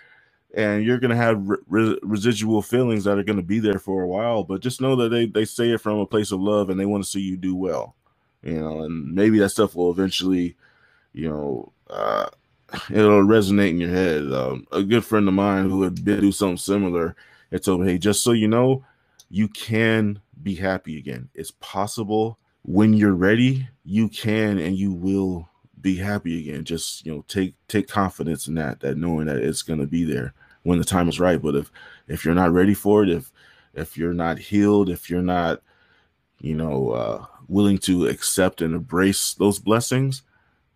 And 0.55 0.85
you're 0.85 0.99
going 0.99 1.11
to 1.11 1.17
have 1.17 1.43
re- 1.69 1.99
residual 2.03 2.63
feelings 2.63 3.05
that 3.05 3.19
are 3.19 3.23
going 3.23 3.37
to 3.37 3.43
be 3.43 3.59
there 3.59 3.79
for 3.79 4.03
a 4.03 4.07
while. 4.07 4.45
But 4.45 4.61
just 4.61 4.81
know 4.81 4.97
that 4.97 5.11
they, 5.11 5.27
they 5.27 5.45
say 5.45 5.71
it 5.71 5.81
from 5.81 5.99
a 5.99 6.07
place 6.07 6.33
of 6.33 6.41
love 6.41 6.71
and 6.71 6.81
they 6.81 6.87
want 6.87 7.05
to 7.05 7.11
see 7.11 7.21
you 7.21 7.37
do 7.37 7.55
well. 7.55 7.95
You 8.43 8.61
know, 8.61 8.83
and 8.85 9.15
maybe 9.15 9.39
that 9.41 9.51
stuff 9.51 9.75
will 9.75 9.91
eventually, 9.91 10.57
you 11.13 11.29
know, 11.29 11.73
uh, 11.91 12.29
it'll 12.91 13.25
resonate 13.25 13.71
in 13.71 13.81
your 13.81 13.91
head. 13.91 14.33
Um, 14.33 14.67
a 14.73 14.83
good 14.83 15.05
friend 15.05 15.29
of 15.29 15.35
mine 15.35 15.69
who 15.69 15.83
had 15.83 16.05
been 16.05 16.21
through 16.21 16.33
something 16.33 16.57
similar, 16.57 17.17
it 17.51 17.65
told 17.65 17.81
me, 17.81 17.93
hey, 17.93 17.99
just 17.99 18.23
so 18.23 18.33
you 18.33 18.49
know, 18.49 18.85
you 19.31 19.49
can 19.49 20.21
be 20.43 20.55
happy 20.55 20.99
again. 20.99 21.29
It's 21.35 21.53
possible 21.61 22.39
when 22.63 22.93
you're 22.93 23.15
ready, 23.15 23.69
you 23.85 24.09
can 24.09 24.59
and 24.59 24.77
you 24.77 24.93
will 24.93 25.49
be 25.81 25.97
happy 25.97 26.41
again. 26.41 26.65
Just 26.65 27.05
you 27.07 27.13
know, 27.13 27.25
take 27.29 27.55
take 27.69 27.89
confidence 27.89 28.47
in 28.47 28.55
that, 28.55 28.81
that 28.81 28.97
knowing 28.97 29.27
that 29.27 29.39
it's 29.39 29.63
gonna 29.63 29.87
be 29.87 30.05
there 30.05 30.35
when 30.65 30.79
the 30.79 30.85
time 30.85 31.09
is 31.09 31.21
right. 31.21 31.41
But 31.41 31.57
if 31.57 31.71
if 32.07 32.25
you're 32.25 32.35
not 32.35 32.53
ready 32.53 32.75
for 32.75 33.03
it, 33.03 33.11
if 33.11 33.33
if 33.75 33.97
you're 33.97 34.15
not 34.15 34.39
healed, 34.39 34.91
if 34.91 35.09
you're 35.09 35.23
not, 35.23 35.63
you 36.41 36.55
know, 36.55 36.91
uh, 36.91 37.27
willing 37.49 37.79
to 37.79 38.07
accept 38.07 38.61
and 38.61 38.75
embrace 38.75 39.35
those 39.35 39.59
blessings, 39.59 40.23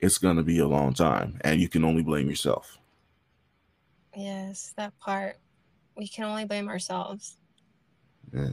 it's 0.00 0.18
gonna 0.18 0.42
be 0.42 0.58
a 0.58 0.68
long 0.68 0.94
time, 0.94 1.38
and 1.42 1.60
you 1.60 1.68
can 1.68 1.84
only 1.84 2.02
blame 2.02 2.28
yourself. 2.28 2.78
Yes, 4.16 4.72
that 4.76 4.98
part. 4.98 5.38
We 5.96 6.08
can 6.08 6.24
only 6.24 6.46
blame 6.46 6.68
ourselves. 6.68 7.36
Yeah. 8.32 8.48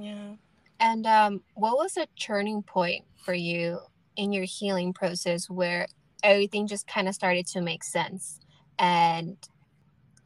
Yeah. 0.00 0.34
And 0.80 1.06
um, 1.06 1.42
what 1.54 1.76
was 1.76 1.96
a 1.96 2.06
turning 2.18 2.62
point 2.62 3.04
for 3.22 3.34
you 3.34 3.80
in 4.16 4.32
your 4.32 4.44
healing 4.44 4.92
process 4.92 5.48
where 5.50 5.86
everything 6.22 6.66
just 6.66 6.86
kind 6.86 7.06
of 7.06 7.14
started 7.14 7.46
to 7.48 7.60
make 7.60 7.84
sense 7.84 8.40
and 8.78 9.36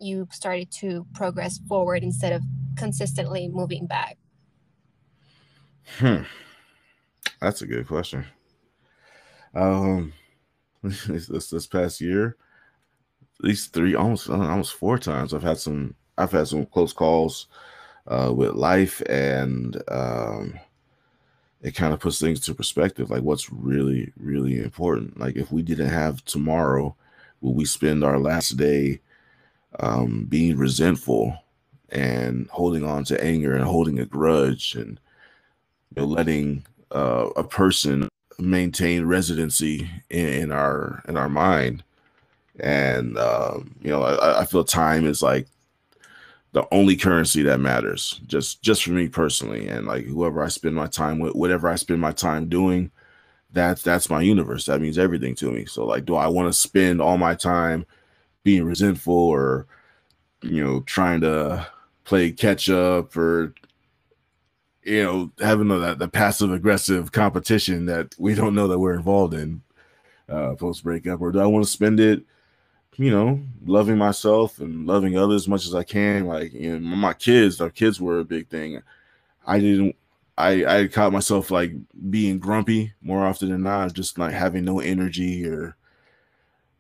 you 0.01 0.29
started 0.31 0.71
to 0.71 1.07
progress 1.13 1.59
forward 1.69 2.03
instead 2.03 2.33
of 2.33 2.43
consistently 2.77 3.49
moving 3.49 3.87
back? 3.87 4.17
Hmm. 5.99 6.23
That's 7.41 7.63
a 7.63 7.67
good 7.67 7.89
question. 7.89 8.25
Um, 9.55 10.13
this, 10.83 11.27
this 11.27 11.51
this 11.51 11.67
past 11.67 12.01
year, 12.01 12.37
at 13.41 13.45
least 13.45 13.73
three, 13.73 13.95
almost 13.95 14.31
almost 14.31 14.75
four 14.75 14.99
times, 14.99 15.35
I've 15.35 15.43
had 15.43 15.59
some 15.59 15.95
I've 16.17 16.33
had 16.33 16.49
some 16.49 16.67
close 16.67 16.93
calls 16.93 17.49
uh, 18.07 18.33
with 18.35 18.53
life, 18.53 19.03
and 19.09 19.83
um, 19.89 20.59
it 21.63 21.75
kind 21.75 21.95
of 21.95 22.01
puts 22.01 22.21
things 22.21 22.41
to 22.41 22.55
perspective. 22.55 23.11
Like 23.11 23.23
what's 23.23 23.53
really, 23.53 24.13
really 24.19 24.59
important. 24.59 25.19
Like 25.19 25.37
if 25.37 25.51
we 25.51 25.63
didn't 25.63 25.89
have 25.89 26.25
tomorrow, 26.25 26.95
will 27.41 27.55
we 27.55 27.65
spend 27.65 28.05
our 28.05 28.19
last 28.19 28.57
day 28.57 29.01
um, 29.81 30.27
being 30.29 30.57
resentful 30.57 31.37
and 31.91 32.49
holding 32.51 32.85
on 32.85 33.05
to 33.05 33.23
anger 33.23 33.55
and 33.55 33.65
holding 33.65 33.99
a 33.99 34.05
grudge 34.05 34.75
and 34.75 34.99
you 35.95 36.03
know, 36.03 36.05
letting 36.07 36.65
uh, 36.93 37.31
a 37.37 37.45
person 37.45 38.09
maintain 38.39 39.05
residency 39.05 39.89
in, 40.11 40.27
in, 40.27 40.53
our 40.53 41.03
in 41.07 41.17
our 41.17 41.29
mind 41.29 41.85
and 42.61 43.17
um, 43.19 43.75
you 43.81 43.91
know 43.91 44.03
I, 44.03 44.41
I, 44.41 44.45
feel 44.45 44.65
time 44.65 45.07
is 45.07 45.23
like 45.23 45.47
the 46.55 46.67
only 46.73 46.95
currency 46.97 47.43
that 47.43 47.59
matters 47.59 48.21
just 48.27 48.63
just 48.63 48.85
for 48.85 48.93
me 48.93 49.09
personally. 49.09 49.69
And 49.69 49.87
like 49.87 50.05
whoever 50.07 50.43
i 50.43 50.49
spend 50.49 50.75
my 50.77 50.87
time 50.87 51.19
with 51.19 51.35
whatever 51.35 51.69
i 51.69 51.75
spend 51.75 52.01
my 52.01 52.13
time 52.13 52.49
doing 52.49 52.91
that's 53.53 53.83
that's 53.83 54.09
my 54.09 54.23
universe. 54.23 54.67
That 54.67 54.81
means 54.81 54.97
everything 54.99 55.35
to 55.37 55.51
me. 55.51 55.67
So 55.67 55.85
like 55.85 56.05
do 56.07 56.15
i 56.15 56.29
want 56.29 56.49
to 56.49 56.59
spend 56.59 57.01
all 57.03 57.19
my 57.19 57.35
time 57.35 57.85
being 58.45 58.65
resentful 58.65 59.15
or 59.15 59.67
you 60.43 60.63
know 60.63 60.81
trying 60.83 61.21
to 61.23 61.67
play 62.05 62.31
catch 62.31 62.71
up 62.71 63.17
or 63.17 63.53
you 64.85 65.03
know 65.03 65.33
having 65.41 65.69
the, 65.69 65.95
the 65.95 66.09
passive 66.09 66.53
aggressive 66.53 67.11
competition 67.11 67.87
that 67.87 68.15
we 68.19 68.35
don't 68.35 68.55
know 68.55 68.69
that 68.69 68.79
we're 68.79 68.95
involved 68.95 69.35
in 69.35 69.61
uh 70.29 70.55
post 70.55 70.85
breakup? 70.85 71.21
Or 71.21 71.33
do 71.33 71.41
i 71.41 71.47
want 71.47 71.65
to 71.65 71.71
spend 71.71 71.99
it 71.99 72.25
you 72.97 73.11
know, 73.11 73.41
loving 73.65 73.99
myself 73.99 74.61
and 74.61 74.87
loving 74.87 75.19
others 75.19 75.43
as 75.43 75.49
much 75.49 75.67
as 75.67 75.75
I 75.75 75.83
can. 75.83 76.27
Like, 76.27 76.53
you 76.53 76.79
know, 76.79 76.97
my 76.97 77.15
kids, 77.15 77.61
our 77.61 77.71
kids 77.71 78.01
were 78.01 78.21
a 78.21 78.25
big 78.25 78.49
thing. 78.49 78.83
I 79.47 79.59
didn't, 79.61 79.97
I, 80.37 80.65
I 80.65 80.89
caught 80.89 81.13
myself 81.13 81.51
like 81.51 81.73
being 82.11 82.39
grumpy 82.39 82.93
more 83.03 83.25
often 83.25 83.51
than 83.51 83.63
not, 83.63 83.93
just 83.93 84.19
like 84.19 84.33
having 84.33 84.65
no 84.65 84.81
energy 84.81 85.47
or 85.47 85.77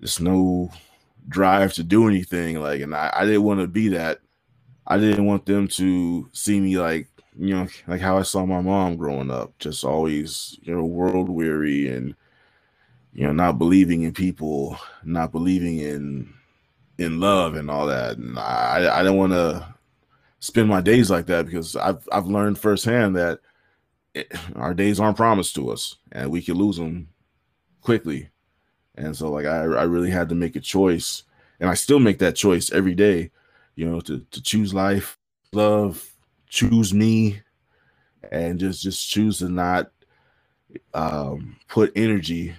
just 0.01 0.21
no 0.21 0.71
drive 1.29 1.73
to 1.75 1.83
do 1.83 2.09
anything. 2.09 2.61
Like, 2.61 2.81
and 2.81 2.95
I, 2.95 3.12
I 3.15 3.25
didn't 3.25 3.43
want 3.45 3.61
to 3.61 3.67
be 3.67 3.89
that. 3.89 4.21
I 4.87 4.99
didn't 4.99 5.27
want 5.27 5.47
them 5.47 5.69
to 5.69 6.29
see 6.33 6.61
me 6.61 6.79
like, 6.79 7.09
you 7.39 7.55
know, 7.55 7.67
like 7.87 8.01
how 8.01 8.19
I 8.19 8.23
saw 8.23 8.45
my 8.47 8.61
mom 8.61 8.97
growing 8.97 9.31
up, 9.31 9.59
just 9.59 9.85
always, 9.85 10.59
you 10.62 10.75
know, 10.75 10.85
world 10.85 11.29
weary 11.29 11.89
and, 11.89 12.15
you 13.15 13.25
know, 13.25 13.33
not 13.33 13.59
believing 13.59 14.03
in 14.03 14.12
people, 14.12 14.77
not 15.05 15.33
believing 15.33 15.79
in 15.79 16.35
in 16.99 17.21
love 17.21 17.55
and 17.55 17.71
all 17.71 17.87
that. 17.87 18.19
And 18.19 18.39
I 18.39 19.01
I 19.01 19.03
don't 19.03 19.17
want 19.17 19.33
to 19.33 19.75
spend 20.41 20.69
my 20.69 20.81
days 20.81 21.11
like 21.11 21.27
that 21.27 21.47
because 21.47 21.77
I've 21.77 22.07
I've 22.12 22.27
learned 22.27 22.59
firsthand 22.59 23.17
that 23.17 23.39
it, 24.15 24.33
our 24.57 24.75
days 24.75 25.01
aren't 25.01 25.17
promised 25.17 25.55
to 25.55 25.71
us 25.71 25.97
and 26.12 26.31
we 26.31 26.43
can 26.43 26.55
lose 26.55 26.77
them 26.77 27.09
quickly. 27.81 28.31
And 28.97 29.17
so 29.17 29.31
like 29.31 29.47
I 29.47 29.62
I 29.62 29.85
really 29.85 30.11
had 30.11 30.29
to 30.31 30.35
make 30.35 30.57
a 30.57 30.61
choice 30.61 31.23
and 31.61 31.71
I 31.71 31.75
still 31.75 32.01
make 32.01 32.19
that 32.19 32.37
choice 32.37 32.73
every 32.73 32.95
day, 32.95 33.31
you 33.77 33.89
know, 33.89 34.01
to 34.01 34.27
to 34.33 34.43
choose 34.43 34.75
life, 34.75 35.19
love, 35.53 36.05
choose 36.49 36.93
me 36.93 37.41
and 38.33 38.59
just 38.59 38.83
just 38.83 39.09
choose 39.09 39.39
to 39.39 39.49
not 39.49 39.93
um, 40.95 41.57
put 41.69 41.93
energy 41.95 42.55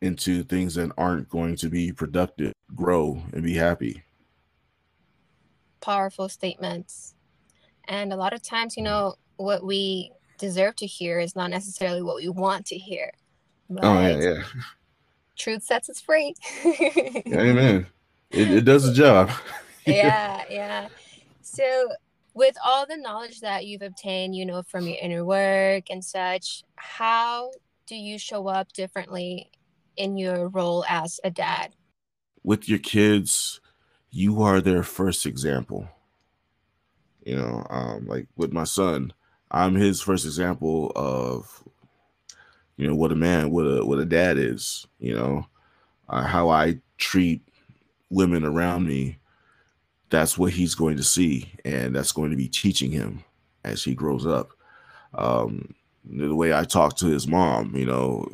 into 0.00 0.42
things 0.42 0.74
that 0.74 0.90
aren't 0.96 1.28
going 1.28 1.56
to 1.56 1.68
be 1.68 1.92
productive, 1.92 2.54
grow, 2.74 3.22
and 3.32 3.42
be 3.42 3.54
happy. 3.54 4.02
Powerful 5.80 6.28
statements. 6.28 7.14
And 7.84 8.12
a 8.12 8.16
lot 8.16 8.32
of 8.32 8.42
times, 8.42 8.76
you 8.76 8.82
know, 8.82 9.16
what 9.36 9.64
we 9.64 10.12
deserve 10.38 10.76
to 10.76 10.86
hear 10.86 11.18
is 11.18 11.36
not 11.36 11.50
necessarily 11.50 12.02
what 12.02 12.16
we 12.16 12.28
want 12.28 12.66
to 12.66 12.76
hear. 12.76 13.10
Oh, 13.78 14.00
yeah, 14.00 14.18
yeah. 14.18 14.42
Truth 15.36 15.64
sets 15.64 15.88
us 15.88 16.00
free. 16.00 16.34
Amen. 16.64 17.86
It, 18.30 18.50
it 18.50 18.64
does 18.64 18.84
the 18.84 18.92
job. 18.92 19.30
yeah, 19.86 20.44
yeah. 20.50 20.88
So, 21.40 21.90
with 22.34 22.56
all 22.64 22.86
the 22.86 22.96
knowledge 22.96 23.40
that 23.40 23.66
you've 23.66 23.82
obtained, 23.82 24.36
you 24.36 24.46
know, 24.46 24.62
from 24.62 24.86
your 24.86 24.96
inner 25.00 25.24
work 25.24 25.84
and 25.90 26.04
such, 26.04 26.62
how 26.76 27.50
do 27.86 27.96
you 27.96 28.18
show 28.18 28.46
up 28.46 28.72
differently 28.72 29.50
in 30.00 30.16
your 30.16 30.48
role 30.48 30.84
as 30.88 31.20
a 31.24 31.30
dad? 31.30 31.74
With 32.42 32.68
your 32.68 32.78
kids, 32.78 33.60
you 34.10 34.42
are 34.42 34.60
their 34.62 34.82
first 34.82 35.26
example. 35.26 35.86
You 37.22 37.36
know, 37.36 37.66
um, 37.68 38.06
like 38.06 38.26
with 38.34 38.50
my 38.50 38.64
son, 38.64 39.12
I'm 39.50 39.74
his 39.74 40.00
first 40.00 40.24
example 40.24 40.90
of, 40.96 41.62
you 42.76 42.88
know, 42.88 42.94
what 42.94 43.12
a 43.12 43.14
man, 43.14 43.50
what 43.50 43.64
a 43.64 43.84
what 43.84 43.98
a 43.98 44.06
dad 44.06 44.38
is. 44.38 44.86
You 44.98 45.14
know, 45.14 45.46
uh, 46.08 46.24
how 46.24 46.48
I 46.48 46.80
treat 46.96 47.42
women 48.08 48.42
around 48.44 48.86
me. 48.86 49.18
That's 50.08 50.38
what 50.38 50.52
he's 50.52 50.74
going 50.74 50.96
to 50.96 51.04
see, 51.04 51.52
and 51.64 51.94
that's 51.94 52.10
going 52.10 52.30
to 52.30 52.36
be 52.36 52.48
teaching 52.48 52.90
him 52.90 53.22
as 53.64 53.84
he 53.84 53.94
grows 53.94 54.26
up. 54.26 54.50
Um, 55.14 55.74
the 56.04 56.34
way 56.34 56.54
I 56.54 56.64
talk 56.64 56.96
to 56.96 57.06
his 57.06 57.28
mom, 57.28 57.76
you 57.76 57.86
know, 57.86 58.26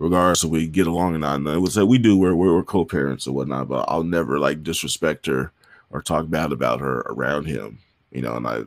regardless 0.00 0.42
if 0.42 0.50
we 0.50 0.66
get 0.66 0.86
along 0.86 1.14
or 1.14 1.18
not. 1.18 1.36
And 1.36 1.62
would 1.62 1.72
say 1.72 1.82
we 1.82 1.98
do, 1.98 2.16
we're, 2.16 2.34
we're 2.34 2.62
co-parents 2.64 3.26
and 3.26 3.36
whatnot, 3.36 3.68
but 3.68 3.84
I'll 3.86 4.02
never 4.02 4.38
like 4.38 4.62
disrespect 4.62 5.26
her 5.26 5.52
or 5.90 6.00
talk 6.00 6.30
bad 6.30 6.52
about 6.52 6.80
her 6.80 7.00
around 7.00 7.44
him, 7.44 7.78
you 8.10 8.22
know, 8.22 8.34
and 8.34 8.46
I, 8.46 8.62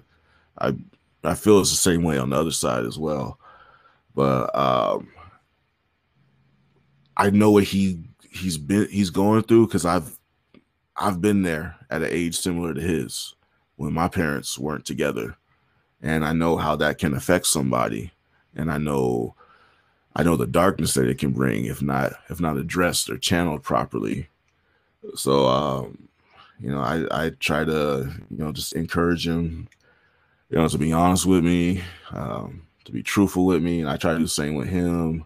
I, 0.59 0.75
I 1.23 1.33
feel 1.33 1.59
it's 1.59 1.71
the 1.71 1.75
same 1.75 2.03
way 2.03 2.19
on 2.19 2.29
the 2.29 2.39
other 2.39 2.51
side 2.51 2.85
as 2.85 2.99
well. 2.99 3.39
But, 4.13 4.55
um, 4.55 5.09
I 7.17 7.31
know 7.31 7.49
what 7.49 7.63
he, 7.63 7.99
he's 8.29 8.57
been, 8.57 8.87
he's 8.89 9.09
going 9.09 9.41
through. 9.43 9.67
Cause 9.69 9.85
I've, 9.85 10.19
I've 10.95 11.19
been 11.19 11.41
there 11.41 11.75
at 11.89 12.03
an 12.03 12.09
age 12.11 12.37
similar 12.37 12.75
to 12.75 12.81
his 12.81 13.33
when 13.77 13.91
my 13.91 14.07
parents 14.07 14.59
weren't 14.59 14.85
together. 14.85 15.35
And 15.99 16.23
I 16.23 16.33
know 16.33 16.57
how 16.57 16.75
that 16.75 16.99
can 16.99 17.15
affect 17.15 17.47
somebody 17.47 18.11
and 18.55 18.71
I 18.71 18.77
know 18.77 19.35
I 20.15 20.23
know 20.23 20.35
the 20.35 20.47
darkness 20.47 20.93
that 20.93 21.07
it 21.07 21.17
can 21.17 21.31
bring 21.31 21.65
if 21.65 21.81
not 21.81 22.13
if 22.29 22.39
not 22.39 22.57
addressed 22.57 23.09
or 23.09 23.17
channeled 23.17 23.63
properly. 23.63 24.27
So 25.15 25.47
um, 25.47 26.07
you 26.59 26.71
know, 26.71 26.79
I 26.79 27.25
I 27.25 27.29
try 27.39 27.63
to 27.63 28.11
you 28.29 28.37
know 28.37 28.51
just 28.51 28.73
encourage 28.73 29.27
him, 29.27 29.67
you 30.49 30.57
know, 30.57 30.67
to 30.67 30.77
be 30.77 30.93
honest 30.93 31.25
with 31.25 31.43
me, 31.43 31.83
um, 32.11 32.63
to 32.85 32.91
be 32.91 33.03
truthful 33.03 33.45
with 33.45 33.61
me, 33.61 33.81
and 33.81 33.89
I 33.89 33.97
try 33.97 34.11
to 34.13 34.19
do 34.19 34.25
the 34.25 34.29
same 34.29 34.55
with 34.55 34.67
him, 34.67 35.25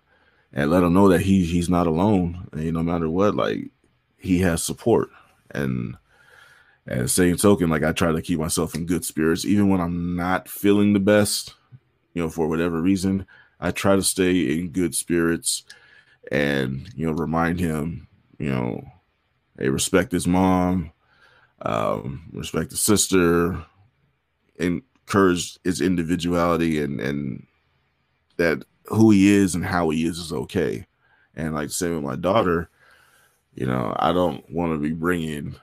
and 0.53 0.71
let 0.71 0.83
him 0.83 0.93
know 0.93 1.09
that 1.09 1.21
he 1.21 1.43
he's 1.45 1.69
not 1.69 1.87
alone. 1.87 2.47
And 2.53 2.73
no 2.73 2.83
matter 2.83 3.09
what, 3.09 3.35
like 3.35 3.69
he 4.17 4.39
has 4.39 4.63
support, 4.63 5.09
and 5.51 5.97
the 6.85 7.09
same 7.09 7.35
token, 7.35 7.69
like 7.69 7.83
I 7.83 7.91
try 7.91 8.13
to 8.13 8.21
keep 8.21 8.39
myself 8.39 8.73
in 8.73 8.85
good 8.85 9.03
spirits 9.03 9.43
even 9.43 9.69
when 9.69 9.81
I'm 9.81 10.15
not 10.15 10.47
feeling 10.47 10.93
the 10.93 10.99
best 10.99 11.53
you 12.17 12.23
know, 12.23 12.29
for 12.29 12.47
whatever 12.47 12.81
reason, 12.81 13.27
I 13.59 13.71
try 13.71 13.95
to 13.95 14.03
stay 14.03 14.57
in 14.57 14.69
good 14.69 14.93
spirits 14.95 15.63
and, 16.31 16.89
you 16.95 17.07
know, 17.07 17.13
remind 17.13 17.59
him, 17.59 18.07
you 18.37 18.49
know, 18.49 18.83
hey, 19.57 19.69
respect 19.69 20.11
his 20.11 20.27
mom, 20.27 20.91
um, 21.61 22.29
respect 22.33 22.71
his 22.71 22.81
sister, 22.81 23.63
encourage 24.59 25.57
his 25.63 25.81
individuality 25.81 26.81
and, 26.81 26.99
and 26.99 27.45
that 28.37 28.63
who 28.85 29.11
he 29.11 29.33
is 29.33 29.55
and 29.55 29.65
how 29.65 29.89
he 29.89 30.05
is 30.05 30.19
is 30.19 30.31
okay. 30.31 30.85
And 31.35 31.55
like 31.55 31.69
say 31.69 31.89
with 31.89 32.03
my 32.03 32.15
daughter, 32.15 32.69
you 33.55 33.65
know, 33.65 33.95
I 33.97 34.13
don't 34.13 34.47
want 34.51 34.73
to 34.73 34.77
be 34.77 34.93
bringing, 34.93 35.55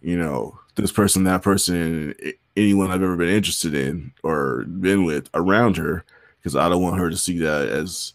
you 0.00 0.18
know, 0.18 0.58
this 0.74 0.90
person, 0.90 1.24
that 1.24 1.42
person, 1.42 2.14
anyone 2.56 2.90
I've 2.90 3.02
ever 3.02 3.16
been 3.16 3.28
interested 3.28 3.74
in 3.74 4.12
or 4.24 4.64
been 4.64 5.04
with 5.04 5.28
around 5.34 5.76
her 5.76 6.04
because 6.42 6.56
I 6.56 6.68
don't 6.68 6.82
want 6.82 6.98
her 6.98 7.08
to 7.08 7.16
see 7.16 7.38
that 7.38 7.68
as 7.68 8.14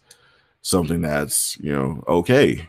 something 0.62 1.00
that's 1.00 1.58
you 1.58 1.72
know 1.72 2.04
okay. 2.06 2.68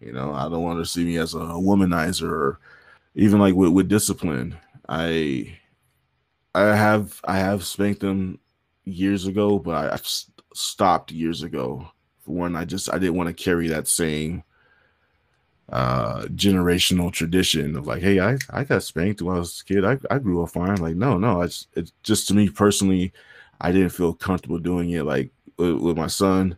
You 0.00 0.12
know, 0.12 0.34
I 0.34 0.42
don't 0.50 0.62
want 0.62 0.78
her 0.78 0.84
to 0.84 0.88
see 0.88 1.04
me 1.04 1.16
as 1.16 1.34
a 1.34 1.38
womanizer 1.38 2.30
or 2.30 2.60
even 3.14 3.40
like 3.40 3.54
with, 3.54 3.70
with 3.70 3.88
discipline. 3.88 4.56
I 4.88 5.56
I 6.54 6.76
have 6.76 7.20
I 7.24 7.38
have 7.38 7.64
spanked 7.64 8.00
them 8.00 8.38
years 8.84 9.26
ago, 9.26 9.58
but 9.58 9.92
I, 9.92 9.98
stopped 10.54 11.10
years 11.10 11.42
ago. 11.42 11.88
For 12.20 12.32
one, 12.32 12.54
I 12.54 12.64
just 12.64 12.92
I 12.92 12.98
didn't 12.98 13.16
want 13.16 13.28
to 13.28 13.44
carry 13.44 13.68
that 13.68 13.88
same 13.88 14.44
uh 15.70 16.24
generational 16.34 17.10
tradition 17.10 17.74
of 17.74 17.86
like 17.86 18.02
hey 18.02 18.20
i 18.20 18.36
i 18.50 18.62
got 18.62 18.82
spanked 18.82 19.22
when 19.22 19.34
i 19.34 19.38
was 19.38 19.62
a 19.62 19.64
kid 19.64 19.82
i, 19.82 19.96
I 20.10 20.18
grew 20.18 20.42
up 20.42 20.50
fine 20.50 20.76
like 20.76 20.94
no 20.94 21.16
no 21.16 21.40
it's 21.40 21.68
it's 21.72 21.90
just 22.02 22.28
to 22.28 22.34
me 22.34 22.50
personally 22.50 23.14
i 23.64 23.72
didn't 23.72 23.90
feel 23.90 24.12
comfortable 24.12 24.58
doing 24.58 24.90
it 24.90 25.04
like 25.04 25.30
with, 25.58 25.76
with 25.76 25.96
my 25.96 26.06
son 26.06 26.56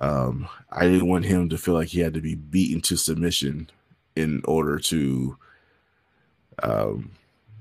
um 0.00 0.48
i 0.72 0.82
didn't 0.86 1.08
want 1.08 1.24
him 1.24 1.48
to 1.48 1.58
feel 1.58 1.74
like 1.74 1.88
he 1.88 2.00
had 2.00 2.14
to 2.14 2.20
be 2.20 2.34
beaten 2.34 2.80
to 2.80 2.96
submission 2.96 3.68
in 4.16 4.42
order 4.44 4.78
to 4.78 5.36
um 6.62 7.10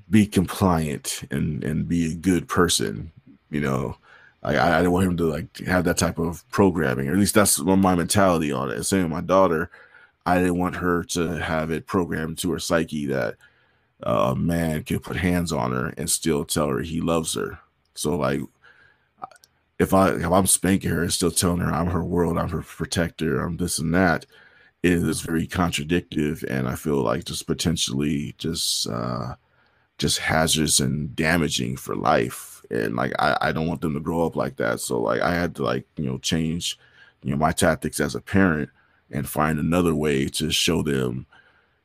be 0.09 0.26
compliant 0.26 1.22
and 1.32 1.63
and 1.63 1.88
be 1.88 2.11
a 2.11 2.15
good 2.15 2.47
person 2.47 3.11
you 3.51 3.61
know 3.61 3.95
I, 4.41 4.57
I 4.57 4.78
didn't 4.78 4.93
want 4.93 5.07
him 5.07 5.17
to 5.17 5.26
like 5.26 5.57
have 5.67 5.84
that 5.84 5.97
type 5.97 6.17
of 6.17 6.49
programming, 6.49 7.09
or 7.09 7.11
at 7.11 7.17
least 7.17 7.36
that's 7.36 7.59
my 7.59 7.93
mentality 7.93 8.53
on 8.53 8.72
it. 8.72 8.86
Same 8.86 9.03
with 9.03 9.11
my 9.11 9.20
daughter 9.20 9.70
I 10.26 10.38
didn't 10.38 10.59
want 10.59 10.76
her 10.76 11.03
to 11.05 11.39
have 11.39 11.72
it 11.72 11.88
programmed 11.88 12.38
to 12.39 12.51
her 12.51 12.59
psyche 12.59 13.07
that 13.07 13.36
a 14.03 14.36
man 14.36 14.84
could 14.84 15.03
put 15.03 15.15
hands 15.15 15.51
on 15.51 15.72
her 15.72 15.88
and 15.97 16.09
still 16.09 16.45
tell 16.45 16.67
her 16.67 16.82
he 16.82 17.01
loves 17.01 17.34
her. 17.34 17.59
So 17.95 18.15
like 18.15 18.41
if 19.80 19.93
I 19.93 20.09
if 20.11 20.25
I'm 20.32 20.47
spanking 20.47 20.91
her 20.91 21.01
and 21.03 21.13
still 21.13 21.32
telling 21.32 21.59
her 21.61 21.71
I'm 21.71 21.88
her 21.88 22.03
world, 22.03 22.38
I'm 22.38 22.49
her 22.49 22.61
protector, 22.61 23.41
I'm 23.41 23.57
this 23.57 23.80
and 23.80 23.93
that, 23.95 24.25
it 24.84 24.93
is 24.93 25.21
very 25.21 25.47
contradictory 25.47 26.36
and 26.49 26.67
I 26.67 26.75
feel 26.75 27.01
like 27.01 27.25
just 27.25 27.47
potentially 27.47 28.36
just 28.38 28.88
uh 28.88 29.36
just 29.97 30.19
hazardous 30.19 30.80
and 30.80 31.15
damaging 31.15 31.77
for 31.77 31.95
life. 31.95 32.63
And 32.71 32.95
like 32.95 33.13
I, 33.19 33.38
I 33.41 33.51
don't 33.51 33.67
want 33.67 33.82
them 33.82 33.93
to 33.95 33.99
grow 33.99 34.25
up 34.25 34.36
like 34.36 34.57
that. 34.57 34.80
So 34.80 35.01
like 35.01 35.21
I 35.21 35.34
had 35.34 35.55
to 35.55 35.63
like, 35.63 35.86
you 35.97 36.05
know, 36.05 36.17
change, 36.19 36.77
you 37.23 37.32
know, 37.32 37.38
my 37.38 37.51
tactics 37.51 37.99
as 37.99 38.15
a 38.15 38.21
parent 38.21 38.69
and 39.11 39.27
find 39.27 39.59
another 39.59 39.95
way 39.95 40.27
to 40.27 40.51
show 40.51 40.84
them, 40.84 41.25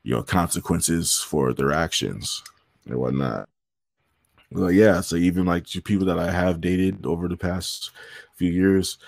you 0.04 0.14
know, 0.14 0.22
consequences 0.22 1.18
for 1.20 1.52
their 1.52 1.72
actions 1.72 2.42
and 2.86 2.96
whatnot. 2.96 3.48
Well, 4.54 4.70
yeah. 4.70 5.00
So 5.02 5.16
even 5.16 5.46
like 5.46 5.66
people 5.84 6.06
that 6.06 6.18
I 6.18 6.30
have 6.30 6.60
dated 6.60 7.06
over 7.06 7.28
the 7.28 7.36
past 7.36 7.90
few 8.34 8.50
years, 8.52 8.98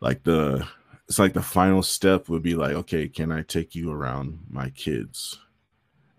like 0.00 0.24
the 0.24 0.66
it's 1.08 1.18
like 1.18 1.34
the 1.34 1.42
final 1.42 1.82
step 1.82 2.28
would 2.28 2.42
be 2.42 2.56
like, 2.56 2.74
okay, 2.74 3.08
can 3.08 3.32
I 3.32 3.42
take 3.42 3.74
you 3.74 3.92
around 3.92 4.40
my 4.50 4.70
kids? 4.70 5.40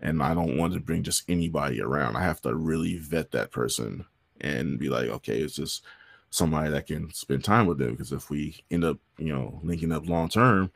And 0.00 0.22
I 0.22 0.34
don't 0.34 0.58
want 0.58 0.74
to 0.74 0.80
bring 0.80 1.04
just 1.04 1.24
anybody 1.28 1.82
around. 1.82 2.16
I 2.16 2.22
have 2.22 2.42
to 2.42 2.54
really 2.54 2.98
vet 2.98 3.32
that 3.32 3.52
person 3.52 4.06
and 4.40 4.78
be 4.78 4.90
like, 4.90 5.08
okay, 5.08 5.40
it's 5.40 5.56
just 5.56 5.84
somebody 6.30 6.70
that 6.70 6.86
can 6.88 7.12
spend 7.14 7.44
time 7.44 7.66
with 7.66 7.78
them. 7.78 7.92
Because 7.92 8.12
if 8.12 8.30
we 8.30 8.56
end 8.70 8.84
up, 8.84 8.98
you 9.18 9.32
know, 9.34 9.60
linking 9.64 9.92
up 9.92 10.08
long 10.08 10.28
term, 10.30 10.72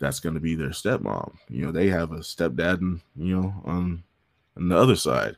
that's 0.00 0.20
going 0.20 0.36
to 0.36 0.40
be 0.42 0.56
their 0.56 0.70
stepmom. 0.70 1.36
You 1.50 1.66
know, 1.66 1.72
they 1.72 1.88
have 1.90 2.12
a 2.12 2.18
stepdad, 2.20 2.80
and 2.80 3.00
you 3.16 3.40
know, 3.40 3.54
on 3.66 4.04
on 4.56 4.68
the 4.70 4.78
other 4.78 4.96
side. 4.96 5.36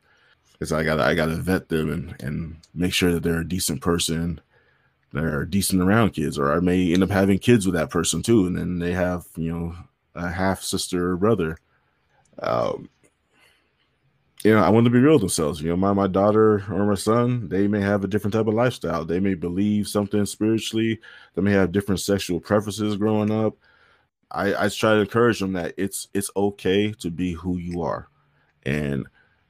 Because 0.59 0.72
I 0.72 0.84
got 0.84 1.00
I 1.00 1.14
got 1.14 1.26
to 1.26 1.36
vet 1.36 1.68
them 1.68 1.90
and 1.90 2.22
and 2.22 2.57
make 2.74 2.92
sure 2.92 3.12
that 3.12 3.22
they're 3.22 3.40
a 3.40 3.48
decent 3.48 3.82
person, 3.82 4.40
they're 5.12 5.44
decent 5.44 5.82
around 5.82 6.11
kids, 6.11 6.38
or 6.38 6.52
I 6.52 6.61
may 6.61 6.92
end 6.92 7.02
up 7.02 7.11
having 7.11 7.38
kids 7.38 7.66
with 7.66 7.74
that 7.74 7.90
person 7.90 8.22
too, 8.22 8.46
and 8.46 8.57
then 8.57 8.78
they 8.78 8.92
have 8.92 9.26
you 9.36 9.52
know 9.52 9.74
a 10.14 10.30
half 10.30 10.62
sister 10.62 11.12
or 11.12 11.16
brother. 11.16 11.59
Um, 12.38 12.88
you 14.44 14.52
know, 14.52 14.61
I 14.61 14.68
want 14.68 14.84
to 14.84 14.90
be 14.90 15.00
real 15.00 15.14
with 15.14 15.22
themselves. 15.22 15.61
You 15.61 15.70
know, 15.70 15.76
my 15.76 15.92
my 15.92 16.07
daughter 16.07 16.64
or 16.70 16.86
my 16.86 16.94
son, 16.94 17.48
they 17.48 17.66
may 17.66 17.80
have 17.80 18.04
a 18.04 18.09
different 18.09 18.34
type 18.34 18.46
of 18.46 18.54
lifestyle. 18.54 19.04
They 19.04 19.20
may 19.20 19.34
believe 19.34 19.88
something 19.88 20.24
spiritually. 20.24 21.00
They 21.34 21.42
may 21.42 21.52
have 21.52 21.72
different 21.72 22.00
sexual 22.00 22.40
preferences 22.40 22.96
growing 22.96 23.30
up. 23.30 23.57
I, 24.30 24.66
I 24.66 24.68
try 24.68 24.94
to 24.94 25.00
encourage 25.00 25.40
them 25.40 25.52
that 25.54 25.74
it's 25.76 26.09
it's 26.14 26.30
okay 26.36 26.92
to 26.92 27.11
be 27.11 27.32
who 27.32 27.59
you 27.59 27.82
are, 27.82 28.09
and 28.64 29.07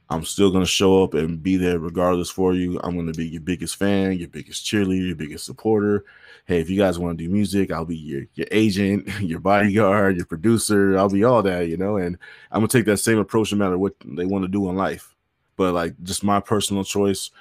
I'm 0.09 0.23
still 0.23 0.51
gonna 0.51 0.65
show 0.65 1.03
up 1.03 1.13
and 1.13 1.41
be 1.41 1.57
there 1.57 1.79
regardless 1.79 2.29
for 2.29 2.53
you. 2.53 2.79
I'm 2.83 2.95
gonna 2.95 3.11
be 3.11 3.27
your 3.27 3.41
biggest 3.41 3.75
fan, 3.75 4.13
your 4.13 4.29
biggest 4.29 4.65
cheerleader, 4.65 5.07
your 5.07 5.15
biggest 5.15 5.45
supporter. 5.45 6.05
Hey, 6.45 6.61
if 6.61 6.69
you 6.69 6.77
guys 6.77 6.97
want 6.97 7.17
to 7.17 7.23
do 7.25 7.29
music, 7.29 7.71
I'll 7.71 7.83
be 7.85 7.97
your 7.97 8.23
your 8.35 8.47
agent, 8.51 9.07
your 9.21 9.39
bodyguard, 9.39 10.15
your 10.15 10.25
producer. 10.25 10.97
I'll 10.97 11.09
be 11.09 11.25
all 11.25 11.43
that, 11.43 11.67
you 11.67 11.75
know. 11.75 11.97
And 11.97 12.17
I'm 12.51 12.59
gonna 12.59 12.69
take 12.69 12.85
that 12.85 12.97
same 12.97 13.17
approach 13.17 13.51
no 13.51 13.57
matter 13.57 13.77
what 13.77 13.95
they 14.05 14.25
want 14.25 14.43
to 14.45 14.47
do 14.47 14.69
in 14.69 14.77
life. 14.77 15.13
But 15.57 15.73
like 15.73 15.95
just 16.03 16.23
my 16.23 16.39
personal 16.39 16.85
choice, 16.85 17.31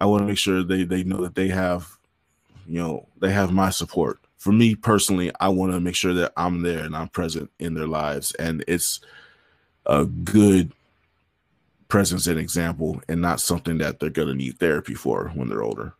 I 0.00 0.06
want 0.06 0.22
to 0.22 0.26
make 0.26 0.38
sure 0.38 0.62
they 0.62 0.84
they 0.84 1.04
know 1.04 1.22
that 1.22 1.34
they 1.34 1.48
have, 1.48 1.88
you 2.66 2.78
know, 2.80 3.06
they 3.18 3.30
have 3.32 3.50
my 3.50 3.70
support. 3.70 4.18
For 4.36 4.52
me 4.52 4.74
personally, 4.74 5.30
I 5.40 5.48
want 5.48 5.72
to 5.72 5.80
make 5.80 5.94
sure 5.94 6.14
that 6.14 6.32
I'm 6.36 6.62
there 6.62 6.84
and 6.84 6.94
I'm 6.94 7.08
present 7.08 7.50
in 7.58 7.72
their 7.72 7.86
lives, 7.86 8.34
and 8.34 8.62
it's 8.68 9.00
a 9.86 10.04
good 10.04 10.72
presence 11.90 12.26
and 12.26 12.38
example 12.38 13.02
and 13.08 13.20
not 13.20 13.40
something 13.40 13.76
that 13.78 13.98
they're 13.98 14.08
going 14.08 14.28
to 14.28 14.34
need 14.34 14.58
therapy 14.58 14.94
for 14.94 15.30
when 15.34 15.48
they're 15.48 15.62
older. 15.62 15.94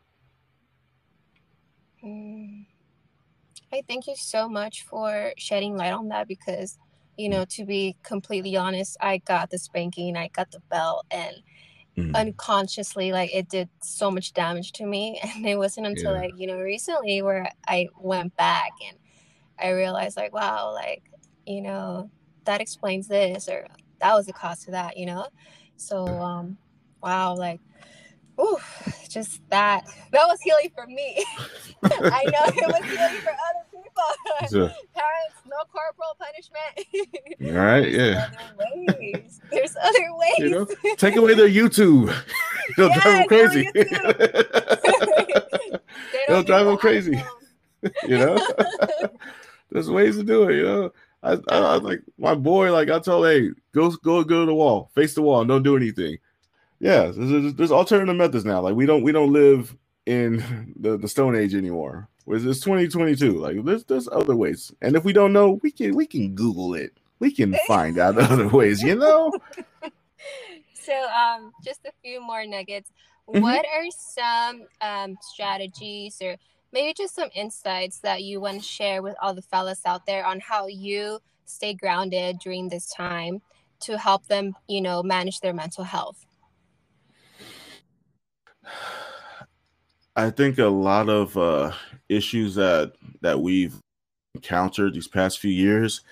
Mm. 2.03 2.65
I 3.73 3.83
thank 3.87 4.07
you 4.07 4.15
so 4.17 4.49
much 4.49 4.85
for 4.85 5.33
shedding 5.37 5.77
light 5.77 5.93
on 5.93 6.09
that 6.09 6.27
because, 6.27 6.79
you 7.17 7.29
know, 7.29 7.45
to 7.51 7.65
be 7.65 7.97
completely 8.03 8.57
honest, 8.57 8.97
I 9.01 9.19
got 9.19 9.51
the 9.51 9.59
spanking, 9.59 10.17
I 10.17 10.29
got 10.29 10.51
the 10.51 10.61
belt, 10.71 11.07
and 11.11 11.37
mm. 11.97 12.15
unconsciously, 12.17 13.13
like, 13.13 13.35
it 13.35 13.49
did 13.49 13.69
so 13.83 14.11
much 14.11 14.33
damage 14.33 14.73
to 14.73 14.87
me. 14.87 15.21
And 15.37 15.47
it 15.47 15.57
wasn't 15.57 15.89
until, 15.89 16.15
yeah. 16.15 16.21
like, 16.21 16.33
you 16.37 16.47
know, 16.47 16.59
recently 16.59 17.21
where 17.23 17.51
I 17.69 17.89
went 17.99 18.35
back 18.37 18.71
and 18.89 18.97
I 19.59 19.71
realized, 19.71 20.17
like, 20.17 20.33
wow, 20.33 20.73
like, 20.73 21.03
you 21.47 21.63
know, 21.63 22.11
that 22.45 22.61
explains 22.61 23.09
this, 23.09 23.49
or 23.49 23.67
that 24.01 24.15
was 24.15 24.27
the 24.27 24.33
cause 24.33 24.65
to 24.65 24.71
that, 24.71 24.97
you 24.97 25.07
know? 25.07 25.27
So 25.81 26.07
um 26.07 26.57
wow, 27.03 27.35
like 27.35 27.59
ooh, 28.39 28.59
just 29.09 29.41
that 29.49 29.83
that 30.13 30.27
was 30.27 30.39
healing 30.43 30.71
for 30.75 30.87
me. 30.87 31.25
I 31.83 32.25
know 32.25 32.45
it 32.47 32.67
was 32.67 32.85
healing 32.85 33.23
for 33.23 33.31
other 33.31 33.65
people. 33.73 33.91
Parents, 34.95 35.37
no 35.47 35.57
corporal 35.73 36.17
punishment. 36.19 36.87
All 37.47 37.53
right, 37.65 37.91
yeah. 37.91 38.29
Other. 38.29 38.37
There's 39.51 39.75
other 39.83 40.15
ways. 40.17 40.39
You 40.39 40.51
know, 40.51 40.67
take 40.97 41.17
away 41.17 41.33
their 41.35 41.49
YouTube. 41.49 42.15
They'll 42.77 42.89
yes, 42.89 43.03
drive 43.03 43.19
them 43.19 43.29
crazy. 43.29 43.71
they 43.73 43.85
will 46.29 46.43
drive 46.43 46.67
them 46.67 46.77
crazy. 46.77 47.25
you 48.07 48.19
know, 48.19 48.39
there's 49.71 49.91
ways 49.91 50.17
to 50.17 50.25
do 50.25 50.51
it. 50.51 50.57
You 50.57 50.65
know, 50.65 50.93
I, 51.23 51.33
I, 51.33 51.59
I 51.59 51.77
like 51.77 52.01
my 52.19 52.35
boy. 52.35 52.73
Like 52.73 52.91
I 52.91 52.99
told, 52.99 53.27
hey, 53.27 53.51
go 53.73 53.91
go 53.91 54.25
go 54.25 54.41
to 54.41 54.47
the 54.47 54.55
wall, 54.55 54.91
face 54.95 55.15
the 55.15 55.23
wall, 55.23 55.41
and 55.41 55.49
don't 55.49 55.63
do 55.63 55.77
anything. 55.77 56.19
Yeah, 56.79 57.13
there's, 57.15 57.55
there's 57.55 57.73
alternative 57.73 58.17
methods 58.17 58.45
now. 58.45 58.61
Like 58.61 58.75
we 58.75 58.87
don't 58.87 59.03
we 59.03 59.13
don't 59.13 59.33
live 59.33 59.77
in 60.07 60.75
the, 60.81 60.97
the 60.97 61.09
Stone 61.09 61.37
Age 61.37 61.55
anymore. 61.55 62.09
Whereas 62.25 62.47
it's 62.47 62.61
2022. 62.61 63.33
Like 63.33 63.65
there's 63.65 63.85
there's 63.85 64.09
other 64.09 64.37
ways, 64.37 64.73
and 64.81 64.97
if 64.97 65.05
we 65.05 65.13
don't 65.13 65.33
know, 65.33 65.59
we 65.63 65.71
can 65.71 65.95
we 65.95 66.07
can 66.07 66.35
Google 66.35 66.75
it. 66.75 66.93
We 67.19 67.33
can 67.33 67.55
find 67.67 67.99
out 67.99 68.19
other 68.19 68.49
ways. 68.49 68.83
You 68.83 68.97
know. 68.97 69.33
So 70.83 71.07
um, 71.11 71.53
just 71.63 71.85
a 71.85 71.93
few 72.03 72.21
more 72.21 72.45
nuggets. 72.47 72.91
Mm-hmm. 73.29 73.43
What 73.43 73.65
are 73.65 73.85
some 73.91 74.67
um 74.81 75.17
strategies 75.21 76.21
or 76.21 76.37
maybe 76.73 76.95
just 76.95 77.15
some 77.15 77.31
insights 77.35 77.99
that 77.99 78.23
you 78.23 78.41
want 78.41 78.63
to 78.63 78.69
share 78.69 79.03
with 79.03 79.17
all 79.21 79.35
the 79.35 79.43
fellas 79.43 79.81
out 79.85 80.07
there 80.07 80.25
on 80.25 80.41
how 80.41 80.67
you 80.67 81.19
stay 81.45 81.75
grounded 81.75 82.39
during 82.39 82.69
this 82.69 82.91
time 82.91 83.41
to 83.81 83.99
help 83.99 84.27
them, 84.27 84.55
you 84.69 84.81
know, 84.81 85.03
manage 85.03 85.41
their 85.41 85.55
mental 85.55 85.85
health? 85.85 86.27
I 90.17 90.31
think 90.31 90.59
a 90.59 90.67
lot 90.67 91.09
of 91.09 91.37
uh, 91.37 91.73
issues 92.09 92.55
that 92.57 92.93
that 93.21 93.41
we've 93.41 93.77
encountered 94.35 94.95
these 94.95 95.09
past 95.09 95.39
few 95.39 95.51
years 95.51 96.03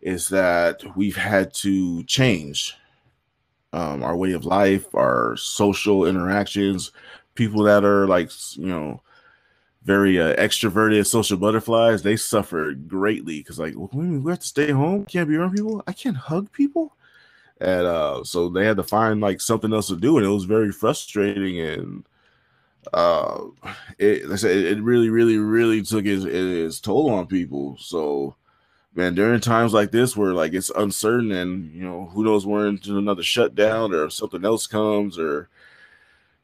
is 0.00 0.28
that 0.28 0.82
we've 0.96 1.16
had 1.16 1.52
to 1.52 2.02
change 2.04 2.76
um, 3.72 4.02
our 4.02 4.16
way 4.16 4.32
of 4.32 4.44
life, 4.44 4.94
our 4.94 5.36
social 5.36 6.06
interactions, 6.06 6.92
people 7.34 7.62
that 7.64 7.84
are 7.84 8.06
like 8.06 8.30
you 8.54 8.66
know 8.66 9.02
very 9.86 10.20
uh, 10.20 10.34
extroverted 10.34 11.06
social 11.06 11.36
butterflies, 11.36 12.02
they 12.02 12.16
suffer 12.16 12.72
greatly 12.72 13.38
because 13.38 13.60
like 13.60 13.74
we 13.76 14.30
have 14.30 14.40
to 14.40 14.46
stay 14.46 14.72
home, 14.72 15.06
can't 15.06 15.28
be 15.28 15.36
around 15.36 15.54
people. 15.54 15.82
I 15.86 15.92
can't 15.92 16.16
hug 16.16 16.50
people, 16.50 16.96
and 17.60 17.86
uh, 17.86 18.24
so 18.24 18.48
they 18.48 18.66
had 18.66 18.76
to 18.78 18.82
find 18.82 19.20
like 19.20 19.40
something 19.40 19.72
else 19.72 19.86
to 19.88 19.96
do, 19.96 20.18
and 20.18 20.26
it 20.26 20.30
was 20.30 20.44
very 20.44 20.72
frustrating. 20.72 21.60
And 21.60 22.04
uh, 22.92 23.42
it 23.96 24.24
like 24.24 24.32
I 24.32 24.36
said, 24.36 24.56
it 24.56 24.82
really, 24.82 25.08
really, 25.08 25.38
really 25.38 25.82
took 25.82 26.04
its, 26.04 26.24
its 26.24 26.80
toll 26.80 27.08
on 27.10 27.28
people. 27.28 27.76
So 27.78 28.34
man, 28.96 29.14
during 29.14 29.40
times 29.40 29.72
like 29.72 29.92
this 29.92 30.16
where 30.16 30.32
like 30.32 30.52
it's 30.52 30.70
uncertain 30.70 31.30
and 31.30 31.72
you 31.72 31.84
know 31.84 32.06
who 32.06 32.24
knows 32.24 32.44
into 32.44 32.98
another 32.98 33.22
shutdown 33.22 33.94
or 33.94 34.10
something 34.10 34.44
else 34.44 34.66
comes 34.66 35.16
or 35.16 35.48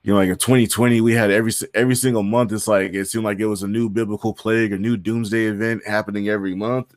you 0.03 0.13
know, 0.13 0.19
like 0.19 0.29
in 0.29 0.37
2020, 0.37 1.01
we 1.01 1.13
had 1.13 1.31
every 1.31 1.53
every 1.75 1.95
single 1.95 2.25
month. 2.25 2.53
It's 2.53 2.67
like 2.67 2.93
it 2.93 3.07
seemed 3.07 3.25
like 3.25 3.39
it 3.39 3.47
was 3.47 3.63
a 3.63 3.69
new 3.69 3.89
biblical 3.89 4.35
plague, 4.35 4.73
a 4.73 4.79
new 4.79 4.97
doomsday 4.97 5.47
event 5.47 5.87
happening 5.87 6.29
every 6.29 6.55
month. 6.55 6.95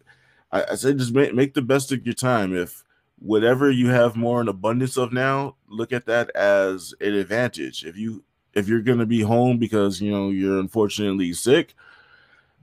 I, 0.52 0.64
I 0.64 0.76
just 0.76 1.14
make 1.14 1.34
make 1.34 1.54
the 1.54 1.62
best 1.62 1.92
of 1.92 2.06
your 2.06 2.16
time. 2.16 2.56
If 2.56 2.84
whatever 3.20 3.70
you 3.70 3.90
have 3.90 4.16
more 4.16 4.42
in 4.42 4.48
abundance 4.48 4.98
of 4.98 5.14
now, 5.14 5.56
look 5.68 5.94
at 5.94 6.08
that 6.08 6.36
as 6.36 6.96
an 7.00 7.14
advantage. 7.14 7.86
If 7.86 7.96
you 7.96 8.24
if 8.56 8.68
you're 8.68 8.82
gonna 8.82 9.06
be 9.06 9.22
home 9.22 9.60
because 9.60 10.02
you 10.02 10.12
know 10.12 10.30
you're 10.30 10.60
unfortunately 10.60 11.32
sick, 11.34 11.76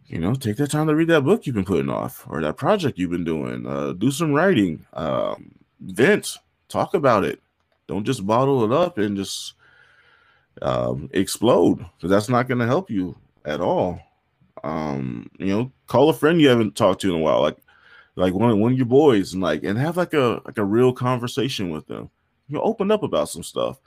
you 0.07 0.19
know, 0.19 0.35
take 0.35 0.57
that 0.57 0.73
time 0.73 0.89
to 0.89 0.97
read 0.97 1.09
that 1.09 1.23
book 1.25 1.47
you've 1.47 1.55
been 1.55 1.65
putting 1.65 1.89
off 1.91 2.27
or 2.29 2.41
that 2.41 2.57
project 2.57 2.99
you've 2.99 3.11
been 3.11 3.25
doing. 3.25 3.65
Uh, 3.65 3.93
do 3.93 4.11
some 4.11 4.33
writing, 4.33 4.85
um, 4.95 5.53
vent, 5.81 6.37
talk 6.69 6.95
about 6.95 7.25
it. 7.25 7.41
Don't 7.87 8.05
just 8.05 8.27
bottle 8.27 8.65
it 8.65 8.73
up 8.73 8.99
and 8.99 9.17
just 9.17 9.55
um, 10.61 11.09
explode 11.13 11.79
because 11.79 12.11
that's 12.11 12.29
not 12.29 12.49
going 12.49 12.59
to 12.59 12.67
help 12.67 12.91
you 12.91 13.17
at 13.45 13.61
all. 13.61 14.01
Um, 14.63 15.31
you 15.39 15.47
know, 15.47 15.73
call 15.87 16.11
a 16.11 16.15
friend 16.15 16.41
you 16.41 16.49
haven't 16.49 16.77
talked 16.77 17.01
to 17.03 17.11
in 17.11 17.21
a 17.21 17.23
while, 17.23 17.41
like 17.41 17.57
like 18.15 18.35
one 18.35 18.61
one 18.61 18.73
of 18.73 18.79
your 18.79 18.87
boys, 18.87 19.33
and 19.33 19.43
like 19.43 19.65
and 19.65 19.79
have 19.79 19.97
like 19.97 20.15
a 20.15 20.41
like 20.45 20.59
a 20.59 20.65
real 20.65 20.93
conversation 20.93 21.71
with 21.71 21.87
them. 21.87 22.11
You 22.49 22.57
know, 22.57 22.63
open 22.63 22.91
up 22.91 23.03
about 23.03 23.29
some 23.29 23.43
stuff. 23.43 23.81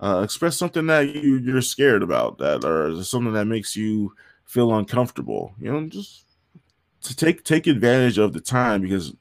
Uh, 0.00 0.22
express 0.24 0.56
something 0.56 0.86
that 0.86 1.14
you 1.14 1.38
you're 1.38 1.60
scared 1.60 2.02
about 2.02 2.38
that 2.38 2.64
or 2.64 3.02
something 3.02 3.32
that 3.32 3.46
makes 3.46 3.76
you 3.76 4.14
feel 4.44 4.74
uncomfortable. 4.74 5.54
You 5.60 5.72
know, 5.72 5.86
just 5.88 6.24
to 7.02 7.16
take 7.16 7.44
take 7.44 7.66
advantage 7.66 8.18
of 8.18 8.32
the 8.32 8.40
time 8.40 8.80
because 8.80 9.12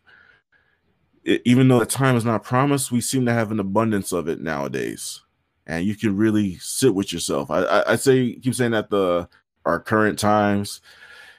it, 1.25 1.41
even 1.43 1.67
though 1.67 1.79
the 1.79 1.85
time 1.85 2.15
is 2.15 2.25
not 2.25 2.43
promised, 2.43 2.91
we 2.91 3.01
seem 3.01 3.25
to 3.25 3.33
have 3.33 3.51
an 3.51 3.59
abundance 3.59 4.11
of 4.11 4.27
it 4.29 4.39
nowadays 4.39 5.22
and 5.67 5.85
you 5.85 5.95
can 5.95 6.15
really 6.15 6.57
sit 6.57 6.93
with 6.93 7.13
yourself. 7.13 7.49
I, 7.49 7.63
I, 7.63 7.91
I 7.93 7.95
say 7.95 8.35
keep 8.35 8.55
saying 8.55 8.71
that 8.71 8.89
the 8.89 9.27
our 9.65 9.79
current 9.79 10.19
times 10.19 10.81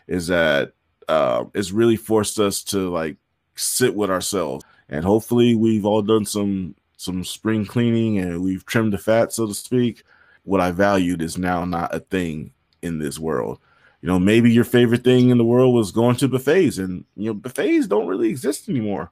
is 0.06 0.28
that 0.28 0.72
uh, 1.08 1.44
it's 1.54 1.72
really 1.72 1.96
forced 1.96 2.38
us 2.38 2.62
to 2.64 2.90
like 2.90 3.16
sit 3.54 3.94
with 3.94 4.10
ourselves, 4.10 4.64
and 4.88 5.04
hopefully 5.04 5.54
we've 5.54 5.84
all 5.84 6.02
done 6.02 6.24
some 6.24 6.74
some 6.96 7.24
spring 7.24 7.66
cleaning 7.66 8.18
and 8.18 8.42
we've 8.42 8.64
trimmed 8.64 8.92
the 8.92 8.98
fat, 8.98 9.32
so 9.32 9.46
to 9.46 9.54
speak. 9.54 10.04
What 10.44 10.60
I 10.60 10.70
valued 10.70 11.22
is 11.22 11.38
now 11.38 11.64
not 11.64 11.94
a 11.94 12.00
thing 12.00 12.52
in 12.82 12.98
this 12.98 13.18
world. 13.18 13.58
You 14.02 14.08
know, 14.08 14.18
maybe 14.18 14.52
your 14.52 14.64
favorite 14.64 15.04
thing 15.04 15.30
in 15.30 15.38
the 15.38 15.44
world 15.44 15.74
was 15.74 15.90
going 15.90 16.16
to 16.16 16.28
buffets, 16.28 16.78
and 16.78 17.04
you 17.16 17.26
know, 17.26 17.34
buffets 17.34 17.86
don't 17.86 18.06
really 18.06 18.28
exist 18.28 18.68
anymore 18.68 19.10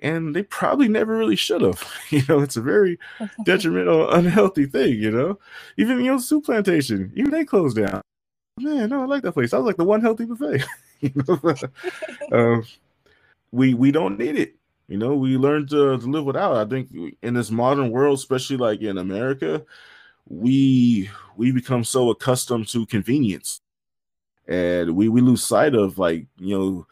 and 0.00 0.34
they 0.34 0.42
probably 0.42 0.88
never 0.88 1.16
really 1.16 1.36
should 1.36 1.62
have. 1.62 1.86
You 2.10 2.22
know, 2.28 2.40
it's 2.40 2.56
a 2.56 2.62
very 2.62 2.98
detrimental, 3.44 4.10
unhealthy 4.10 4.66
thing. 4.66 4.94
You 4.98 5.10
know, 5.10 5.38
even 5.76 5.98
you 5.98 6.12
know, 6.12 6.16
Souplantation, 6.16 7.12
even 7.14 7.30
they 7.30 7.44
closed 7.44 7.76
down. 7.76 8.02
Man, 8.58 8.90
no, 8.90 9.02
I 9.02 9.06
like 9.06 9.22
that 9.22 9.32
place. 9.32 9.54
I 9.54 9.58
was 9.58 9.66
like 9.66 9.76
the 9.76 9.84
one 9.84 10.00
healthy 10.00 10.24
buffet. 10.24 10.64
you 11.00 11.12
know, 11.14 11.54
um, 12.32 12.66
we 13.52 13.74
we 13.74 13.92
don't 13.92 14.18
need 14.18 14.36
it. 14.36 14.56
You 14.88 14.98
know, 14.98 15.14
we 15.14 15.36
learn 15.36 15.68
to, 15.68 15.98
to 15.98 16.06
live 16.06 16.24
without. 16.24 16.56
I 16.56 16.68
think 16.68 16.90
in 17.22 17.34
this 17.34 17.50
modern 17.50 17.90
world, 17.90 18.18
especially 18.18 18.56
like 18.56 18.80
in 18.80 18.98
America, 18.98 19.64
we 20.28 21.08
we 21.36 21.52
become 21.52 21.84
so 21.84 22.10
accustomed 22.10 22.68
to 22.68 22.86
convenience, 22.86 23.60
and 24.48 24.96
we 24.96 25.08
we 25.08 25.20
lose 25.20 25.44
sight 25.44 25.74
of 25.74 25.98
like 25.98 26.26
you 26.38 26.58
know 26.58 26.86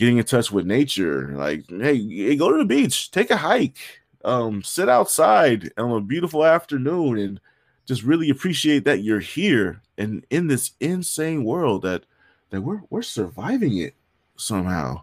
getting 0.00 0.18
in 0.18 0.24
touch 0.24 0.50
with 0.50 0.66
nature. 0.66 1.28
Like, 1.36 1.68
hey, 1.68 2.34
go 2.34 2.50
to 2.50 2.58
the 2.58 2.64
beach, 2.64 3.10
take 3.10 3.30
a 3.30 3.36
hike, 3.36 3.78
um, 4.24 4.62
sit 4.62 4.88
outside 4.88 5.70
on 5.76 5.92
a 5.92 6.00
beautiful 6.00 6.44
afternoon, 6.44 7.18
and 7.18 7.40
just 7.84 8.02
really 8.02 8.30
appreciate 8.30 8.84
that 8.86 9.02
you're 9.02 9.20
here 9.20 9.82
and 9.98 10.24
in 10.30 10.46
this 10.48 10.72
insane 10.80 11.44
world 11.44 11.82
that 11.82 12.04
that 12.48 12.62
we're 12.62 12.80
we're 12.90 13.02
surviving 13.02 13.76
it 13.78 13.94
somehow. 14.36 15.02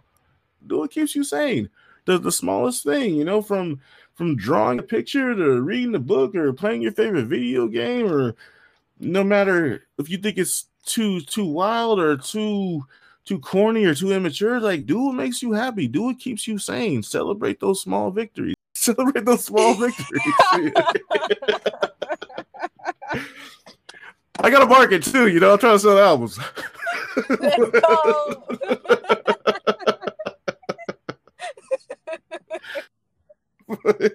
Do 0.65 0.79
what 0.79 0.91
keeps 0.91 1.15
you 1.15 1.23
sane. 1.23 1.69
the, 2.05 2.17
the 2.17 2.31
smallest 2.31 2.83
thing, 2.83 3.15
you 3.15 3.23
know, 3.25 3.41
from 3.41 3.79
from 4.15 4.35
drawing 4.35 4.79
a 4.79 4.83
picture 4.83 5.35
to 5.35 5.61
reading 5.61 5.93
a 5.95 5.99
book 5.99 6.33
or 6.35 6.51
playing 6.53 6.81
your 6.81 6.91
favorite 6.91 7.27
video 7.27 7.67
game 7.67 8.11
or 8.11 8.35
no 8.99 9.23
matter 9.23 9.83
if 9.99 10.09
you 10.09 10.17
think 10.17 10.37
it's 10.39 10.65
too 10.85 11.21
too 11.21 11.45
wild 11.45 11.99
or 11.99 12.17
too 12.17 12.83
too 13.27 13.39
corny 13.39 13.85
or 13.85 13.93
too 13.93 14.11
immature, 14.11 14.59
like 14.59 14.85
do 14.85 14.99
what 15.05 15.15
makes 15.15 15.41
you 15.41 15.51
happy, 15.51 15.87
do 15.87 16.03
what 16.03 16.19
keeps 16.19 16.47
you 16.47 16.57
sane. 16.57 17.03
Celebrate 17.03 17.59
those 17.59 17.81
small 17.81 18.09
victories. 18.09 18.55
Celebrate 18.73 19.25
those 19.25 19.43
small 19.43 19.73
victories. 19.73 20.07
I 24.39 24.49
got 24.51 24.61
a 24.61 24.67
market 24.67 25.03
too, 25.03 25.27
you 25.27 25.39
know. 25.39 25.53
I'm 25.53 25.59
trying 25.59 25.75
to 25.75 25.79
sell 25.79 25.99
albums. 25.99 26.39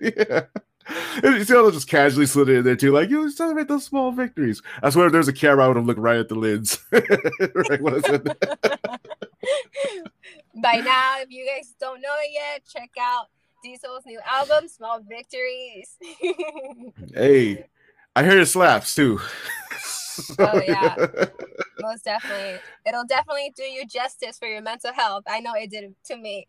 Yeah. 0.00 0.46
And 1.22 1.34
Diesel 1.34 1.70
just 1.70 1.88
casually 1.88 2.26
slid 2.26 2.48
it 2.48 2.58
in 2.58 2.64
there 2.64 2.76
too, 2.76 2.92
like 2.92 3.10
you 3.10 3.30
celebrate 3.30 3.68
those 3.68 3.84
small 3.84 4.12
victories. 4.12 4.62
I 4.82 4.90
swear, 4.90 5.06
if 5.06 5.12
there's 5.12 5.28
a 5.28 5.32
camera, 5.32 5.64
I 5.64 5.68
would 5.68 5.76
have 5.76 5.86
looked 5.86 6.00
right 6.00 6.18
at 6.18 6.28
the 6.28 6.34
lids. 6.34 6.78
right 6.92 7.80
when 7.80 7.94
I 7.94 8.00
said 8.00 8.24
that. 8.24 8.80
By 10.62 10.76
now, 10.76 11.20
if 11.20 11.30
you 11.30 11.46
guys 11.46 11.74
don't 11.80 12.00
know 12.00 12.14
it 12.18 12.30
yet, 12.32 12.62
check 12.70 12.90
out 13.00 13.28
Diesel's 13.62 14.04
new 14.06 14.20
album, 14.30 14.68
Small 14.68 15.00
Victories. 15.00 15.96
hey, 17.14 17.66
I 18.14 18.22
hear 18.24 18.40
it 18.40 18.46
slaps 18.46 18.94
too. 18.94 19.20
oh 20.38 20.62
yeah, 20.66 20.94
most 21.80 22.04
definitely. 22.04 22.60
It'll 22.86 23.06
definitely 23.06 23.52
do 23.56 23.62
you 23.62 23.86
justice 23.86 24.38
for 24.38 24.46
your 24.46 24.60
mental 24.60 24.92
health. 24.92 25.24
I 25.26 25.40
know 25.40 25.54
it 25.54 25.70
did 25.70 25.94
to 26.04 26.16
me. 26.16 26.46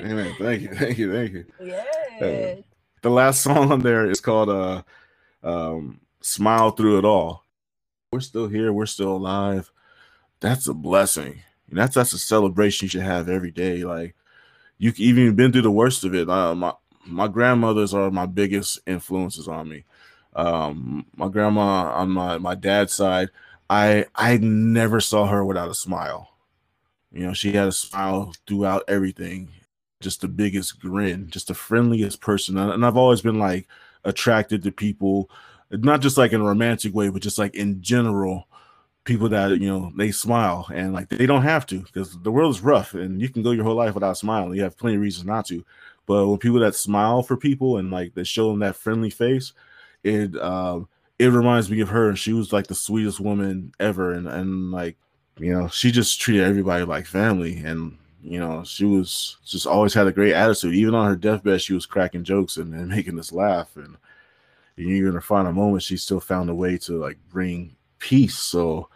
Amen. 0.00 0.34
Thank 0.38 0.62
you. 0.62 0.74
Thank 0.74 0.98
you. 0.98 1.12
Thank 1.12 1.32
you. 1.32 1.44
Yeah. 1.60 2.56
Uh, 2.58 2.62
the 3.02 3.10
last 3.10 3.42
song 3.44 3.72
on 3.72 3.80
there 3.80 4.10
is 4.10 4.20
called 4.20 4.48
uh 4.50 4.82
um 5.42 6.00
Smile 6.20 6.70
Through 6.72 6.98
It 6.98 7.04
All. 7.04 7.44
We're 8.12 8.20
still 8.20 8.48
here, 8.48 8.72
we're 8.72 8.86
still 8.86 9.16
alive. 9.16 9.70
That's 10.40 10.68
a 10.68 10.74
blessing. 10.74 11.42
And 11.70 11.78
That's 11.78 11.94
that's 11.94 12.12
a 12.12 12.18
celebration 12.18 12.86
you 12.86 12.90
should 12.90 13.02
have 13.02 13.28
every 13.28 13.50
day. 13.50 13.84
Like 13.84 14.16
you 14.78 14.92
even 14.96 15.34
been 15.36 15.52
through 15.52 15.62
the 15.62 15.70
worst 15.70 16.04
of 16.04 16.14
it. 16.14 16.28
Uh, 16.28 16.54
my 16.54 16.74
my 17.06 17.28
grandmothers 17.28 17.94
are 17.94 18.10
my 18.10 18.26
biggest 18.26 18.80
influences 18.86 19.48
on 19.48 19.68
me. 19.68 19.84
Um, 20.34 21.06
my 21.16 21.28
grandma 21.28 21.92
on 21.94 22.10
my 22.10 22.38
my 22.38 22.54
dad's 22.54 22.94
side, 22.94 23.30
I 23.70 24.06
I 24.14 24.38
never 24.38 25.00
saw 25.00 25.26
her 25.26 25.44
without 25.44 25.70
a 25.70 25.74
smile. 25.74 26.30
You 27.12 27.26
know, 27.28 27.32
she 27.34 27.52
had 27.52 27.68
a 27.68 27.72
smile 27.72 28.34
throughout 28.46 28.84
everything 28.88 29.50
just 30.00 30.20
the 30.20 30.28
biggest 30.28 30.80
grin, 30.80 31.28
just 31.30 31.48
the 31.48 31.54
friendliest 31.54 32.20
person. 32.20 32.56
And 32.56 32.84
I've 32.84 32.96
always 32.96 33.20
been 33.20 33.38
like 33.38 33.66
attracted 34.04 34.62
to 34.62 34.72
people, 34.72 35.30
not 35.70 36.00
just 36.00 36.16
like 36.18 36.32
in 36.32 36.40
a 36.40 36.44
romantic 36.44 36.94
way, 36.94 37.08
but 37.08 37.22
just 37.22 37.38
like 37.38 37.54
in 37.54 37.82
general, 37.82 38.46
people 39.04 39.28
that 39.30 39.58
you 39.58 39.68
know 39.68 39.90
they 39.96 40.10
smile 40.10 40.68
and 40.72 40.92
like 40.92 41.08
they 41.08 41.24
don't 41.24 41.42
have 41.42 41.64
to 41.64 41.80
because 41.80 42.20
the 42.20 42.30
world 42.30 42.54
is 42.54 42.60
rough 42.60 42.92
and 42.92 43.22
you 43.22 43.28
can 43.30 43.42
go 43.42 43.52
your 43.52 43.64
whole 43.64 43.74
life 43.74 43.94
without 43.94 44.18
smiling. 44.18 44.54
You 44.54 44.62
have 44.62 44.76
plenty 44.76 44.96
of 44.96 45.02
reasons 45.02 45.26
not 45.26 45.46
to. 45.46 45.64
But 46.06 46.26
when 46.26 46.38
people 46.38 46.60
that 46.60 46.74
smile 46.74 47.22
for 47.22 47.36
people 47.36 47.78
and 47.78 47.90
like 47.90 48.14
they 48.14 48.24
show 48.24 48.50
them 48.50 48.60
that 48.60 48.76
friendly 48.76 49.10
face, 49.10 49.52
it 50.04 50.36
um 50.36 50.88
it 51.18 51.28
reminds 51.28 51.70
me 51.70 51.80
of 51.80 51.88
her. 51.88 52.08
And 52.08 52.18
she 52.18 52.32
was 52.32 52.52
like 52.52 52.66
the 52.68 52.74
sweetest 52.74 53.18
woman 53.18 53.72
ever, 53.80 54.12
and 54.12 54.28
and 54.28 54.70
like 54.70 54.96
you 55.38 55.52
know 55.52 55.68
she 55.68 55.90
just 55.90 56.20
treated 56.20 56.44
everybody 56.44 56.84
like 56.84 57.06
family 57.06 57.58
and 57.58 57.96
you 58.22 58.40
know, 58.40 58.64
she 58.64 58.84
was 58.84 59.36
just 59.44 59.66
always 59.66 59.94
had 59.94 60.06
a 60.06 60.12
great 60.12 60.34
attitude. 60.34 60.74
Even 60.74 60.94
on 60.94 61.08
her 61.08 61.16
deathbed, 61.16 61.60
she 61.60 61.74
was 61.74 61.86
cracking 61.86 62.24
jokes 62.24 62.56
and, 62.56 62.74
and 62.74 62.88
making 62.88 63.18
us 63.18 63.32
laugh. 63.32 63.76
And 63.76 63.96
even 64.76 65.08
in 65.08 65.14
her 65.14 65.20
final 65.20 65.52
moment, 65.52 65.82
she 65.82 65.96
still 65.96 66.20
found 66.20 66.50
a 66.50 66.54
way 66.54 66.78
to 66.78 66.98
like 66.98 67.18
bring 67.28 67.76
peace. 67.98 68.38
So, 68.38 68.88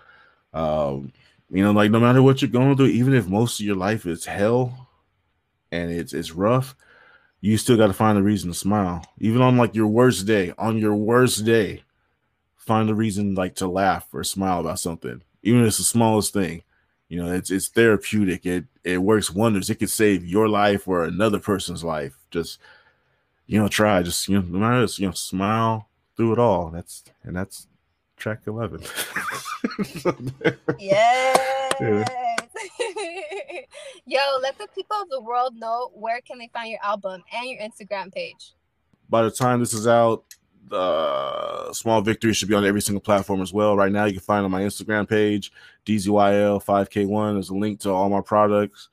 um, 0.53 1.13
you 1.51 1.63
know, 1.63 1.73
like 1.73 1.91
no 1.91 2.01
matter 2.01 2.23
what 2.23 2.43
you're 2.43 2.51
going 2.51 2.77
through, 2.77 2.87
even 2.87 3.15
if 3.15 3.29
most 3.29 3.61
of 3.61 3.67
your 3.67 3.77
life 3.77 4.07
is 4.07 4.25
hell 4.25 4.89
and 5.71 5.91
it's 5.91 6.13
it's 6.13 6.33
rough, 6.33 6.75
you 7.41 7.57
still 7.57 7.77
got 7.77 7.89
to 7.89 7.93
find 7.93 8.19
a 8.19 8.23
reason 8.23 8.51
to 8.51 8.57
smile. 8.57 9.05
Even 9.19 9.43
on 9.43 9.57
like 9.57 9.75
your 9.75 9.87
worst 9.87 10.27
day, 10.27 10.53
on 10.59 10.79
your 10.79 10.95
worst 10.97 11.45
day, 11.45 11.85
find 12.57 12.91
a 12.91 12.95
reason 12.95 13.35
like 13.35 13.55
to 13.57 13.69
laugh 13.69 14.09
or 14.13 14.25
smile 14.25 14.61
about 14.61 14.81
something, 14.81 15.23
even 15.43 15.61
if 15.61 15.69
it's 15.69 15.79
the 15.79 15.85
smallest 15.85 16.33
thing 16.33 16.63
you 17.13 17.23
know 17.23 17.31
it's 17.31 17.51
it's 17.51 17.69
therapeutic. 17.69 18.47
It 18.47 18.65
it 18.85 18.97
works 18.97 19.31
wonders. 19.31 19.69
It 19.69 19.75
could 19.75 19.91
save 19.91 20.25
your 20.25 20.49
life 20.49 20.89
or 20.89 21.05
another 21.05 21.39
person's 21.39 21.85
life. 21.85 22.17
Just 22.31 22.59
you 23.47 23.61
know 23.61 23.69
try. 23.69 24.03
Just 24.03 24.31
you 24.31 24.41
know 24.41 24.87
you 24.97 25.07
know 25.07 25.13
smile 25.13 25.91
through 26.17 26.33
it 26.33 26.39
all. 26.39 26.71
That's 26.71 27.05
and 27.23 27.37
that's 27.37 27.67
track 28.17 28.39
11 28.47 28.81
yes. 30.79 31.75
Yeah. 31.81 32.05
yo 34.07 34.21
let 34.41 34.57
the 34.57 34.69
people 34.73 34.97
of 35.03 35.09
the 35.11 35.21
world 35.21 35.57
know 35.57 35.91
where 35.95 36.21
can 36.21 36.39
they 36.39 36.49
find 36.53 36.71
your 36.71 36.79
album 36.83 37.23
and 37.35 37.51
your 37.51 37.59
instagram 37.61 38.15
page. 38.15 38.55
By 39.11 39.23
the 39.23 39.31
time 39.31 39.61
this 39.61 39.75
is 39.75 39.87
out 39.87 40.25
uh, 40.73 41.73
Small 41.73 42.01
Victory 42.01 42.33
should 42.33 42.49
be 42.49 42.55
on 42.55 42.65
every 42.65 42.81
single 42.81 43.01
platform 43.01 43.43
as 43.43 43.53
well. 43.53 43.77
Right 43.77 43.93
now, 43.93 44.05
you 44.05 44.15
can 44.15 44.23
find 44.23 44.45
on 44.45 44.51
my 44.51 44.63
Instagram 44.63 45.09
page, 45.09 45.53
DZYL5K1. 45.87 47.35
There's 47.35 47.51
a 47.51 47.55
link 47.55 47.79
to 47.81 47.91
all 47.91 48.09
my 48.09 48.21
products, 48.21 48.89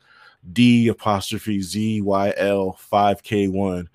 D 0.51 0.87
apostrophe 0.87 1.59
ZYL5K1 1.59 3.87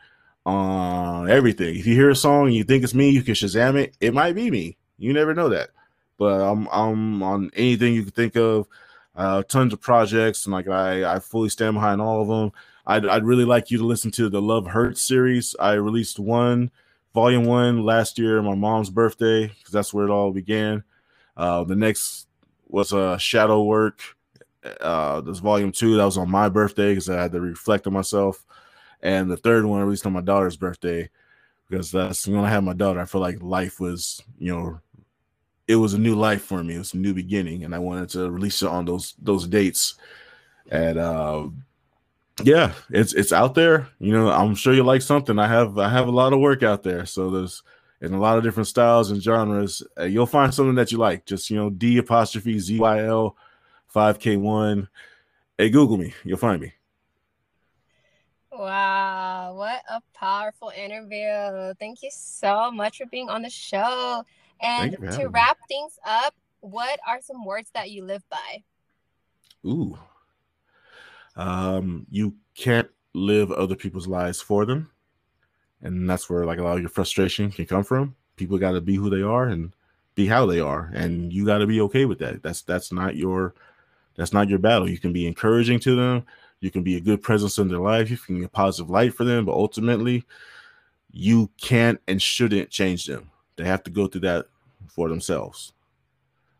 on 0.46 1.30
everything. 1.30 1.76
If 1.76 1.86
you 1.86 1.94
hear 1.94 2.10
a 2.10 2.16
song 2.16 2.46
and 2.46 2.54
you 2.54 2.64
think 2.64 2.84
it's 2.84 2.94
me, 2.94 3.10
you 3.10 3.22
can 3.22 3.34
Shazam 3.34 3.76
it. 3.76 3.96
It 4.00 4.14
might 4.14 4.34
be 4.34 4.50
me. 4.50 4.76
You 4.98 5.12
never 5.12 5.34
know 5.34 5.50
that. 5.50 5.70
But 6.18 6.40
I'm 6.40 6.68
I'm 6.70 7.22
on 7.22 7.50
anything 7.54 7.94
you 7.94 8.02
can 8.02 8.12
think 8.12 8.36
of. 8.36 8.66
Uh, 9.16 9.44
tons 9.44 9.72
of 9.72 9.80
projects, 9.80 10.44
and 10.44 10.52
like 10.52 10.68
I 10.68 11.14
I 11.14 11.18
fully 11.20 11.48
stand 11.48 11.74
behind 11.74 12.00
all 12.00 12.22
of 12.22 12.28
them. 12.28 12.52
I'd 12.86 13.06
I'd 13.06 13.24
really 13.24 13.44
like 13.44 13.70
you 13.70 13.78
to 13.78 13.84
listen 13.84 14.10
to 14.12 14.28
the 14.28 14.42
Love 14.42 14.66
Hurts 14.66 15.00
series. 15.00 15.56
I 15.58 15.74
released 15.74 16.18
one 16.18 16.70
volume 17.14 17.44
one 17.44 17.84
last 17.84 18.18
year, 18.18 18.42
my 18.42 18.54
mom's 18.54 18.90
birthday, 18.90 19.46
because 19.46 19.72
that's 19.72 19.94
where 19.94 20.06
it 20.06 20.10
all 20.10 20.32
began. 20.32 20.82
Uh, 21.36 21.64
the 21.64 21.76
next 21.76 22.26
was 22.68 22.92
a 22.92 22.98
uh, 22.98 23.18
shadow 23.18 23.62
work. 23.62 24.00
Uh, 24.80 25.20
this 25.20 25.38
volume 25.38 25.70
two 25.72 25.96
that 25.96 26.04
was 26.04 26.18
on 26.18 26.30
my 26.30 26.48
birthday 26.48 26.92
because 26.92 27.08
I 27.08 27.22
had 27.22 27.32
to 27.32 27.40
reflect 27.40 27.86
on 27.86 27.92
myself, 27.92 28.44
and 29.02 29.30
the 29.30 29.36
third 29.36 29.64
one 29.64 29.80
I 29.80 29.84
released 29.84 30.06
on 30.06 30.12
my 30.14 30.22
daughter's 30.22 30.56
birthday 30.56 31.10
because 31.68 31.90
that's 31.90 32.26
when 32.26 32.44
I 32.44 32.50
had 32.50 32.64
my 32.64 32.72
daughter. 32.72 33.00
I 33.00 33.04
felt 33.04 33.22
like 33.22 33.42
life 33.42 33.78
was, 33.78 34.22
you 34.38 34.54
know, 34.54 34.80
it 35.68 35.76
was 35.76 35.94
a 35.94 35.98
new 35.98 36.14
life 36.14 36.42
for 36.42 36.62
me. 36.64 36.76
It 36.76 36.78
was 36.78 36.94
a 36.94 36.98
new 36.98 37.12
beginning, 37.12 37.64
and 37.64 37.74
I 37.74 37.78
wanted 37.78 38.08
to 38.10 38.30
release 38.30 38.62
it 38.62 38.68
on 38.68 38.86
those 38.86 39.14
those 39.20 39.46
dates. 39.46 39.96
And 40.70 40.98
uh, 40.98 41.48
yeah, 42.42 42.72
it's 42.90 43.12
it's 43.14 43.32
out 43.32 43.54
there. 43.54 43.88
You 43.98 44.12
know, 44.12 44.30
I'm 44.30 44.54
sure 44.54 44.74
you 44.74 44.82
like 44.82 45.02
something. 45.02 45.38
I 45.38 45.46
have 45.46 45.78
I 45.78 45.88
have 45.88 46.08
a 46.08 46.12
lot 46.12 46.32
of 46.32 46.40
work 46.40 46.62
out 46.62 46.82
there, 46.82 47.06
so 47.06 47.30
there's 47.30 47.62
in 48.00 48.12
a 48.12 48.20
lot 48.20 48.36
of 48.36 48.44
different 48.44 48.66
styles 48.66 49.10
and 49.10 49.22
genres. 49.22 49.82
Uh, 49.98 50.04
you'll 50.04 50.26
find 50.26 50.52
something 50.52 50.74
that 50.74 50.92
you 50.92 50.98
like. 50.98 51.26
Just 51.26 51.48
you 51.50 51.56
know, 51.56 51.70
D 51.70 51.98
apostrophe 51.98 52.58
Z 52.58 52.78
Y 52.78 53.04
L 53.04 53.36
five 53.88 54.18
K 54.18 54.36
one. 54.36 54.88
Hey, 55.56 55.70
Google 55.70 55.96
me. 55.96 56.12
You'll 56.24 56.38
find 56.38 56.60
me. 56.60 56.72
Wow, 58.50 59.54
what 59.56 59.82
a 59.90 60.00
powerful 60.12 60.72
interview. 60.76 61.74
Thank 61.80 62.02
you 62.02 62.10
so 62.12 62.70
much 62.70 62.98
for 62.98 63.06
being 63.06 63.28
on 63.28 63.42
the 63.42 63.50
show. 63.50 64.24
And 64.60 64.92
to 64.92 65.28
wrap 65.28 65.58
me. 65.60 65.66
things 65.68 65.98
up, 66.06 66.34
what 66.60 67.00
are 67.06 67.20
some 67.20 67.44
words 67.44 67.70
that 67.74 67.90
you 67.90 68.04
live 68.04 68.22
by? 68.30 68.62
Ooh, 69.66 69.98
um, 71.36 72.06
you 72.10 72.34
can't 72.54 72.88
live 73.14 73.50
other 73.52 73.74
people's 73.74 74.06
lives 74.06 74.40
for 74.40 74.64
them, 74.64 74.90
and 75.82 76.08
that's 76.08 76.28
where 76.28 76.44
like 76.44 76.58
a 76.58 76.62
lot 76.62 76.76
of 76.76 76.80
your 76.80 76.88
frustration 76.88 77.50
can 77.50 77.66
come 77.66 77.84
from. 77.84 78.14
People 78.36 78.58
got 78.58 78.72
to 78.72 78.80
be 78.80 78.96
who 78.96 79.10
they 79.10 79.22
are 79.22 79.48
and 79.48 79.74
be 80.14 80.26
how 80.26 80.46
they 80.46 80.60
are, 80.60 80.90
and 80.94 81.32
you 81.32 81.44
got 81.44 81.58
to 81.58 81.66
be 81.66 81.80
okay 81.82 82.04
with 82.04 82.18
that. 82.18 82.42
That's 82.42 82.62
that's 82.62 82.92
not 82.92 83.16
your 83.16 83.54
that's 84.16 84.32
not 84.32 84.48
your 84.48 84.58
battle. 84.58 84.88
You 84.88 84.98
can 84.98 85.12
be 85.12 85.26
encouraging 85.26 85.80
to 85.80 85.96
them. 85.96 86.24
You 86.60 86.70
can 86.70 86.82
be 86.82 86.96
a 86.96 87.00
good 87.00 87.22
presence 87.22 87.58
in 87.58 87.68
their 87.68 87.78
life. 87.78 88.10
You 88.10 88.16
can 88.16 88.38
be 88.38 88.44
a 88.44 88.48
positive 88.48 88.90
light 88.90 89.14
for 89.14 89.24
them, 89.24 89.44
but 89.44 89.52
ultimately, 89.54 90.24
you 91.10 91.50
can't 91.60 92.00
and 92.08 92.20
shouldn't 92.20 92.70
change 92.70 93.06
them. 93.06 93.30
They 93.56 93.64
have 93.64 93.82
to 93.84 93.90
go 93.90 94.06
through 94.06 94.22
that 94.22 94.46
for 94.88 95.08
themselves. 95.08 95.72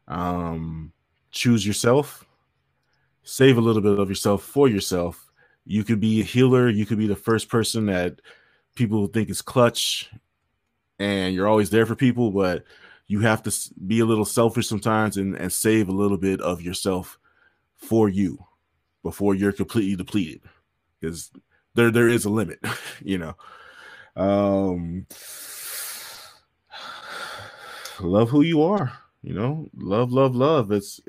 Um, 0.07 0.93
choose 1.31 1.66
yourself 1.66 2.25
save 3.25 3.59
a 3.59 3.61
little 3.61 3.83
bit 3.83 3.99
of 3.99 4.09
yourself 4.09 4.43
for 4.45 4.68
yourself. 4.68 5.31
You 5.64 5.83
could 5.83 5.99
be 5.99 6.20
a 6.20 6.25
healer. 6.25 6.68
You 6.68 6.87
could 6.87 6.99
be 6.99 7.07
the 7.07 7.16
first 7.16 7.49
person 7.49 7.87
that 7.87 8.20
people 8.75 9.07
think 9.07 9.31
is 9.31 9.43
clutch, 9.43 10.11
and 10.99 11.35
you're 11.35 11.49
always 11.49 11.70
there 11.70 11.87
for 11.87 11.97
people. 11.97 12.31
But 12.31 12.64
you 13.07 13.20
have 13.20 13.43
to 13.45 13.53
be 13.87 14.01
a 14.01 14.05
little 14.05 14.25
selfish 14.25 14.68
sometimes 14.68 15.16
and, 15.16 15.35
and 15.37 15.53
save 15.53 15.89
a 15.89 15.93
little 15.93 16.18
bit 16.18 16.41
of 16.41 16.62
yourself 16.62 17.18
for 17.77 18.09
you 18.09 18.39
before 19.03 19.35
you're 19.35 19.53
completely 19.53 19.97
depleted. 19.97 20.43
Because 21.01 21.31
there 21.75 21.91
there 21.91 22.09
is 22.09 22.25
a 22.25 22.31
limit, 22.31 22.59
you 23.03 23.18
know. 23.18 23.37
Um, 24.16 25.07
love 28.01 28.31
who 28.31 28.43
you 28.43 28.62
are, 28.62 28.93
you 29.22 29.33
know. 29.33 29.68
Love, 29.77 30.12
love, 30.12 30.37
love. 30.37 30.70
It's 30.72 31.01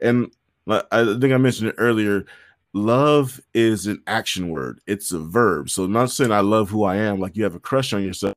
and 0.00 0.30
I 0.68 1.04
think 1.18 1.32
I 1.32 1.36
mentioned 1.36 1.68
it 1.68 1.76
earlier. 1.78 2.26
Love 2.72 3.40
is 3.54 3.86
an 3.86 4.02
action 4.06 4.50
word. 4.50 4.80
It's 4.86 5.12
a 5.12 5.18
verb. 5.18 5.70
So 5.70 5.86
not 5.86 6.10
saying 6.10 6.32
I 6.32 6.40
love 6.40 6.68
who 6.68 6.84
I 6.84 6.96
am, 6.96 7.20
like 7.20 7.36
you 7.36 7.44
have 7.44 7.54
a 7.54 7.60
crush 7.60 7.92
on 7.92 8.02
yourself. 8.02 8.34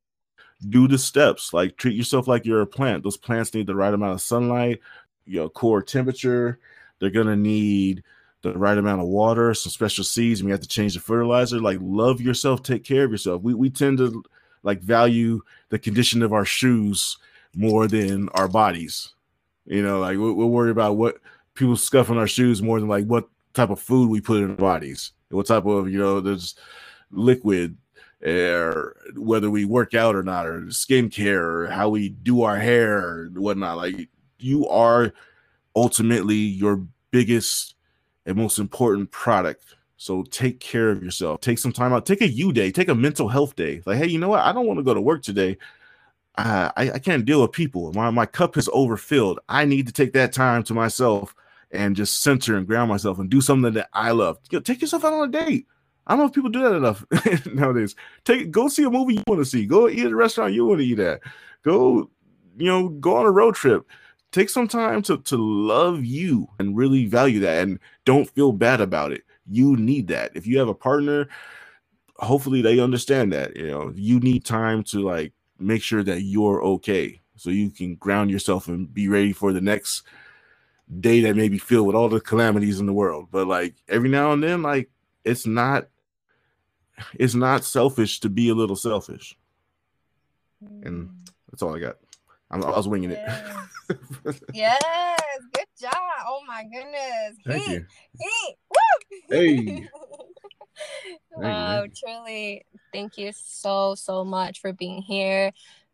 Do 0.69 0.87
the 0.87 0.97
steps. 0.97 1.53
Like 1.53 1.77
treat 1.77 1.95
yourself 1.95 2.27
like 2.27 2.45
you're 2.45 2.61
a 2.61 2.67
plant. 2.67 3.03
Those 3.03 3.17
plants 3.17 3.53
need 3.53 3.67
the 3.67 3.75
right 3.75 3.93
amount 3.93 4.13
of 4.13 4.21
sunlight, 4.21 4.79
your 5.25 5.49
core 5.49 5.81
temperature. 5.81 6.59
They're 6.99 7.09
gonna 7.09 7.35
need 7.35 8.03
the 8.41 8.57
right 8.57 8.77
amount 8.77 9.01
of 9.01 9.07
water, 9.07 9.53
some 9.53 9.71
special 9.71 10.03
seeds, 10.03 10.39
and 10.39 10.47
you 10.47 10.53
have 10.53 10.61
to 10.61 10.67
change 10.67 10.93
the 10.93 10.99
fertilizer. 10.99 11.59
Like 11.59 11.79
love 11.81 12.21
yourself, 12.21 12.63
take 12.63 12.83
care 12.83 13.05
of 13.05 13.11
yourself. 13.11 13.41
We 13.41 13.53
we 13.53 13.69
tend 13.69 13.97
to 13.97 14.23
like 14.63 14.81
value 14.81 15.41
the 15.69 15.79
condition 15.79 16.21
of 16.21 16.33
our 16.33 16.45
shoes 16.45 17.17
more 17.55 17.87
than 17.87 18.29
our 18.29 18.47
bodies. 18.47 19.13
You 19.65 19.81
know, 19.83 19.99
like 19.99 20.17
we're, 20.17 20.33
we're 20.33 20.45
worried 20.45 20.71
about 20.71 20.97
what 20.97 21.19
people 21.59 21.75
scuffing 21.75 22.17
our 22.17 22.27
shoes 22.27 22.61
more 22.61 22.79
than 22.79 22.89
like 22.89 23.05
what 23.05 23.27
type 23.53 23.69
of 23.69 23.79
food 23.79 24.09
we 24.09 24.21
put 24.21 24.41
in 24.41 24.51
our 24.51 24.55
bodies, 24.55 25.11
what 25.29 25.45
type 25.45 25.65
of 25.65 25.89
you 25.89 25.99
know 25.99 26.21
there's 26.21 26.55
liquid, 27.11 27.77
or 28.25 28.95
whether 29.15 29.49
we 29.51 29.65
work 29.65 29.93
out 29.93 30.15
or 30.15 30.23
not, 30.23 30.47
or 30.47 30.61
skincare, 30.67 31.41
or 31.41 31.67
how 31.67 31.89
we 31.89 32.09
do 32.09 32.43
our 32.43 32.57
hair 32.57 32.97
or 32.97 33.29
whatnot. 33.33 33.77
Like 33.77 34.07
you 34.39 34.67
are 34.69 35.13
ultimately 35.75 36.35
your 36.35 36.87
biggest 37.11 37.75
and 38.25 38.37
most 38.37 38.57
important 38.57 39.11
product. 39.11 39.75
So 39.97 40.23
take 40.23 40.61
care 40.61 40.89
of 40.89 41.03
yourself. 41.03 41.41
Take 41.41 41.59
some 41.59 41.73
time 41.73 41.91
out. 41.91 42.05
Take 42.05 42.21
a 42.21 42.27
you 42.27 42.53
day. 42.53 42.71
Take 42.71 42.87
a 42.87 42.95
mental 42.95 43.27
health 43.27 43.57
day. 43.57 43.81
Like, 43.85 43.97
hey, 43.97 44.07
you 44.07 44.17
know 44.17 44.29
what? 44.29 44.45
I 44.45 44.53
don't 44.53 44.65
want 44.65 44.79
to 44.79 44.83
go 44.83 44.93
to 44.93 45.01
work 45.01 45.23
today. 45.23 45.57
I, 46.37 46.91
I 46.93 46.99
can't 46.99 47.25
deal 47.25 47.41
with 47.41 47.51
people. 47.51 47.91
My 47.91 48.09
my 48.11 48.25
cup 48.25 48.55
is 48.55 48.69
overfilled. 48.69 49.39
I 49.49 49.65
need 49.65 49.87
to 49.87 49.93
take 49.93 50.13
that 50.13 50.31
time 50.31 50.63
to 50.63 50.73
myself 50.73 51.35
and 51.71 51.95
just 51.95 52.21
center 52.21 52.55
and 52.55 52.67
ground 52.67 52.89
myself 52.89 53.19
and 53.19 53.29
do 53.29 53.41
something 53.41 53.73
that 53.73 53.89
I 53.93 54.11
love. 54.11 54.39
You 54.51 54.57
know, 54.57 54.63
take 54.63 54.81
yourself 54.81 55.05
out 55.05 55.13
on 55.13 55.29
a 55.29 55.31
date. 55.31 55.67
I 56.07 56.13
don't 56.13 56.19
know 56.19 56.25
if 56.25 56.33
people 56.33 56.49
do 56.49 56.63
that 56.63 56.75
enough 56.75 57.05
nowadays. 57.53 57.95
Take 58.25 58.51
go 58.51 58.67
see 58.67 58.83
a 58.83 58.89
movie 58.89 59.15
you 59.15 59.23
want 59.27 59.41
to 59.41 59.45
see. 59.45 59.65
Go 59.65 59.87
eat 59.87 60.05
at 60.05 60.11
a 60.11 60.15
restaurant 60.15 60.53
you 60.53 60.65
want 60.65 60.79
to 60.79 60.85
eat 60.85 60.99
at. 60.99 61.21
Go, 61.63 62.09
you 62.57 62.65
know, 62.65 62.89
go 62.89 63.17
on 63.17 63.25
a 63.25 63.31
road 63.31 63.55
trip 63.55 63.85
take 64.31 64.49
some 64.49 64.67
time 64.67 65.01
to 65.01 65.17
to 65.17 65.37
love 65.37 66.03
you 66.03 66.47
and 66.59 66.77
really 66.77 67.05
value 67.05 67.39
that 67.39 67.63
and 67.63 67.79
don't 68.05 68.29
feel 68.29 68.51
bad 68.51 68.81
about 68.81 69.11
it 69.11 69.23
you 69.49 69.75
need 69.77 70.07
that 70.07 70.31
if 70.35 70.45
you 70.45 70.59
have 70.59 70.67
a 70.67 70.73
partner 70.73 71.27
hopefully 72.17 72.61
they 72.61 72.79
understand 72.79 73.33
that 73.33 73.55
you 73.55 73.67
know 73.67 73.91
you 73.95 74.19
need 74.19 74.45
time 74.45 74.83
to 74.83 74.99
like 74.99 75.33
make 75.57 75.81
sure 75.81 76.03
that 76.03 76.21
you're 76.21 76.63
okay 76.63 77.19
so 77.35 77.49
you 77.49 77.69
can 77.69 77.95
ground 77.95 78.29
yourself 78.29 78.67
and 78.67 78.93
be 78.93 79.07
ready 79.07 79.33
for 79.33 79.53
the 79.53 79.61
next 79.61 80.03
day 80.99 81.21
that 81.21 81.35
may 81.35 81.49
be 81.49 81.57
filled 81.57 81.87
with 81.87 81.95
all 81.95 82.09
the 82.09 82.19
calamities 82.19 82.79
in 82.79 82.85
the 82.85 82.93
world 82.93 83.27
but 83.31 83.47
like 83.47 83.75
every 83.87 84.09
now 84.09 84.31
and 84.31 84.43
then 84.43 84.61
like 84.61 84.89
it's 85.23 85.45
not 85.45 85.87
it's 87.13 87.35
not 87.35 87.63
selfish 87.63 88.19
to 88.19 88.29
be 88.29 88.49
a 88.49 88.55
little 88.55 88.75
selfish 88.75 89.37
and 90.61 91.09
mm. 91.09 91.09
that's 91.49 91.61
all 91.61 91.75
i 91.75 91.79
got 91.79 91.97
I'm, 92.49 92.63
i 92.63 92.69
was 92.69 92.87
winging 92.87 93.11
it 93.11 93.19
yes, 94.53 94.81
good 95.53 95.65
job. 95.79 95.93
Oh 96.27 96.41
my 96.47 96.63
goodness. 96.63 97.37
Thank 97.45 97.63
heat, 97.63 97.85
you. 98.19 98.53
Woo! 98.69 99.17
Hey. 99.29 99.87
wow, 101.35 101.85
truly. 101.95 102.65
Thank 102.93 103.17
you 103.17 103.31
so 103.33 103.95
so 103.95 104.23
much 104.23 104.61
for 104.61 104.73
being 104.73 105.01
here, 105.01 105.51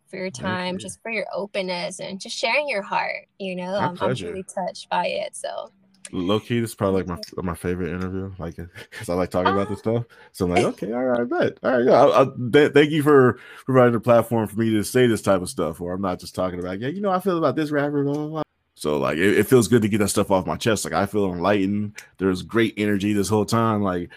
for 0.08 0.18
your 0.18 0.30
time, 0.30 0.76
you. 0.76 0.80
just 0.80 1.01
for 1.01 1.12
your 1.12 1.26
openness 1.34 1.99
and 1.99 2.20
just 2.20 2.38
sharing 2.38 2.68
your 2.70 2.82
heart. 2.82 3.28
You 3.39 3.56
know, 3.56 3.76
I'm, 3.76 3.97
I'm 3.99 4.14
really 4.14 4.43
touched 4.43 4.89
by 4.89 5.08
it. 5.08 5.36
So 5.36 5.72
low 6.12 6.39
key, 6.39 6.60
this 6.60 6.72
is 6.72 6.76
probably 6.76 7.03
like 7.03 7.08
my 7.36 7.43
my 7.43 7.56
favorite 7.56 7.89
interview, 7.89 8.32
like 8.38 8.56
because 8.89 9.10
I 9.10 9.14
like 9.14 9.30
talking 9.30 9.53
about 9.53 9.70
this 9.70 9.80
ah. 9.80 9.82
stuff. 9.82 10.06
So 10.32 10.45
I'm 10.45 10.51
like, 10.51 10.64
okay, 10.74 10.93
all 10.93 11.03
right, 11.03 11.22
I 11.22 11.24
bet, 11.24 11.58
all 11.64 11.72
right, 11.72 11.86
yeah. 11.86 12.03
I, 12.03 12.22
I, 12.22 12.28
th- 12.51 12.74
thank 12.74 12.91
you 12.91 13.03
for 13.03 13.39
providing 13.66 13.95
a 13.95 13.99
platform 13.99 14.47
for 14.47 14.60
me 14.60 14.72
to 14.72 14.84
say 14.84 15.08
this 15.08 15.22
type 15.22 15.41
of 15.41 15.49
stuff, 15.49 15.82
or 15.82 15.93
I'm 15.93 16.01
not 16.01 16.20
just 16.20 16.36
talking 16.36 16.60
about, 16.60 16.80
yeah, 16.80 16.89
you 16.89 17.01
know, 17.01 17.12
I 17.12 17.20
feel 17.20 17.38
about 17.38 17.56
this 17.56 17.72
rapper, 17.72 18.03
blah 18.03 18.14
blah 18.14 18.28
blah. 18.28 18.43
So 18.76 18.97
like, 18.97 19.18
it, 19.18 19.39
it 19.39 19.47
feels 19.47 19.68
good 19.68 19.82
to 19.82 19.89
get 19.89 19.99
that 19.99 20.10
stuff 20.10 20.32
off 20.32 20.45
my 20.45 20.58
chest. 20.58 20.86
Like 20.86 20.93
I 20.93 21.06
feel 21.06 21.32
enlightened. 21.32 21.93
There's 22.18 22.41
great 22.41 22.74
energy 22.78 23.14
this 23.14 23.30
whole 23.30 23.45
time. 23.45 23.82
Like, 23.82 24.10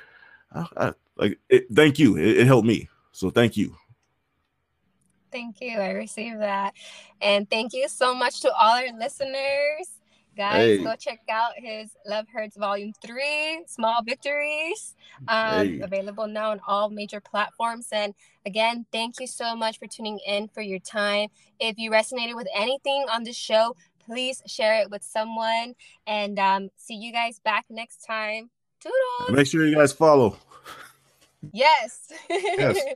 I, 0.53 0.67
I, 0.77 0.93
like, 1.17 1.39
it, 1.49 1.67
thank 1.73 1.99
you. 1.99 2.17
It, 2.17 2.39
it 2.39 2.47
helped 2.47 2.67
me. 2.67 2.89
So 3.13 3.31
thank 3.31 3.57
you. 3.57 3.77
Thank 5.31 5.61
you. 5.61 5.79
I 5.79 5.91
received 5.91 6.41
that. 6.41 6.75
And 7.21 7.49
thank 7.49 7.73
you 7.73 7.89
so 7.89 8.15
much 8.15 8.41
to 8.41 8.53
all 8.53 8.77
our 8.77 8.99
listeners 8.99 9.99
guys 10.39 10.79
hey. 10.79 10.85
go 10.85 10.95
check 10.95 11.19
out 11.29 11.51
his 11.57 11.91
love 12.07 12.25
hurts 12.33 12.57
volume 12.57 12.93
3 13.05 13.65
small 13.67 14.05
victories 14.05 14.95
um, 15.27 15.67
hey. 15.67 15.81
available 15.81 16.29
now 16.29 16.53
on 16.53 16.61
all 16.67 16.89
major 16.89 17.21
platforms 17.21 17.89
and 17.91 18.15
again 18.47 18.87
thank 18.93 19.19
you 19.19 19.27
so 19.27 19.57
much 19.57 19.81
for 19.81 19.89
tuning 19.89 20.21
in 20.25 20.47
for 20.47 20.61
your 20.61 20.79
time 20.79 21.29
if 21.59 21.77
you 21.77 21.91
resonated 21.91 22.37
with 22.37 22.47
anything 22.55 23.05
on 23.13 23.25
the 23.25 23.33
show 23.33 23.75
please 23.99 24.41
share 24.47 24.81
it 24.81 24.89
with 24.91 25.03
someone 25.03 25.75
and 26.07 26.39
um, 26.39 26.69
see 26.77 26.95
you 26.95 27.13
guys 27.13 27.41
back 27.41 27.65
next 27.69 28.05
time 28.07 28.49
Toodles. 28.81 29.37
make 29.37 29.47
sure 29.49 29.67
you 29.67 29.75
guys 29.75 29.93
follow 29.93 30.39
yes 31.53 32.13
yes 32.31 32.79